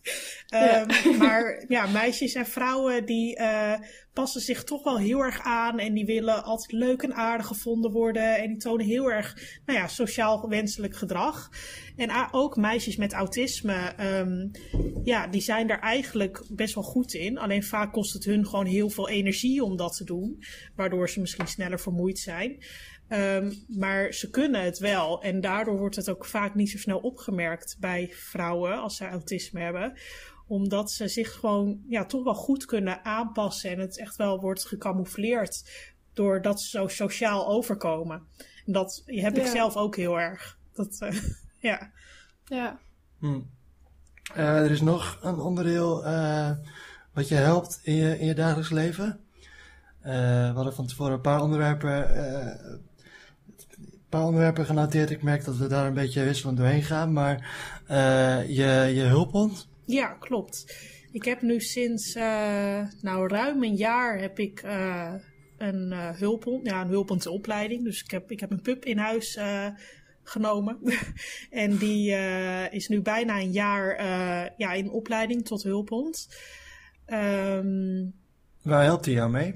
Um, 0.55 1.16
maar 1.18 1.64
ja, 1.68 1.86
meisjes 1.86 2.32
en 2.34 2.46
vrouwen 2.46 3.07
die 3.07 3.38
uh, 3.38 3.74
passen 4.12 4.40
zich 4.40 4.64
toch 4.64 4.82
wel 4.82 4.98
heel 4.98 5.20
erg 5.20 5.40
aan 5.40 5.78
en 5.78 5.94
die 5.94 6.05
willen 6.05 6.44
altijd 6.44 6.72
leuk 6.72 7.02
en 7.02 7.14
aardig 7.14 7.46
gevonden 7.46 7.90
worden 7.90 8.36
en 8.36 8.48
die 8.48 8.57
tonen 8.57 8.86
heel 8.86 9.11
erg, 9.12 9.36
nou 9.66 9.78
ja, 9.78 9.88
sociaal 9.88 10.48
wenselijk 10.48 10.96
gedrag. 10.96 11.50
En 11.96 12.11
ook 12.30 12.57
meisjes 12.57 12.96
met 12.96 13.12
autisme, 13.12 13.94
um, 14.00 14.50
ja, 15.05 15.26
die 15.26 15.40
zijn 15.40 15.66
daar 15.66 15.80
eigenlijk 15.80 16.44
best 16.48 16.74
wel 16.74 16.84
goed 16.84 17.14
in. 17.14 17.38
Alleen 17.38 17.62
vaak 17.62 17.92
kost 17.92 18.12
het 18.12 18.24
hun 18.24 18.46
gewoon 18.46 18.66
heel 18.66 18.90
veel 18.90 19.09
energie 19.09 19.64
om 19.64 19.76
dat 19.76 19.96
te 19.96 20.05
doen, 20.05 20.44
waardoor 20.76 21.09
ze 21.09 21.20
misschien 21.20 21.46
sneller 21.46 21.80
vermoeid 21.80 22.18
zijn. 22.18 22.64
Um, 23.14 23.64
maar 23.68 24.12
ze 24.12 24.30
kunnen 24.30 24.62
het 24.62 24.78
wel. 24.78 25.22
En 25.22 25.40
daardoor 25.40 25.78
wordt 25.78 25.96
het 25.96 26.10
ook 26.10 26.24
vaak 26.24 26.54
niet 26.54 26.70
zo 26.70 26.78
snel 26.78 26.98
opgemerkt 26.98 27.76
bij 27.80 28.10
vrouwen 28.12 28.80
als 28.80 28.96
ze 28.96 29.08
autisme 29.08 29.60
hebben. 29.60 29.98
Omdat 30.46 30.90
ze 30.90 31.08
zich 31.08 31.32
gewoon 31.32 31.80
ja, 31.88 32.04
toch 32.04 32.24
wel 32.24 32.34
goed 32.34 32.64
kunnen 32.64 33.04
aanpassen. 33.04 33.70
En 33.70 33.78
het 33.78 33.98
echt 33.98 34.16
wel 34.16 34.40
wordt 34.40 34.66
gecamoufleerd 34.66 35.70
doordat 36.12 36.60
ze 36.60 36.68
zo 36.68 36.88
sociaal 36.88 37.48
overkomen. 37.48 38.22
En 38.66 38.72
dat 38.72 39.02
heb 39.04 39.36
ik 39.36 39.44
ja. 39.44 39.50
zelf 39.50 39.76
ook 39.76 39.96
heel 39.96 40.20
erg. 40.20 40.58
Dat, 40.72 40.98
uh, 41.02 41.22
ja. 41.70 41.90
Ja. 42.44 42.78
Hm. 43.18 43.40
Uh, 44.36 44.62
er 44.62 44.70
is 44.70 44.80
nog 44.80 45.18
een 45.22 45.38
onderdeel 45.38 46.06
uh, 46.06 46.50
wat 47.12 47.28
je 47.28 47.34
helpt 47.34 47.80
in 47.82 47.94
je, 47.94 48.18
in 48.18 48.26
je 48.26 48.34
dagelijks 48.34 48.70
leven. 48.70 49.20
we 50.02 50.50
hadden 50.54 50.74
van 50.74 50.86
tevoren 50.86 51.12
een 51.12 51.20
paar 51.20 51.42
onderwerpen 51.42 52.08
paar 54.14 54.26
onderwerpen 54.26 54.66
genoteerd. 54.66 55.10
Ik 55.10 55.22
merk 55.22 55.44
dat 55.44 55.56
we 55.56 55.66
daar 55.66 55.86
een 55.86 55.94
beetje 55.94 56.24
wisselend 56.24 56.56
doorheen 56.56 56.82
gaan. 56.82 57.12
Maar 57.12 57.34
uh, 57.90 58.48
je, 58.48 58.92
je 58.94 59.02
hulphond? 59.02 59.68
Ja, 59.84 60.06
klopt. 60.06 60.76
Ik 61.12 61.24
heb 61.24 61.42
nu 61.42 61.60
sinds 61.60 62.16
uh, 62.16 62.82
nou, 63.00 63.28
ruim 63.28 63.62
een 63.62 63.74
jaar 63.74 64.18
heb 64.18 64.38
ik 64.38 64.62
uh, 64.64 65.12
een 65.58 65.92
hulphond. 65.92 66.66
Ja, 66.66 66.80
een 66.80 66.88
hulphondopleiding. 66.88 67.84
Dus 67.84 68.02
ik 68.02 68.10
heb, 68.10 68.30
ik 68.30 68.40
heb 68.40 68.50
een 68.50 68.60
pup 68.60 68.84
in 68.84 68.98
huis 68.98 69.38
genomen. 70.22 70.78
en 71.50 71.76
die 71.76 72.10
is 72.70 72.88
nu 72.88 73.00
bijna 73.00 73.40
een 73.40 73.52
jaar 73.52 74.02
ja, 74.56 74.72
in 74.72 74.90
opleiding 74.90 75.44
tot 75.44 75.62
hulphond. 75.62 76.28
Um, 77.06 78.14
Waar 78.62 78.84
helpt 78.84 79.04
hij 79.04 79.14
jou 79.14 79.30
mee? 79.30 79.54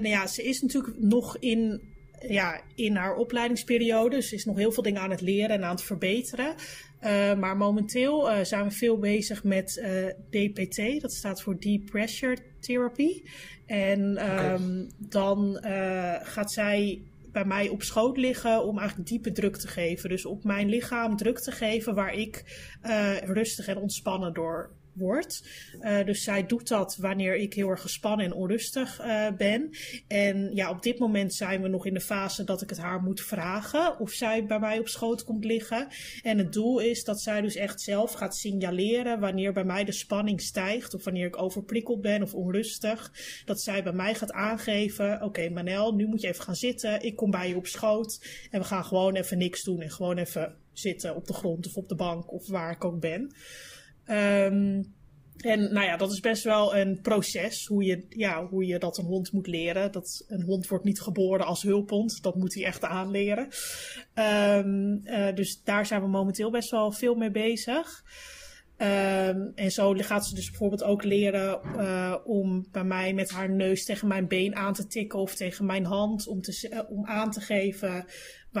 nou 0.00 0.08
ja, 0.08 0.26
ze 0.26 0.42
is 0.42 0.62
natuurlijk 0.62 0.98
nog 0.98 1.38
in 1.38 1.94
ja, 2.28 2.60
in 2.74 2.96
haar 2.96 3.16
opleidingsperiode. 3.16 4.22
Ze 4.22 4.34
is 4.34 4.44
nog 4.44 4.56
heel 4.56 4.72
veel 4.72 4.82
dingen 4.82 5.00
aan 5.00 5.10
het 5.10 5.20
leren 5.20 5.56
en 5.56 5.64
aan 5.64 5.70
het 5.70 5.82
verbeteren. 5.82 6.54
Uh, 7.02 7.34
maar 7.34 7.56
momenteel 7.56 8.30
uh, 8.30 8.44
zijn 8.44 8.64
we 8.64 8.70
veel 8.70 8.98
bezig 8.98 9.44
met 9.44 9.80
uh, 9.82 10.06
DPT, 10.30 11.00
dat 11.00 11.12
staat 11.12 11.42
voor 11.42 11.60
Deep 11.60 11.86
Pressure 11.86 12.36
Therapy. 12.60 13.22
En 13.66 14.00
um, 14.00 14.14
okay. 14.16 14.86
dan 14.98 15.58
gaat 16.22 16.52
zij 16.52 17.02
bij 17.32 17.44
mij 17.44 17.68
op 17.68 17.82
schoot 17.82 18.16
liggen 18.16 18.64
om 18.64 18.78
eigenlijk 18.78 19.08
diepe 19.08 19.32
druk 19.32 19.56
te 19.56 19.68
geven. 19.68 20.08
Dus 20.08 20.26
op 20.26 20.44
mijn 20.44 20.68
lichaam 20.68 21.16
druk 21.16 21.38
te 21.38 21.52
geven 21.52 21.94
waar 21.94 22.14
ik 22.14 22.44
rustig 23.24 23.66
en 23.66 23.76
ontspannen 23.76 24.34
door 24.34 24.70
wordt. 24.96 25.48
Uh, 25.80 26.04
dus 26.04 26.22
zij 26.22 26.46
doet 26.46 26.68
dat 26.68 26.96
wanneer 26.96 27.36
ik 27.36 27.54
heel 27.54 27.68
erg 27.68 27.80
gespannen 27.80 28.26
en 28.26 28.32
onrustig 28.32 29.00
uh, 29.00 29.26
ben. 29.36 29.70
En 30.08 30.54
ja, 30.54 30.70
op 30.70 30.82
dit 30.82 30.98
moment 30.98 31.34
zijn 31.34 31.62
we 31.62 31.68
nog 31.68 31.86
in 31.86 31.94
de 31.94 32.00
fase 32.00 32.44
dat 32.44 32.62
ik 32.62 32.70
het 32.70 32.78
haar 32.78 33.02
moet 33.02 33.20
vragen 33.20 33.98
of 33.98 34.10
zij 34.10 34.46
bij 34.46 34.58
mij 34.58 34.78
op 34.78 34.88
schoot 34.88 35.24
komt 35.24 35.44
liggen. 35.44 35.88
En 36.22 36.38
het 36.38 36.52
doel 36.52 36.78
is 36.78 37.04
dat 37.04 37.20
zij 37.20 37.40
dus 37.40 37.54
echt 37.54 37.80
zelf 37.80 38.12
gaat 38.12 38.36
signaleren 38.36 39.20
wanneer 39.20 39.52
bij 39.52 39.64
mij 39.64 39.84
de 39.84 39.92
spanning 39.92 40.40
stijgt 40.40 40.94
of 40.94 41.04
wanneer 41.04 41.26
ik 41.26 41.42
overprikkeld 41.42 42.00
ben 42.00 42.22
of 42.22 42.34
onrustig. 42.34 43.12
Dat 43.44 43.60
zij 43.60 43.82
bij 43.82 43.92
mij 43.92 44.14
gaat 44.14 44.32
aangeven: 44.32 45.22
Oké, 45.22 45.48
Manel, 45.48 45.94
nu 45.94 46.06
moet 46.06 46.20
je 46.20 46.28
even 46.28 46.44
gaan 46.44 46.56
zitten. 46.56 47.02
Ik 47.02 47.16
kom 47.16 47.30
bij 47.30 47.48
je 47.48 47.56
op 47.56 47.66
schoot 47.66 48.26
en 48.50 48.60
we 48.60 48.66
gaan 48.66 48.84
gewoon 48.84 49.14
even 49.14 49.38
niks 49.38 49.62
doen 49.62 49.80
en 49.80 49.90
gewoon 49.90 50.18
even 50.18 50.56
zitten 50.72 51.14
op 51.14 51.26
de 51.26 51.32
grond 51.32 51.66
of 51.66 51.76
op 51.76 51.88
de 51.88 51.94
bank 51.94 52.32
of 52.32 52.48
waar 52.48 52.70
ik 52.70 52.84
ook 52.84 53.00
ben. 53.00 53.34
Um, 54.10 54.94
en 55.36 55.72
nou 55.72 55.86
ja, 55.86 55.96
dat 55.96 56.12
is 56.12 56.20
best 56.20 56.44
wel 56.44 56.76
een 56.76 57.00
proces, 57.00 57.66
hoe 57.66 57.84
je, 57.84 58.06
ja, 58.08 58.46
hoe 58.46 58.66
je 58.66 58.78
dat 58.78 58.98
een 58.98 59.04
hond 59.04 59.32
moet 59.32 59.46
leren. 59.46 59.92
Dat, 59.92 60.24
een 60.28 60.42
hond 60.42 60.68
wordt 60.68 60.84
niet 60.84 61.00
geboren 61.00 61.46
als 61.46 61.62
hulphond, 61.62 62.22
dat 62.22 62.34
moet 62.34 62.54
hij 62.54 62.64
echt 62.64 62.84
aanleren. 62.84 63.48
Um, 64.14 65.00
uh, 65.04 65.34
dus 65.34 65.62
daar 65.62 65.86
zijn 65.86 66.00
we 66.00 66.08
momenteel 66.08 66.50
best 66.50 66.70
wel 66.70 66.92
veel 66.92 67.14
mee 67.14 67.30
bezig. 67.30 68.04
Um, 68.78 69.52
en 69.54 69.70
zo 69.70 69.94
gaat 69.96 70.26
ze 70.26 70.34
dus 70.34 70.50
bijvoorbeeld 70.50 70.82
ook 70.82 71.04
leren 71.04 71.60
uh, 71.76 72.14
om 72.24 72.66
bij 72.72 72.84
mij 72.84 73.14
met 73.14 73.30
haar 73.30 73.50
neus 73.50 73.84
tegen 73.84 74.08
mijn 74.08 74.28
been 74.28 74.56
aan 74.56 74.72
te 74.72 74.86
tikken 74.86 75.18
of 75.18 75.34
tegen 75.34 75.66
mijn 75.66 75.84
hand 75.84 76.26
om, 76.26 76.40
te, 76.40 76.68
uh, 76.72 76.80
om 76.90 77.06
aan 77.06 77.30
te 77.30 77.40
geven 77.40 78.04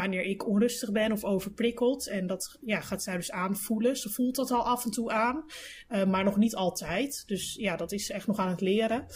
wanneer 0.00 0.22
ik 0.22 0.46
onrustig 0.46 0.92
ben 0.92 1.12
of 1.12 1.24
overprikkeld. 1.24 2.08
En 2.08 2.26
dat 2.26 2.58
ja, 2.60 2.80
gaat 2.80 3.02
zij 3.02 3.16
dus 3.16 3.30
aanvoelen. 3.30 3.96
Ze 3.96 4.10
voelt 4.10 4.36
dat 4.36 4.50
al 4.50 4.64
af 4.64 4.84
en 4.84 4.90
toe 4.90 5.10
aan, 5.10 5.44
uh, 5.90 6.04
maar 6.04 6.24
nog 6.24 6.36
niet 6.36 6.54
altijd. 6.54 7.22
Dus 7.26 7.54
ja, 7.54 7.76
dat 7.76 7.92
is 7.92 8.10
echt 8.10 8.26
nog 8.26 8.38
aan 8.38 8.50
het 8.50 8.60
leren. 8.60 9.06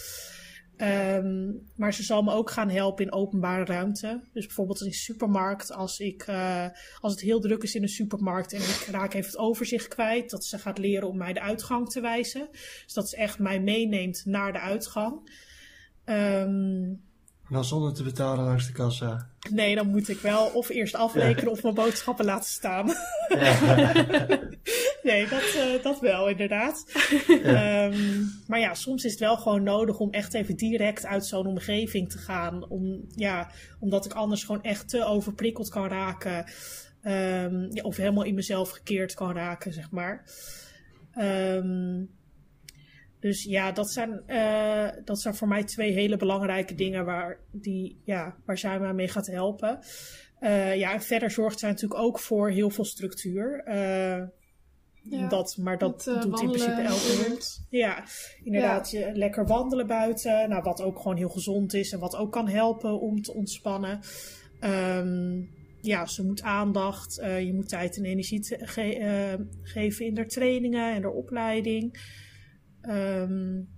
Um, 0.76 1.70
maar 1.76 1.94
ze 1.94 2.02
zal 2.02 2.22
me 2.22 2.32
ook 2.32 2.50
gaan 2.50 2.70
helpen 2.70 3.04
in 3.04 3.12
openbare 3.12 3.64
ruimte. 3.64 4.20
Dus 4.32 4.46
bijvoorbeeld 4.46 4.80
in 4.80 4.86
een 4.86 4.92
supermarkt, 4.92 5.72
als, 5.72 5.98
ik, 5.98 6.26
uh, 6.26 6.66
als 7.00 7.12
het 7.12 7.20
heel 7.20 7.40
druk 7.40 7.62
is 7.62 7.74
in 7.74 7.82
een 7.82 7.88
supermarkt 7.88 8.52
en 8.52 8.60
ik 8.60 8.86
raak 8.90 9.14
even 9.14 9.30
het 9.30 9.40
overzicht 9.40 9.88
kwijt, 9.88 10.30
dat 10.30 10.44
ze 10.44 10.58
gaat 10.58 10.78
leren 10.78 11.08
om 11.08 11.16
mij 11.16 11.32
de 11.32 11.40
uitgang 11.40 11.88
te 11.88 12.00
wijzen. 12.00 12.48
Dus 12.84 12.92
dat 12.92 13.08
ze 13.08 13.16
echt 13.16 13.38
mij 13.38 13.60
meeneemt 13.60 14.22
naar 14.24 14.52
de 14.52 14.60
uitgang. 14.60 15.30
Um, 16.04 17.09
dan 17.50 17.64
zonder 17.64 17.94
te 17.94 18.02
betalen 18.02 18.44
langs 18.44 18.66
de 18.66 18.72
kassa. 18.72 19.28
Nee, 19.50 19.74
dan 19.74 19.88
moet 19.88 20.08
ik 20.08 20.18
wel 20.18 20.46
of 20.46 20.68
eerst 20.68 20.94
afrekenen 20.94 21.44
ja. 21.44 21.50
of 21.50 21.62
mijn 21.62 21.74
boodschappen 21.74 22.24
laten 22.24 22.50
staan. 22.50 22.86
Ja. 23.28 23.92
nee, 25.02 25.28
dat, 25.28 25.54
uh, 25.56 25.82
dat 25.82 26.00
wel 26.00 26.28
inderdaad. 26.28 26.84
Ja. 27.26 27.84
Um, 27.84 28.30
maar 28.46 28.58
ja, 28.58 28.74
soms 28.74 29.04
is 29.04 29.10
het 29.10 29.20
wel 29.20 29.36
gewoon 29.36 29.62
nodig 29.62 29.98
om 29.98 30.10
echt 30.10 30.34
even 30.34 30.56
direct 30.56 31.06
uit 31.06 31.26
zo'n 31.26 31.46
omgeving 31.46 32.10
te 32.10 32.18
gaan. 32.18 32.68
Om, 32.68 33.04
ja, 33.14 33.50
omdat 33.78 34.04
ik 34.04 34.12
anders 34.12 34.44
gewoon 34.44 34.62
echt 34.62 34.88
te 34.88 35.04
overprikkeld 35.04 35.68
kan 35.68 35.88
raken. 35.88 36.44
Um, 37.02 37.68
ja, 37.70 37.82
of 37.82 37.96
helemaal 37.96 38.24
in 38.24 38.34
mezelf 38.34 38.70
gekeerd 38.70 39.14
kan 39.14 39.32
raken, 39.32 39.72
zeg 39.72 39.90
maar. 39.90 40.24
Um, 41.18 42.10
dus 43.20 43.44
ja, 43.44 43.72
dat 43.72 43.90
zijn, 43.90 44.22
uh, 44.26 44.88
dat 45.04 45.20
zijn 45.20 45.34
voor 45.34 45.48
mij 45.48 45.64
twee 45.64 45.92
hele 45.92 46.16
belangrijke 46.16 46.74
dingen 46.74 47.04
waar, 47.04 47.38
die, 47.50 48.00
ja, 48.04 48.36
waar 48.44 48.58
zij 48.58 48.80
mij 48.80 48.92
mee 48.92 49.08
gaat 49.08 49.26
helpen. 49.26 49.78
Uh, 50.40 50.76
ja, 50.76 50.92
en 50.92 51.02
verder 51.02 51.30
zorgt 51.30 51.58
zij 51.58 51.70
natuurlijk 51.70 52.00
ook 52.00 52.18
voor 52.18 52.50
heel 52.50 52.70
veel 52.70 52.84
structuur. 52.84 53.64
Uh, 53.68 54.22
ja, 55.02 55.28
dat, 55.28 55.56
maar 55.56 55.78
dat 55.78 56.04
doet 56.04 56.40
in 56.40 56.50
principe 56.50 56.80
elke 56.80 57.24
hond. 57.26 57.66
Ja, 57.70 58.04
inderdaad. 58.42 58.90
Ja. 58.90 59.06
Je, 59.06 59.14
lekker 59.14 59.46
wandelen 59.46 59.86
buiten. 59.86 60.48
Nou, 60.48 60.62
wat 60.62 60.82
ook 60.82 60.96
gewoon 60.98 61.16
heel 61.16 61.28
gezond 61.28 61.74
is 61.74 61.92
en 61.92 61.98
wat 61.98 62.16
ook 62.16 62.32
kan 62.32 62.48
helpen 62.48 63.00
om 63.00 63.22
te 63.22 63.34
ontspannen. 63.34 64.00
Um, 64.60 65.50
ja, 65.80 66.06
ze 66.06 66.24
moet 66.24 66.42
aandacht. 66.42 67.14
Je 67.22 67.52
moet 67.54 67.68
tijd 67.68 67.96
en 67.96 68.04
energie 68.04 68.40
te 68.40 68.58
ge 68.60 69.48
geven 69.62 70.06
in 70.06 70.16
haar 70.16 70.28
trainingen 70.28 70.94
en 70.94 71.02
haar 71.02 71.12
opleiding. 71.12 71.98
Um, 72.88 73.68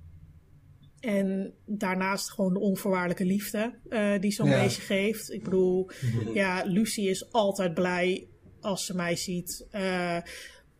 en 1.00 1.54
daarnaast 1.66 2.30
gewoon 2.30 2.52
de 2.52 2.60
onvoorwaardelijke 2.60 3.24
liefde 3.24 3.74
uh, 3.88 4.18
die 4.20 4.32
zo'n 4.32 4.48
ja. 4.48 4.62
beestje 4.62 4.82
geeft. 4.82 5.32
Ik 5.32 5.44
bedoel, 5.44 5.90
ja, 6.34 6.62
Lucy 6.64 7.00
is 7.00 7.32
altijd 7.32 7.74
blij 7.74 8.28
als 8.60 8.86
ze 8.86 8.94
mij 8.94 9.16
ziet. 9.16 9.66
Uh, 9.72 10.18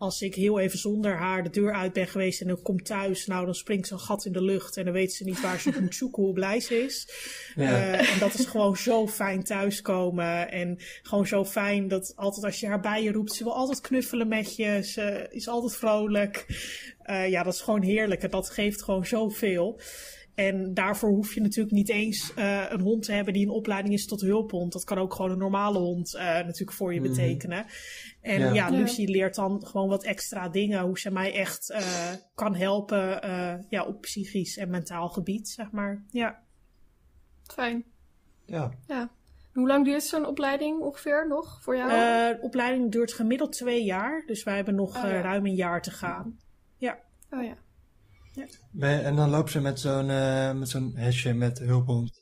als 0.03 0.23
ik 0.23 0.35
heel 0.35 0.59
even 0.59 0.79
zonder 0.79 1.17
haar 1.17 1.43
de 1.43 1.51
deur 1.51 1.73
uit 1.73 1.93
ben 1.93 2.07
geweest 2.07 2.41
en 2.41 2.49
ik 2.49 2.63
kom 2.63 2.83
thuis, 2.83 3.27
nou 3.27 3.45
dan 3.45 3.55
springt 3.55 3.87
ze 3.87 3.93
een 3.93 4.01
gat 4.01 4.25
in 4.25 4.33
de 4.33 4.43
lucht 4.43 4.77
en 4.77 4.85
dan 4.85 4.93
weet 4.93 5.13
ze 5.13 5.25
niet 5.25 5.41
waar 5.41 5.61
ze 5.61 5.81
moet 5.81 5.95
zoeken, 5.95 6.23
hoe 6.23 6.33
blij 6.33 6.61
ze 6.61 6.85
is. 6.85 7.09
Ja. 7.55 7.63
Uh, 7.63 8.13
en 8.13 8.19
dat 8.19 8.35
is 8.35 8.47
gewoon 8.47 8.77
zo 8.77 9.09
fijn 9.09 9.45
thuiskomen 9.45 10.51
en 10.51 10.79
gewoon 11.03 11.27
zo 11.27 11.45
fijn 11.45 11.89
dat 11.89 12.13
altijd 12.17 12.45
als 12.45 12.61
je 12.61 12.67
haar 12.67 12.81
bij 12.81 13.03
je 13.03 13.13
roept, 13.13 13.33
ze 13.33 13.45
wil 13.45 13.55
altijd 13.55 13.81
knuffelen 13.81 14.29
met 14.29 14.57
je, 14.57 14.83
ze 14.85 15.27
is 15.31 15.49
altijd 15.49 15.77
vrolijk. 15.77 16.47
Uh, 17.07 17.29
ja, 17.29 17.43
dat 17.43 17.55
is 17.55 17.61
gewoon 17.61 17.83
heerlijk 17.83 18.23
en 18.23 18.31
dat 18.31 18.51
geeft 18.51 18.83
gewoon 18.83 19.07
zoveel. 19.07 19.81
En 20.35 20.75
daarvoor 20.75 21.11
hoef 21.11 21.35
je 21.35 21.41
natuurlijk 21.41 21.75
niet 21.75 21.89
eens 21.89 22.33
uh, 22.37 22.65
een 22.69 22.81
hond 22.81 23.03
te 23.05 23.13
hebben 23.13 23.35
die 23.35 23.47
een 23.47 23.53
opleiding 23.53 23.95
is 23.95 24.07
tot 24.07 24.21
hulphond. 24.21 24.73
Dat 24.73 24.85
kan 24.85 24.99
ook 24.99 25.15
gewoon 25.15 25.31
een 25.31 25.39
normale 25.39 25.79
hond 25.79 26.15
uh, 26.15 26.23
natuurlijk 26.23 26.73
voor 26.73 26.95
je 26.95 27.01
mm 27.01 27.07
-hmm. 27.07 27.15
betekenen. 27.15 27.67
En 28.21 28.41
ja. 28.41 28.53
ja, 28.53 28.69
Lucy 28.69 29.05
leert 29.05 29.35
dan 29.35 29.67
gewoon 29.67 29.89
wat 29.89 30.05
extra 30.05 30.49
dingen. 30.49 30.81
Hoe 30.81 30.99
ze 30.99 31.11
mij 31.11 31.35
echt 31.35 31.71
uh, 31.71 31.79
kan 32.35 32.55
helpen 32.55 33.21
ja, 33.69 33.85
op 33.85 34.01
psychisch 34.01 34.57
en 34.57 34.71
mentaal 34.71 35.09
gebied, 35.09 35.49
zeg 35.49 35.71
maar. 35.71 36.05
Ja. 36.11 36.43
Fijn. 37.43 37.85
Ja. 38.47 38.71
ja. 38.87 39.11
Hoe 39.53 39.67
lang 39.67 39.85
duurt 39.85 40.03
zo'n 40.03 40.27
opleiding 40.27 40.81
ongeveer 40.81 41.29
nog 41.29 41.63
voor 41.63 41.77
jou? 41.77 41.91
de 41.91 42.39
opleiding 42.41 42.93
duurt 42.93 43.13
gemiddeld 43.13 43.53
twee 43.53 43.85
jaar. 43.85 44.23
Dus 44.27 44.43
wij 44.43 44.55
hebben 44.55 44.75
nog 44.75 44.97
oh, 44.97 45.03
ja. 45.03 45.21
ruim 45.21 45.47
een 45.47 45.55
jaar 45.55 45.83
te 45.83 45.91
gaan. 45.91 46.39
Ja. 46.77 46.99
Oh 47.31 47.43
ja. 47.43 47.57
Ja. 48.33 49.01
En 49.01 49.17
dan 49.17 49.31
loopt 49.31 49.51
ze 49.51 49.61
met 49.61 49.81
zo'n 49.81 50.09
uh, 50.09 50.53
met 50.53 50.69
zo'n 50.69 50.93
hesje 50.95 51.33
met 51.33 51.59
hulphond. 51.59 52.21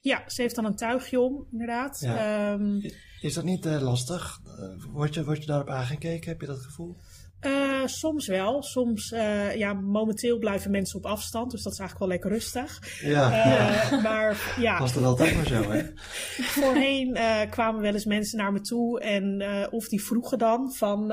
Ja, 0.00 0.22
ze 0.26 0.42
heeft 0.42 0.54
dan 0.54 0.64
een 0.64 0.76
tuigje 0.76 1.20
om, 1.20 1.46
inderdaad. 1.50 2.00
Ja. 2.00 2.52
Um, 2.52 2.80
is 3.20 3.34
dat 3.34 3.44
niet 3.44 3.66
uh, 3.66 3.80
lastig? 3.80 4.40
Uh, 4.46 4.92
word, 4.92 5.14
je, 5.14 5.24
word 5.24 5.40
je 5.40 5.46
daarop 5.46 5.68
aangekeken? 5.68 6.30
Heb 6.30 6.40
je 6.40 6.46
dat 6.46 6.60
gevoel? 6.60 6.96
Uh, 7.40 7.86
soms 7.86 8.26
wel. 8.26 8.62
Soms, 8.62 9.08
ja, 9.54 9.72
momenteel 9.72 10.38
blijven 10.38 10.70
mensen 10.70 10.98
op 10.98 11.06
afstand, 11.06 11.50
dus 11.50 11.62
dat 11.62 11.72
is 11.72 11.78
eigenlijk 11.78 12.10
wel 12.10 12.18
lekker 12.18 12.38
rustig. 12.38 13.00
Ja. 13.00 13.30
ja. 13.30 14.00
Maar 14.08 14.54
ja. 14.60 14.78
Was 14.78 14.92
dat 14.92 15.04
altijd 15.04 15.34
maar 15.34 15.46
zo, 15.46 15.70
hè? 15.70 15.82
Voorheen 16.60 17.18
kwamen 17.50 17.80
wel 17.80 17.92
eens 17.92 18.04
mensen 18.04 18.38
naar 18.38 18.52
me 18.52 18.60
toe 18.60 19.00
en 19.00 19.44
of 19.70 19.88
die 19.88 20.04
vroegen 20.04 20.38
dan 20.38 20.74
van 20.74 21.12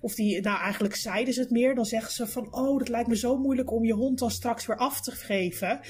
of 0.00 0.14
die, 0.14 0.40
nou 0.40 0.60
eigenlijk 0.60 0.94
zeiden 0.94 1.34
ze 1.34 1.40
het 1.40 1.50
meer. 1.50 1.74
Dan 1.74 1.84
zeggen 1.84 2.12
ze 2.12 2.26
van, 2.26 2.54
oh, 2.54 2.78
dat 2.78 2.88
lijkt 2.88 3.08
me 3.08 3.16
zo 3.16 3.38
moeilijk 3.38 3.72
om 3.72 3.84
je 3.84 3.92
hond 3.92 4.18
dan 4.18 4.30
straks 4.30 4.66
weer 4.66 4.76
af 4.76 5.00
te 5.00 5.10
geven. 5.10 5.80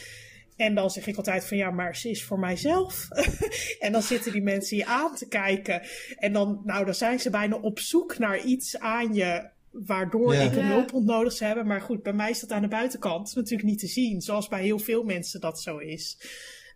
En 0.56 0.74
dan 0.74 0.90
zeg 0.90 1.06
ik 1.06 1.16
altijd 1.16 1.44
van 1.44 1.56
ja, 1.56 1.70
maar 1.70 1.96
ze 1.96 2.10
is 2.10 2.24
voor 2.24 2.38
mijzelf. 2.38 3.08
en 3.78 3.92
dan 3.92 4.02
zitten 4.02 4.32
die 4.32 4.42
mensen 4.42 4.76
je 4.76 4.86
aan 4.86 5.14
te 5.14 5.28
kijken. 5.28 5.82
En 6.16 6.32
dan, 6.32 6.60
nou, 6.64 6.84
dan 6.84 6.94
zijn 6.94 7.20
ze 7.20 7.30
bijna 7.30 7.56
op 7.56 7.78
zoek 7.78 8.18
naar 8.18 8.44
iets 8.44 8.78
aan 8.78 9.14
je. 9.14 9.48
Waardoor 9.70 10.34
ja. 10.34 10.40
ik 10.40 10.56
een 10.56 10.66
hulphond 10.66 11.06
nodig 11.06 11.32
zou 11.32 11.48
hebben. 11.48 11.66
Maar 11.66 11.80
goed, 11.80 12.02
bij 12.02 12.12
mij 12.12 12.30
is 12.30 12.40
dat 12.40 12.50
aan 12.50 12.62
de 12.62 12.68
buitenkant 12.68 13.34
natuurlijk 13.34 13.68
niet 13.68 13.78
te 13.78 13.86
zien. 13.86 14.20
Zoals 14.20 14.48
bij 14.48 14.62
heel 14.62 14.78
veel 14.78 15.02
mensen 15.02 15.40
dat 15.40 15.60
zo 15.60 15.78
is. 15.78 16.18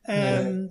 Nee. 0.02 0.68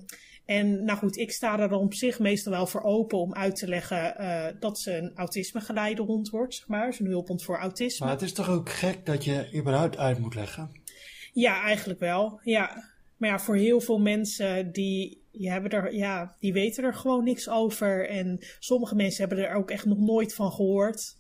En 0.49 0.83
nou 0.83 0.97
goed, 0.97 1.17
ik 1.17 1.31
sta 1.31 1.59
er 1.59 1.69
dan 1.69 1.79
op 1.79 1.93
zich 1.93 2.19
meestal 2.19 2.51
wel 2.51 2.67
voor 2.67 2.81
open 2.81 3.17
om 3.17 3.33
uit 3.33 3.55
te 3.55 3.67
leggen 3.67 4.15
uh, 4.19 4.45
dat 4.59 4.79
ze 4.79 4.97
een 4.97 5.11
autisme-geleide 5.15 6.01
hond 6.01 6.29
wordt, 6.29 6.55
zeg 6.55 6.67
maar. 6.67 6.93
Zo'n 6.93 7.07
hulphond 7.07 7.43
voor 7.43 7.57
autisme. 7.57 8.05
Maar 8.05 8.15
het 8.15 8.23
is 8.23 8.33
toch 8.33 8.49
ook 8.49 8.69
gek 8.69 9.05
dat 9.05 9.23
je 9.23 9.49
überhaupt 9.55 9.97
uit 9.97 10.19
moet 10.19 10.35
leggen? 10.35 10.81
Ja, 11.33 11.61
eigenlijk 11.61 11.99
wel. 11.99 12.39
Ja. 12.43 12.83
Maar 13.17 13.29
ja, 13.29 13.39
voor 13.39 13.55
heel 13.55 13.81
veel 13.81 13.99
mensen 13.99 14.71
die, 14.71 15.27
die, 15.31 15.51
hebben 15.51 15.71
er, 15.71 15.93
ja, 15.93 16.35
die 16.39 16.53
weten 16.53 16.83
er 16.83 16.93
gewoon 16.93 17.23
niks 17.23 17.49
over. 17.49 18.09
En 18.09 18.37
sommige 18.59 18.95
mensen 18.95 19.27
hebben 19.27 19.45
er 19.45 19.55
ook 19.55 19.71
echt 19.71 19.85
nog 19.85 19.99
nooit 19.99 20.33
van 20.33 20.51
gehoord. 20.51 21.15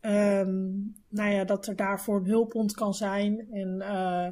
Um, 0.00 0.94
nou 1.08 1.30
ja, 1.30 1.44
dat 1.44 1.66
er 1.66 1.76
daarvoor 1.76 2.16
een 2.16 2.28
hulphond 2.28 2.74
kan 2.74 2.94
zijn. 2.94 3.46
En 3.50 3.74
uh, 3.78 4.28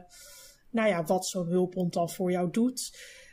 nou 0.71 0.89
ja, 0.89 1.05
wat 1.05 1.27
zo'n 1.27 1.49
hulphond 1.49 1.93
dan 1.93 2.11
voor 2.11 2.31
jou 2.31 2.51
doet. 2.51 2.91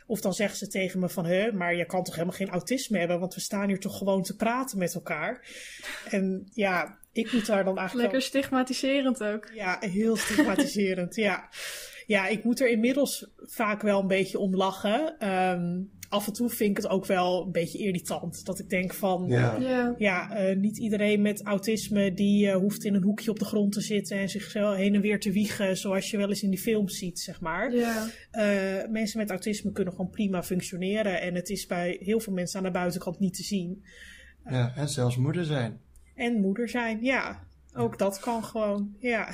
Of 0.09 0.21
dan 0.21 0.33
zegt 0.33 0.57
ze 0.57 0.67
tegen 0.67 0.99
me 0.99 1.09
van, 1.09 1.25
hè, 1.25 1.51
maar 1.51 1.75
je 1.75 1.85
kan 1.85 2.03
toch 2.03 2.13
helemaal 2.15 2.35
geen 2.35 2.49
autisme 2.49 2.97
hebben, 2.99 3.19
want 3.19 3.33
we 3.33 3.41
staan 3.41 3.67
hier 3.67 3.79
toch 3.79 3.97
gewoon 3.97 4.23
te 4.23 4.35
praten 4.35 4.77
met 4.77 4.93
elkaar. 4.93 5.45
En 6.09 6.49
ja, 6.53 6.97
ik 7.11 7.31
moet 7.31 7.45
daar 7.45 7.63
dan 7.63 7.77
eigenlijk... 7.77 8.11
Lekker 8.11 8.27
stigmatiserend 8.27 9.23
ook. 9.23 9.49
Ja, 9.53 9.77
heel 9.79 10.15
stigmatiserend, 10.15 11.15
ja. 11.15 11.49
Ja, 12.09 12.27
ik 12.27 12.43
moet 12.43 12.59
er 12.59 12.69
inmiddels 12.69 13.29
vaak 13.37 13.81
wel 13.81 14.01
een 14.01 14.07
beetje 14.07 14.39
om 14.39 14.55
lachen. 14.55 15.27
Um, 15.29 15.89
af 16.09 16.27
en 16.27 16.33
toe 16.33 16.49
vind 16.49 16.69
ik 16.69 16.83
het 16.83 16.87
ook 16.91 17.05
wel 17.05 17.45
een 17.45 17.51
beetje 17.51 17.77
irritant. 17.77 18.45
Dat 18.45 18.59
ik 18.59 18.69
denk 18.69 18.93
van, 18.93 19.25
Ja. 19.27 19.57
Ja. 19.59 19.95
ja, 19.97 20.31
eh, 20.31 20.55
niet 20.55 20.77
iedereen 20.77 21.21
met 21.21 21.43
autisme 21.43 22.13
die 22.13 22.49
eh, 22.49 22.55
hoeft 22.55 22.83
in 22.83 22.93
een 22.93 23.03
hoekje 23.03 23.31
op 23.31 23.39
de 23.39 23.45
grond 23.45 23.71
te 23.71 23.81
zitten 23.81 24.17
en 24.17 24.29
zichzelf 24.29 24.75
heen 24.75 24.95
en 24.95 25.01
weer 25.01 25.19
te 25.19 25.31
wiegen, 25.31 25.77
zoals 25.77 26.11
je 26.11 26.17
wel 26.17 26.29
eens 26.29 26.43
in 26.43 26.49
die 26.49 26.59
films 26.59 26.97
ziet, 26.97 27.19
zeg 27.19 27.41
maar. 27.41 27.73
Ja. 27.73 28.07
Eh, 28.31 28.89
mensen 28.89 29.19
met 29.19 29.29
autisme 29.29 29.71
kunnen 29.71 29.93
gewoon 29.93 30.09
prima 30.09 30.43
functioneren 30.43 31.21
en 31.21 31.35
het 31.35 31.49
is 31.49 31.65
bij 31.65 31.97
heel 31.99 32.19
veel 32.19 32.33
mensen 32.33 32.59
aan 32.59 32.65
de 32.65 32.71
buitenkant 32.71 33.19
niet 33.19 33.35
te 33.35 33.43
zien. 33.43 33.83
ja, 34.45 34.73
en 34.75 34.89
zelfs 34.89 35.17
moeder 35.17 35.45
zijn. 35.45 35.79
En 36.15 36.41
moeder 36.41 36.69
zijn, 36.69 37.03
ja. 37.03 37.47
Ook 37.73 37.97
dat 37.97 38.19
kan 38.19 38.43
gewoon, 38.43 38.95
ja. 38.99 39.33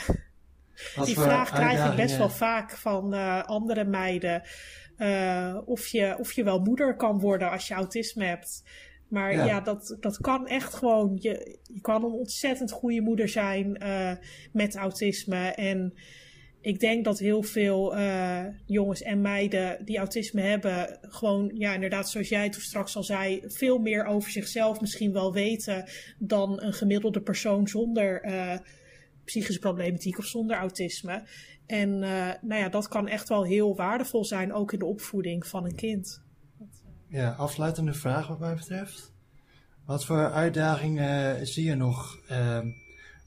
Die 1.06 1.20
vraag 1.20 1.52
krijg 1.52 1.90
ik 1.90 1.96
best 1.96 2.18
wel 2.18 2.30
vaak 2.30 2.72
van 2.72 3.14
eh, 3.14 3.44
andere 3.44 3.84
meiden. 3.84 4.42
eh, 4.98 5.58
of, 5.66 5.88
je, 5.88 6.16
of 6.20 6.32
je 6.32 6.44
wel 6.44 6.60
moeder 6.60 6.96
kan 6.96 7.20
worden 7.20 7.52
als 7.52 7.68
je 7.68 7.74
autisme 7.74 8.26
hebt. 8.26 8.64
Maar 9.10 9.34
Ja. 9.34 9.46
ja, 9.46 9.62
dat, 9.62 9.98
dat 10.00 10.18
kan 10.18 10.48
echt 10.48 10.74
gewoon. 10.74 11.18
Je, 11.22 11.60
je 11.74 11.82
kan 11.82 12.04
een 12.04 12.12
ontzettend 12.12 12.72
goede 12.72 13.02
moeder 13.02 13.30
zijn 13.30 13.78
eh, 13.78 14.12
met 14.52 14.76
autisme. 14.76 15.48
En 15.48 15.94
ik 16.62 16.80
denk 16.80 17.06
dat 17.06 17.20
heel 17.20 17.44
veel 17.44 17.96
jongens 18.66 19.02
en 19.02 19.22
meiden 19.22 19.86
die 19.86 19.98
autisme 19.98 20.42
hebben, 20.42 20.98
gewoon, 21.02 21.52
ja, 21.54 21.74
inderdaad, 21.74 22.10
zoals 22.10 22.30
jij 22.30 22.50
toen 22.50 22.62
straks 22.62 22.96
al 22.96 23.04
zei, 23.04 23.42
veel 23.48 23.78
meer 23.78 24.06
over 24.06 24.32
zichzelf 24.32 24.82
misschien 24.82 25.14
wel 25.14 25.34
weten 25.34 25.90
dan 26.20 26.62
een 26.62 26.74
gemiddelde 26.74 27.22
persoon 27.22 27.68
zonder 27.68 28.22
eh, 28.22 28.58
psychische 29.26 29.60
problematiek 29.60 30.18
of 30.18 30.26
zonder 30.26 30.58
autisme. 30.58 31.24
En 31.66 32.04
eh, 32.04 32.32
nou 32.42 32.62
ja, 32.62 32.70
dat 32.70 32.88
kan 32.88 33.08
echt 33.08 33.30
wel 33.30 33.44
heel 33.44 33.76
waardevol 33.76 34.26
zijn, 34.26 34.54
ook 34.54 34.74
in 34.74 34.80
de 34.80 34.86
opvoeding 34.86 35.48
van 35.48 35.66
een 35.66 35.76
kind. 35.76 36.22
Ja, 37.08 37.32
afsluitende 37.32 37.94
vraag 37.94 38.28
wat 38.28 38.40
mij 38.40 38.56
betreft. 38.56 39.14
Wat 39.86 40.06
voor 40.06 40.32
uitdagingen 40.32 41.48
zie 41.48 41.66
je 41.66 41.76
nog 41.76 42.20
eh, 42.28 42.60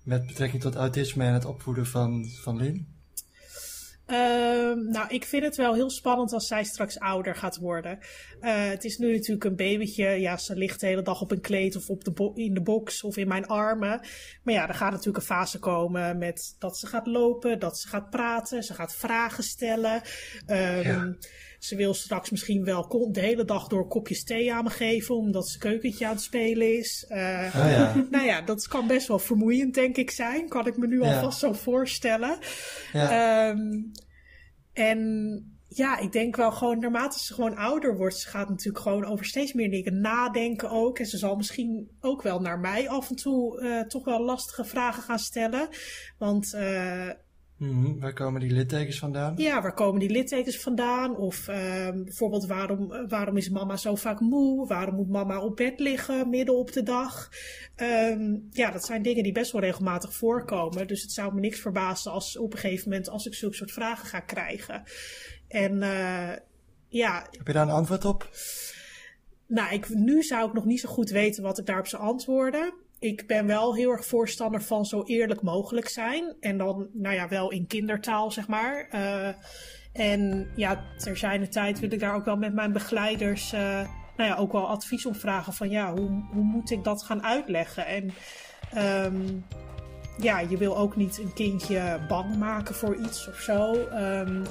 met 0.02 0.26
betrekking 0.26 0.62
tot 0.62 0.74
autisme 0.74 1.24
en 1.24 1.32
het 1.32 1.44
opvoeden 1.44 1.86
van, 1.86 2.24
van 2.24 2.56
Lin? 2.56 2.97
Ehm, 4.08 4.90
nou, 4.90 5.08
ik 5.08 5.24
vind 5.24 5.42
het 5.42 5.56
wel 5.56 5.74
heel 5.74 5.90
spannend 5.90 6.32
als 6.32 6.46
zij 6.46 6.64
straks 6.64 6.98
ouder 6.98 7.34
gaat 7.34 7.56
worden. 7.56 7.98
Eh, 8.40 8.68
het 8.68 8.84
is 8.84 8.98
nu 8.98 9.12
natuurlijk 9.12 9.44
een 9.44 9.56
babytje. 9.56 10.08
Ja, 10.08 10.36
ze 10.36 10.56
ligt 10.56 10.80
de 10.80 10.86
hele 10.86 11.02
dag 11.02 11.20
op 11.20 11.30
een 11.30 11.40
kleed 11.40 11.76
of 11.76 11.88
op 11.88 12.04
de 12.04 12.32
in 12.34 12.54
de 12.54 12.62
box 12.62 13.02
of 13.02 13.16
in 13.16 13.28
mijn 13.28 13.46
armen. 13.46 14.00
Maar 14.42 14.54
ja, 14.54 14.68
er 14.68 14.74
gaat 14.74 14.90
natuurlijk 14.90 15.16
een 15.16 15.36
fase 15.36 15.58
komen 15.58 16.18
met 16.18 16.56
dat 16.58 16.78
ze 16.78 16.86
gaat 16.86 17.06
lopen, 17.06 17.58
dat 17.58 17.78
ze 17.78 17.88
gaat 17.88 18.10
praten, 18.10 18.62
ze 18.62 18.74
gaat 18.74 18.94
vragen 18.94 19.44
stellen. 19.44 20.02
Ehm. 20.46 21.12
Ze 21.58 21.76
wil 21.76 21.94
straks 21.94 22.30
misschien 22.30 22.64
wel 22.64 23.08
de 23.12 23.20
hele 23.20 23.44
dag 23.44 23.66
door 23.66 23.88
kopjes 23.88 24.24
thee 24.24 24.52
aan 24.52 24.64
me 24.64 24.70
geven, 24.70 25.14
omdat 25.16 25.48
ze 25.48 25.58
keukentje 25.58 26.06
aan 26.06 26.12
het 26.12 26.22
spelen 26.22 26.78
is. 26.78 27.04
Oh 27.08 27.16
ja, 27.52 27.94
nou 28.10 28.24
ja, 28.26 28.40
dat 28.42 28.68
kan 28.68 28.86
best 28.86 29.08
wel 29.08 29.18
vermoeiend, 29.18 29.74
denk 29.74 29.96
ik, 29.96 30.10
zijn. 30.10 30.48
Kan 30.48 30.66
ik 30.66 30.76
me 30.76 30.86
nu 30.86 31.02
Ja. 31.02 31.14
alvast 31.14 31.38
zo 31.38 31.52
voorstellen. 31.52 32.38
ja, 32.92 33.50
Ehm, 33.50 33.82
en 34.72 35.42
ja, 35.68 35.98
ik 35.98 36.12
denk 36.12 36.36
wel 36.36 36.52
gewoon, 36.52 36.78
naarmate 36.78 37.18
ze 37.18 37.34
gewoon 37.34 37.56
ouder 37.56 37.96
wordt, 37.96 38.18
ze 38.18 38.28
gaat 38.28 38.48
natuurlijk 38.48 38.78
gewoon 38.84 39.04
over 39.04 39.24
steeds 39.24 39.52
meer 39.52 39.70
dingen 39.70 40.00
nadenken 40.00 40.70
ook. 40.70 40.98
En 40.98 41.06
ze 41.06 41.18
zal 41.18 41.36
misschien 41.36 41.90
ook 42.00 42.22
wel 42.22 42.40
naar 42.40 42.58
mij 42.58 42.88
af 42.88 43.10
en 43.10 43.16
toe 43.16 43.60
eh, 43.60 43.80
toch 43.86 44.04
wel 44.04 44.20
lastige 44.24 44.64
vragen 44.64 45.02
gaan 45.02 45.18
stellen. 45.18 45.68
Want 46.18 46.54
eh, 46.54 47.08
Mhm, 47.58 47.98
waar 47.98 48.12
komen 48.12 48.40
die 48.40 48.50
littekens 48.52 48.98
vandaan? 48.98 49.34
ja, 49.36 49.62
waar 49.62 49.74
komen 49.74 50.00
die 50.00 50.10
littekens 50.10 50.58
vandaan? 50.58 51.16
Of 51.16 51.48
ehm, 51.48 52.02
bijvoorbeeld, 52.04 52.46
waarom, 52.46 52.92
eh, 52.92 53.08
waarom 53.08 53.36
is 53.36 53.48
mama 53.48 53.76
zo 53.76 53.94
vaak 53.94 54.20
moe? 54.20 54.66
Waarom 54.66 54.94
moet 54.94 55.08
mama 55.08 55.40
op 55.40 55.56
bed 55.56 55.80
liggen 55.80 56.28
midden 56.30 56.56
op 56.56 56.72
de 56.72 56.82
dag? 56.82 57.28
Ehm, 57.76 58.36
ja, 58.50 58.70
dat 58.70 58.84
zijn 58.84 59.02
dingen 59.02 59.22
die 59.22 59.32
best 59.32 59.52
wel 59.52 59.60
regelmatig 59.60 60.14
voorkomen. 60.14 60.86
Dus 60.86 61.02
het 61.02 61.12
zou 61.12 61.34
me 61.34 61.40
niks 61.40 61.60
verbazen 61.60 62.12
als 62.12 62.36
op 62.38 62.52
een 62.52 62.58
gegeven 62.58 62.88
moment 62.88 63.08
als 63.08 63.26
ik 63.26 63.34
zulke 63.34 63.56
soort 63.56 63.72
vragen 63.72 64.06
ga 64.08 64.20
krijgen. 64.20 64.82
En 65.48 65.82
eh, 65.82 66.36
ja, 66.88 67.26
Heb 67.38 67.46
je 67.46 67.52
daar 67.52 67.66
een 67.66 67.72
antwoord 67.72 68.04
op? 68.04 68.28
nou, 69.46 69.74
ik, 69.74 69.88
nu 69.88 70.22
zou 70.22 70.48
ik 70.48 70.54
nog 70.54 70.64
niet 70.64 70.80
zo 70.80 70.88
goed 70.88 71.10
weten 71.10 71.42
wat 71.42 71.58
ik 71.58 71.66
daarop 71.66 71.86
zou 71.86 72.02
antwoorden. 72.02 72.74
Ik 73.00 73.26
ben 73.26 73.46
wel 73.46 73.74
heel 73.74 73.90
erg 73.90 74.06
voorstander 74.06 74.62
van 74.62 74.84
zo 74.84 75.02
eerlijk 75.04 75.42
mogelijk 75.42 75.88
zijn. 75.88 76.36
En 76.40 76.58
dan, 76.58 76.88
nou 76.92 77.14
ja, 77.14 77.28
wel 77.28 77.50
in 77.50 77.66
kindertaal, 77.66 78.30
zeg 78.30 78.48
maar. 78.48 78.88
Eh, 78.90 79.28
en 79.92 80.50
ja, 80.56 80.84
ter 80.96 81.16
zijner 81.16 81.50
tijd 81.50 81.80
wil 81.80 81.92
ik 81.92 82.00
daar 82.00 82.14
ook 82.14 82.24
wel 82.24 82.36
met 82.36 82.54
mijn 82.54 82.72
begeleiders, 82.72 83.52
eh, 83.52 83.60
nou 84.16 84.30
ja, 84.30 84.36
ook 84.36 84.52
wel 84.52 84.68
advies 84.68 85.06
op 85.06 85.16
vragen 85.16 85.52
van, 85.52 85.70
ja, 85.70 85.92
hoe, 85.92 86.24
hoe 86.32 86.42
moet 86.42 86.70
ik 86.70 86.84
dat 86.84 87.02
gaan 87.02 87.22
uitleggen? 87.22 87.86
En 87.86 88.10
ehm, 88.72 89.22
ja, 90.20 90.40
je 90.40 90.56
wil 90.56 90.76
ook 90.76 90.96
niet 90.96 91.18
een 91.18 91.32
kindje 91.32 92.00
bang 92.08 92.36
maken 92.36 92.74
voor 92.74 92.96
iets 92.96 93.28
of 93.28 93.36
zo. 93.36 93.74
Ehm, 93.74 94.44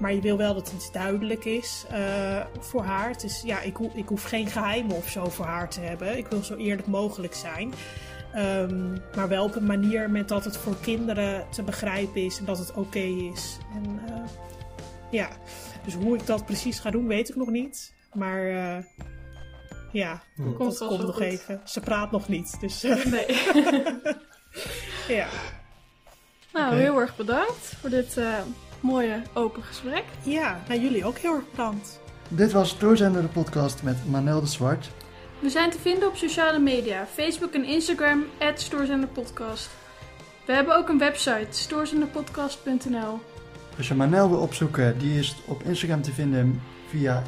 maar 0.00 0.12
je 0.14 0.20
wil 0.20 0.36
wel 0.36 0.54
dat 0.54 0.72
iets 0.74 0.92
duidelijk 0.92 1.44
is 1.44 1.84
eh, 1.90 2.40
voor 2.60 2.82
haar. 2.82 3.08
Het 3.10 3.22
is, 3.24 3.42
ja, 3.44 3.60
ik, 3.60 3.76
ho- 3.76 3.90
ik 3.94 4.08
hoef 4.08 4.22
geen 4.22 4.46
geheimen 4.46 4.96
of 4.96 5.08
zo 5.08 5.24
voor 5.28 5.44
haar 5.44 5.68
te 5.68 5.80
hebben. 5.80 6.16
Ik 6.18 6.26
wil 6.26 6.42
zo 6.42 6.54
eerlijk 6.56 6.86
mogelijk 6.86 7.34
zijn. 7.34 7.72
Ehm, 8.32 8.92
maar 9.16 9.28
wel 9.28 9.44
op 9.44 9.54
een 9.54 9.66
manier 9.66 10.10
met 10.10 10.28
dat 10.28 10.44
het 10.44 10.56
voor 10.56 10.76
kinderen 10.80 11.46
te 11.50 11.62
begrijpen 11.62 12.24
is 12.24 12.38
en 12.38 12.44
dat 12.44 12.58
het 12.58 12.72
oké 12.74 12.98
is. 13.32 13.58
En, 13.74 14.00
eh, 14.06 14.22
ja, 15.10 15.28
dus 15.84 15.94
hoe 15.94 16.16
ik 16.16 16.26
dat 16.26 16.44
precies 16.46 16.78
ga 16.78 16.90
doen, 16.90 17.06
weet 17.06 17.28
ik 17.28 17.36
nog 17.36 17.48
niet. 17.48 17.94
Maar 18.14 18.46
eh, 18.48 18.84
ja, 19.92 20.22
Hm. 20.34 20.52
Komt 20.52 20.78
dat 20.78 20.88
komt 20.88 21.02
nog 21.02 21.14
goed. 21.14 21.22
even. 21.24 21.60
Ze 21.64 21.80
praat 21.80 22.10
nog 22.10 22.28
niet, 22.28 22.60
dus 22.60 22.82
Nee. 23.10 23.26
ja. 25.18 25.28
nou, 26.52 26.74
heel 26.74 27.00
erg 27.00 27.16
bedankt 27.16 27.74
voor 27.80 27.90
dit 27.90 28.16
eh, 28.16 28.34
mooie 28.80 29.22
open 29.34 29.62
gesprek. 29.62 30.04
Ja, 30.22 30.62
nou 30.68 30.80
jullie 30.80 31.04
ook 31.04 31.18
heel 31.18 31.34
erg 31.34 31.50
bedankt. 31.50 32.00
Dit 32.28 32.52
was 32.52 32.68
Stoorzender 32.68 33.22
de 33.22 33.28
podcast 33.28 33.82
met 33.82 33.96
Manel 34.10 34.40
de 34.40 34.46
Zwart. 34.46 34.90
We 35.38 35.50
zijn 35.50 35.70
te 35.70 35.78
vinden 35.78 36.08
op 36.08 36.16
sociale 36.16 36.58
media, 36.58 37.06
Facebook 37.06 37.52
en 37.52 37.64
Instagram, 37.64 38.24
@stoorzenderpodcast. 38.54 39.70
We 40.44 40.52
hebben 40.52 40.76
ook 40.76 40.88
een 40.88 40.98
website, 40.98 41.46
stoorzenderpodcast.nl. 41.50 43.20
Als 43.76 43.88
je 43.88 43.94
Manel 43.94 44.30
wil 44.30 44.38
opzoeken, 44.38 44.98
die 44.98 45.18
is 45.18 45.36
op 45.46 45.62
Instagram 45.62 46.02
te 46.02 46.12
vinden 46.12 46.62
via 46.88 47.22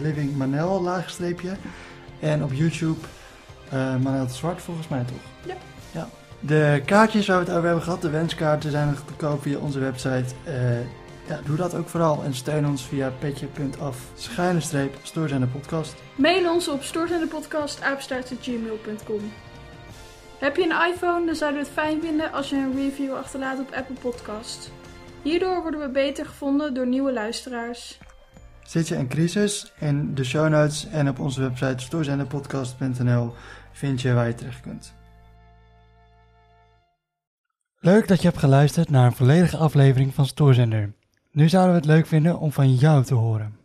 livingmanel 0.00 0.82
laagstreepje. 0.82 1.56
En 2.20 2.44
op 2.44 2.52
YouTube 2.52 3.06
eh 3.68 3.96
Manel 3.96 4.26
de 4.26 4.32
Zwart 4.32 4.62
volgens 4.62 4.88
mij 4.88 5.04
toch? 5.04 5.46
Ja. 5.46 5.56
ja. 5.92 6.08
De 6.40 6.82
kaartjes 6.84 7.26
waar 7.26 7.38
we 7.38 7.44
het 7.44 7.52
over 7.52 7.64
hebben 7.64 7.84
gehad, 7.84 8.02
de 8.02 8.10
wenskaarten 8.10 8.70
zijn 8.70 8.88
nog 8.88 9.02
te 9.06 9.12
koop 9.12 9.42
via 9.42 9.58
onze 9.58 9.78
website. 9.78 10.34
Eh, 10.44 10.80
ja, 11.28 11.40
doe 11.44 11.56
dat 11.56 11.74
ook 11.74 11.88
vooral 11.88 12.22
en 12.24 12.34
steun 12.34 12.66
ons 12.66 12.82
via 12.82 13.12
petje.af 13.18 13.98
schuine 14.14 14.60
streep 14.60 14.94
Stoorzender 15.02 15.48
podcast. 15.48 15.94
Mail 16.14 16.52
ons 16.52 16.68
op 16.68 16.82
stoorzenderpodcast@gmail.com. 16.82 19.32
Heb 20.38 20.56
je 20.56 20.62
een 20.62 20.92
iPhone, 20.92 21.26
dan 21.26 21.34
zouden 21.34 21.60
we 21.60 21.66
het 21.66 21.74
fijn 21.74 22.00
vinden 22.00 22.32
als 22.32 22.50
je 22.50 22.56
een 22.56 22.76
review 22.76 23.14
achterlaat 23.14 23.58
op 23.58 23.72
Apple 23.72 23.96
Podcast. 24.00 24.70
Hierdoor 25.22 25.62
worden 25.62 25.80
we 25.80 25.88
beter 25.88 26.26
gevonden 26.26 26.74
door 26.74 26.86
nieuwe 26.86 27.12
luisteraars. 27.12 27.98
Zit 28.66 28.88
je 28.88 28.96
in 28.96 29.08
crisis? 29.08 29.72
In 29.78 30.14
de 30.14 30.24
show 30.24 30.48
notes 30.48 30.86
en 30.86 31.08
op 31.08 31.18
onze 31.18 31.40
website 31.40 31.84
stoorzenderpodcast.nl 31.84 33.34
vind 33.72 34.00
je 34.00 34.12
waar 34.12 34.26
je 34.26 34.34
terecht 34.34 34.60
kunt. 34.60 34.95
Leuk 37.86 38.08
dat 38.08 38.20
je 38.20 38.28
hebt 38.28 38.40
geluisterd 38.40 38.90
naar 38.90 39.06
een 39.06 39.12
volledige 39.12 39.56
aflevering 39.56 40.14
van 40.14 40.26
Stoorzender. 40.26 40.92
Nu 41.30 41.48
zouden 41.48 41.72
we 41.72 41.78
het 41.78 41.88
leuk 41.88 42.06
vinden 42.06 42.38
om 42.38 42.52
van 42.52 42.74
jou 42.74 43.04
te 43.04 43.14
horen. 43.14 43.56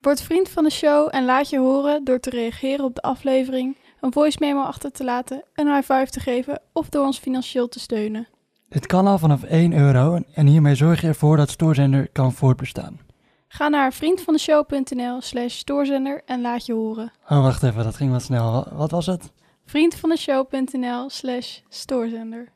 Word 0.00 0.22
vriend 0.22 0.48
van 0.48 0.64
de 0.64 0.70
show 0.70 1.08
en 1.10 1.24
laat 1.24 1.50
je 1.50 1.58
horen 1.58 2.04
door 2.04 2.20
te 2.20 2.30
reageren 2.30 2.84
op 2.84 2.94
de 2.94 3.02
aflevering, 3.02 3.76
een 4.00 4.12
voice 4.12 4.36
memo 4.40 4.62
achter 4.62 4.92
te 4.92 5.04
laten, 5.04 5.44
een 5.54 5.66
high 5.66 5.92
five 5.92 6.10
te 6.10 6.20
geven 6.20 6.62
of 6.72 6.88
door 6.88 7.04
ons 7.04 7.18
financieel 7.18 7.68
te 7.68 7.80
steunen. 7.80 8.28
Dit 8.68 8.86
kan 8.86 9.06
al 9.06 9.18
vanaf 9.18 9.42
1 9.42 9.72
euro 9.72 10.20
en 10.34 10.46
hiermee 10.46 10.74
zorg 10.74 11.00
je 11.00 11.06
ervoor 11.06 11.36
dat 11.36 11.50
Stoorzender 11.50 12.08
kan 12.12 12.32
voortbestaan. 12.32 13.00
Ga 13.48 13.68
naar 13.68 13.92
vriendvandeshow.nl 13.92 15.20
slash 15.20 15.54
stoorzender 15.54 16.22
en 16.26 16.40
laat 16.40 16.66
je 16.66 16.72
horen. 16.72 17.12
Oh, 17.28 17.42
wacht 17.42 17.62
even, 17.62 17.84
dat 17.84 17.96
ging 17.96 18.10
wat 18.12 18.22
snel. 18.22 18.66
Wat 18.72 18.90
was 18.90 19.06
het? 19.06 19.32
vriendvandeshow.nl 19.64 21.10
slash 21.10 21.58
stoorzender. 21.68 22.54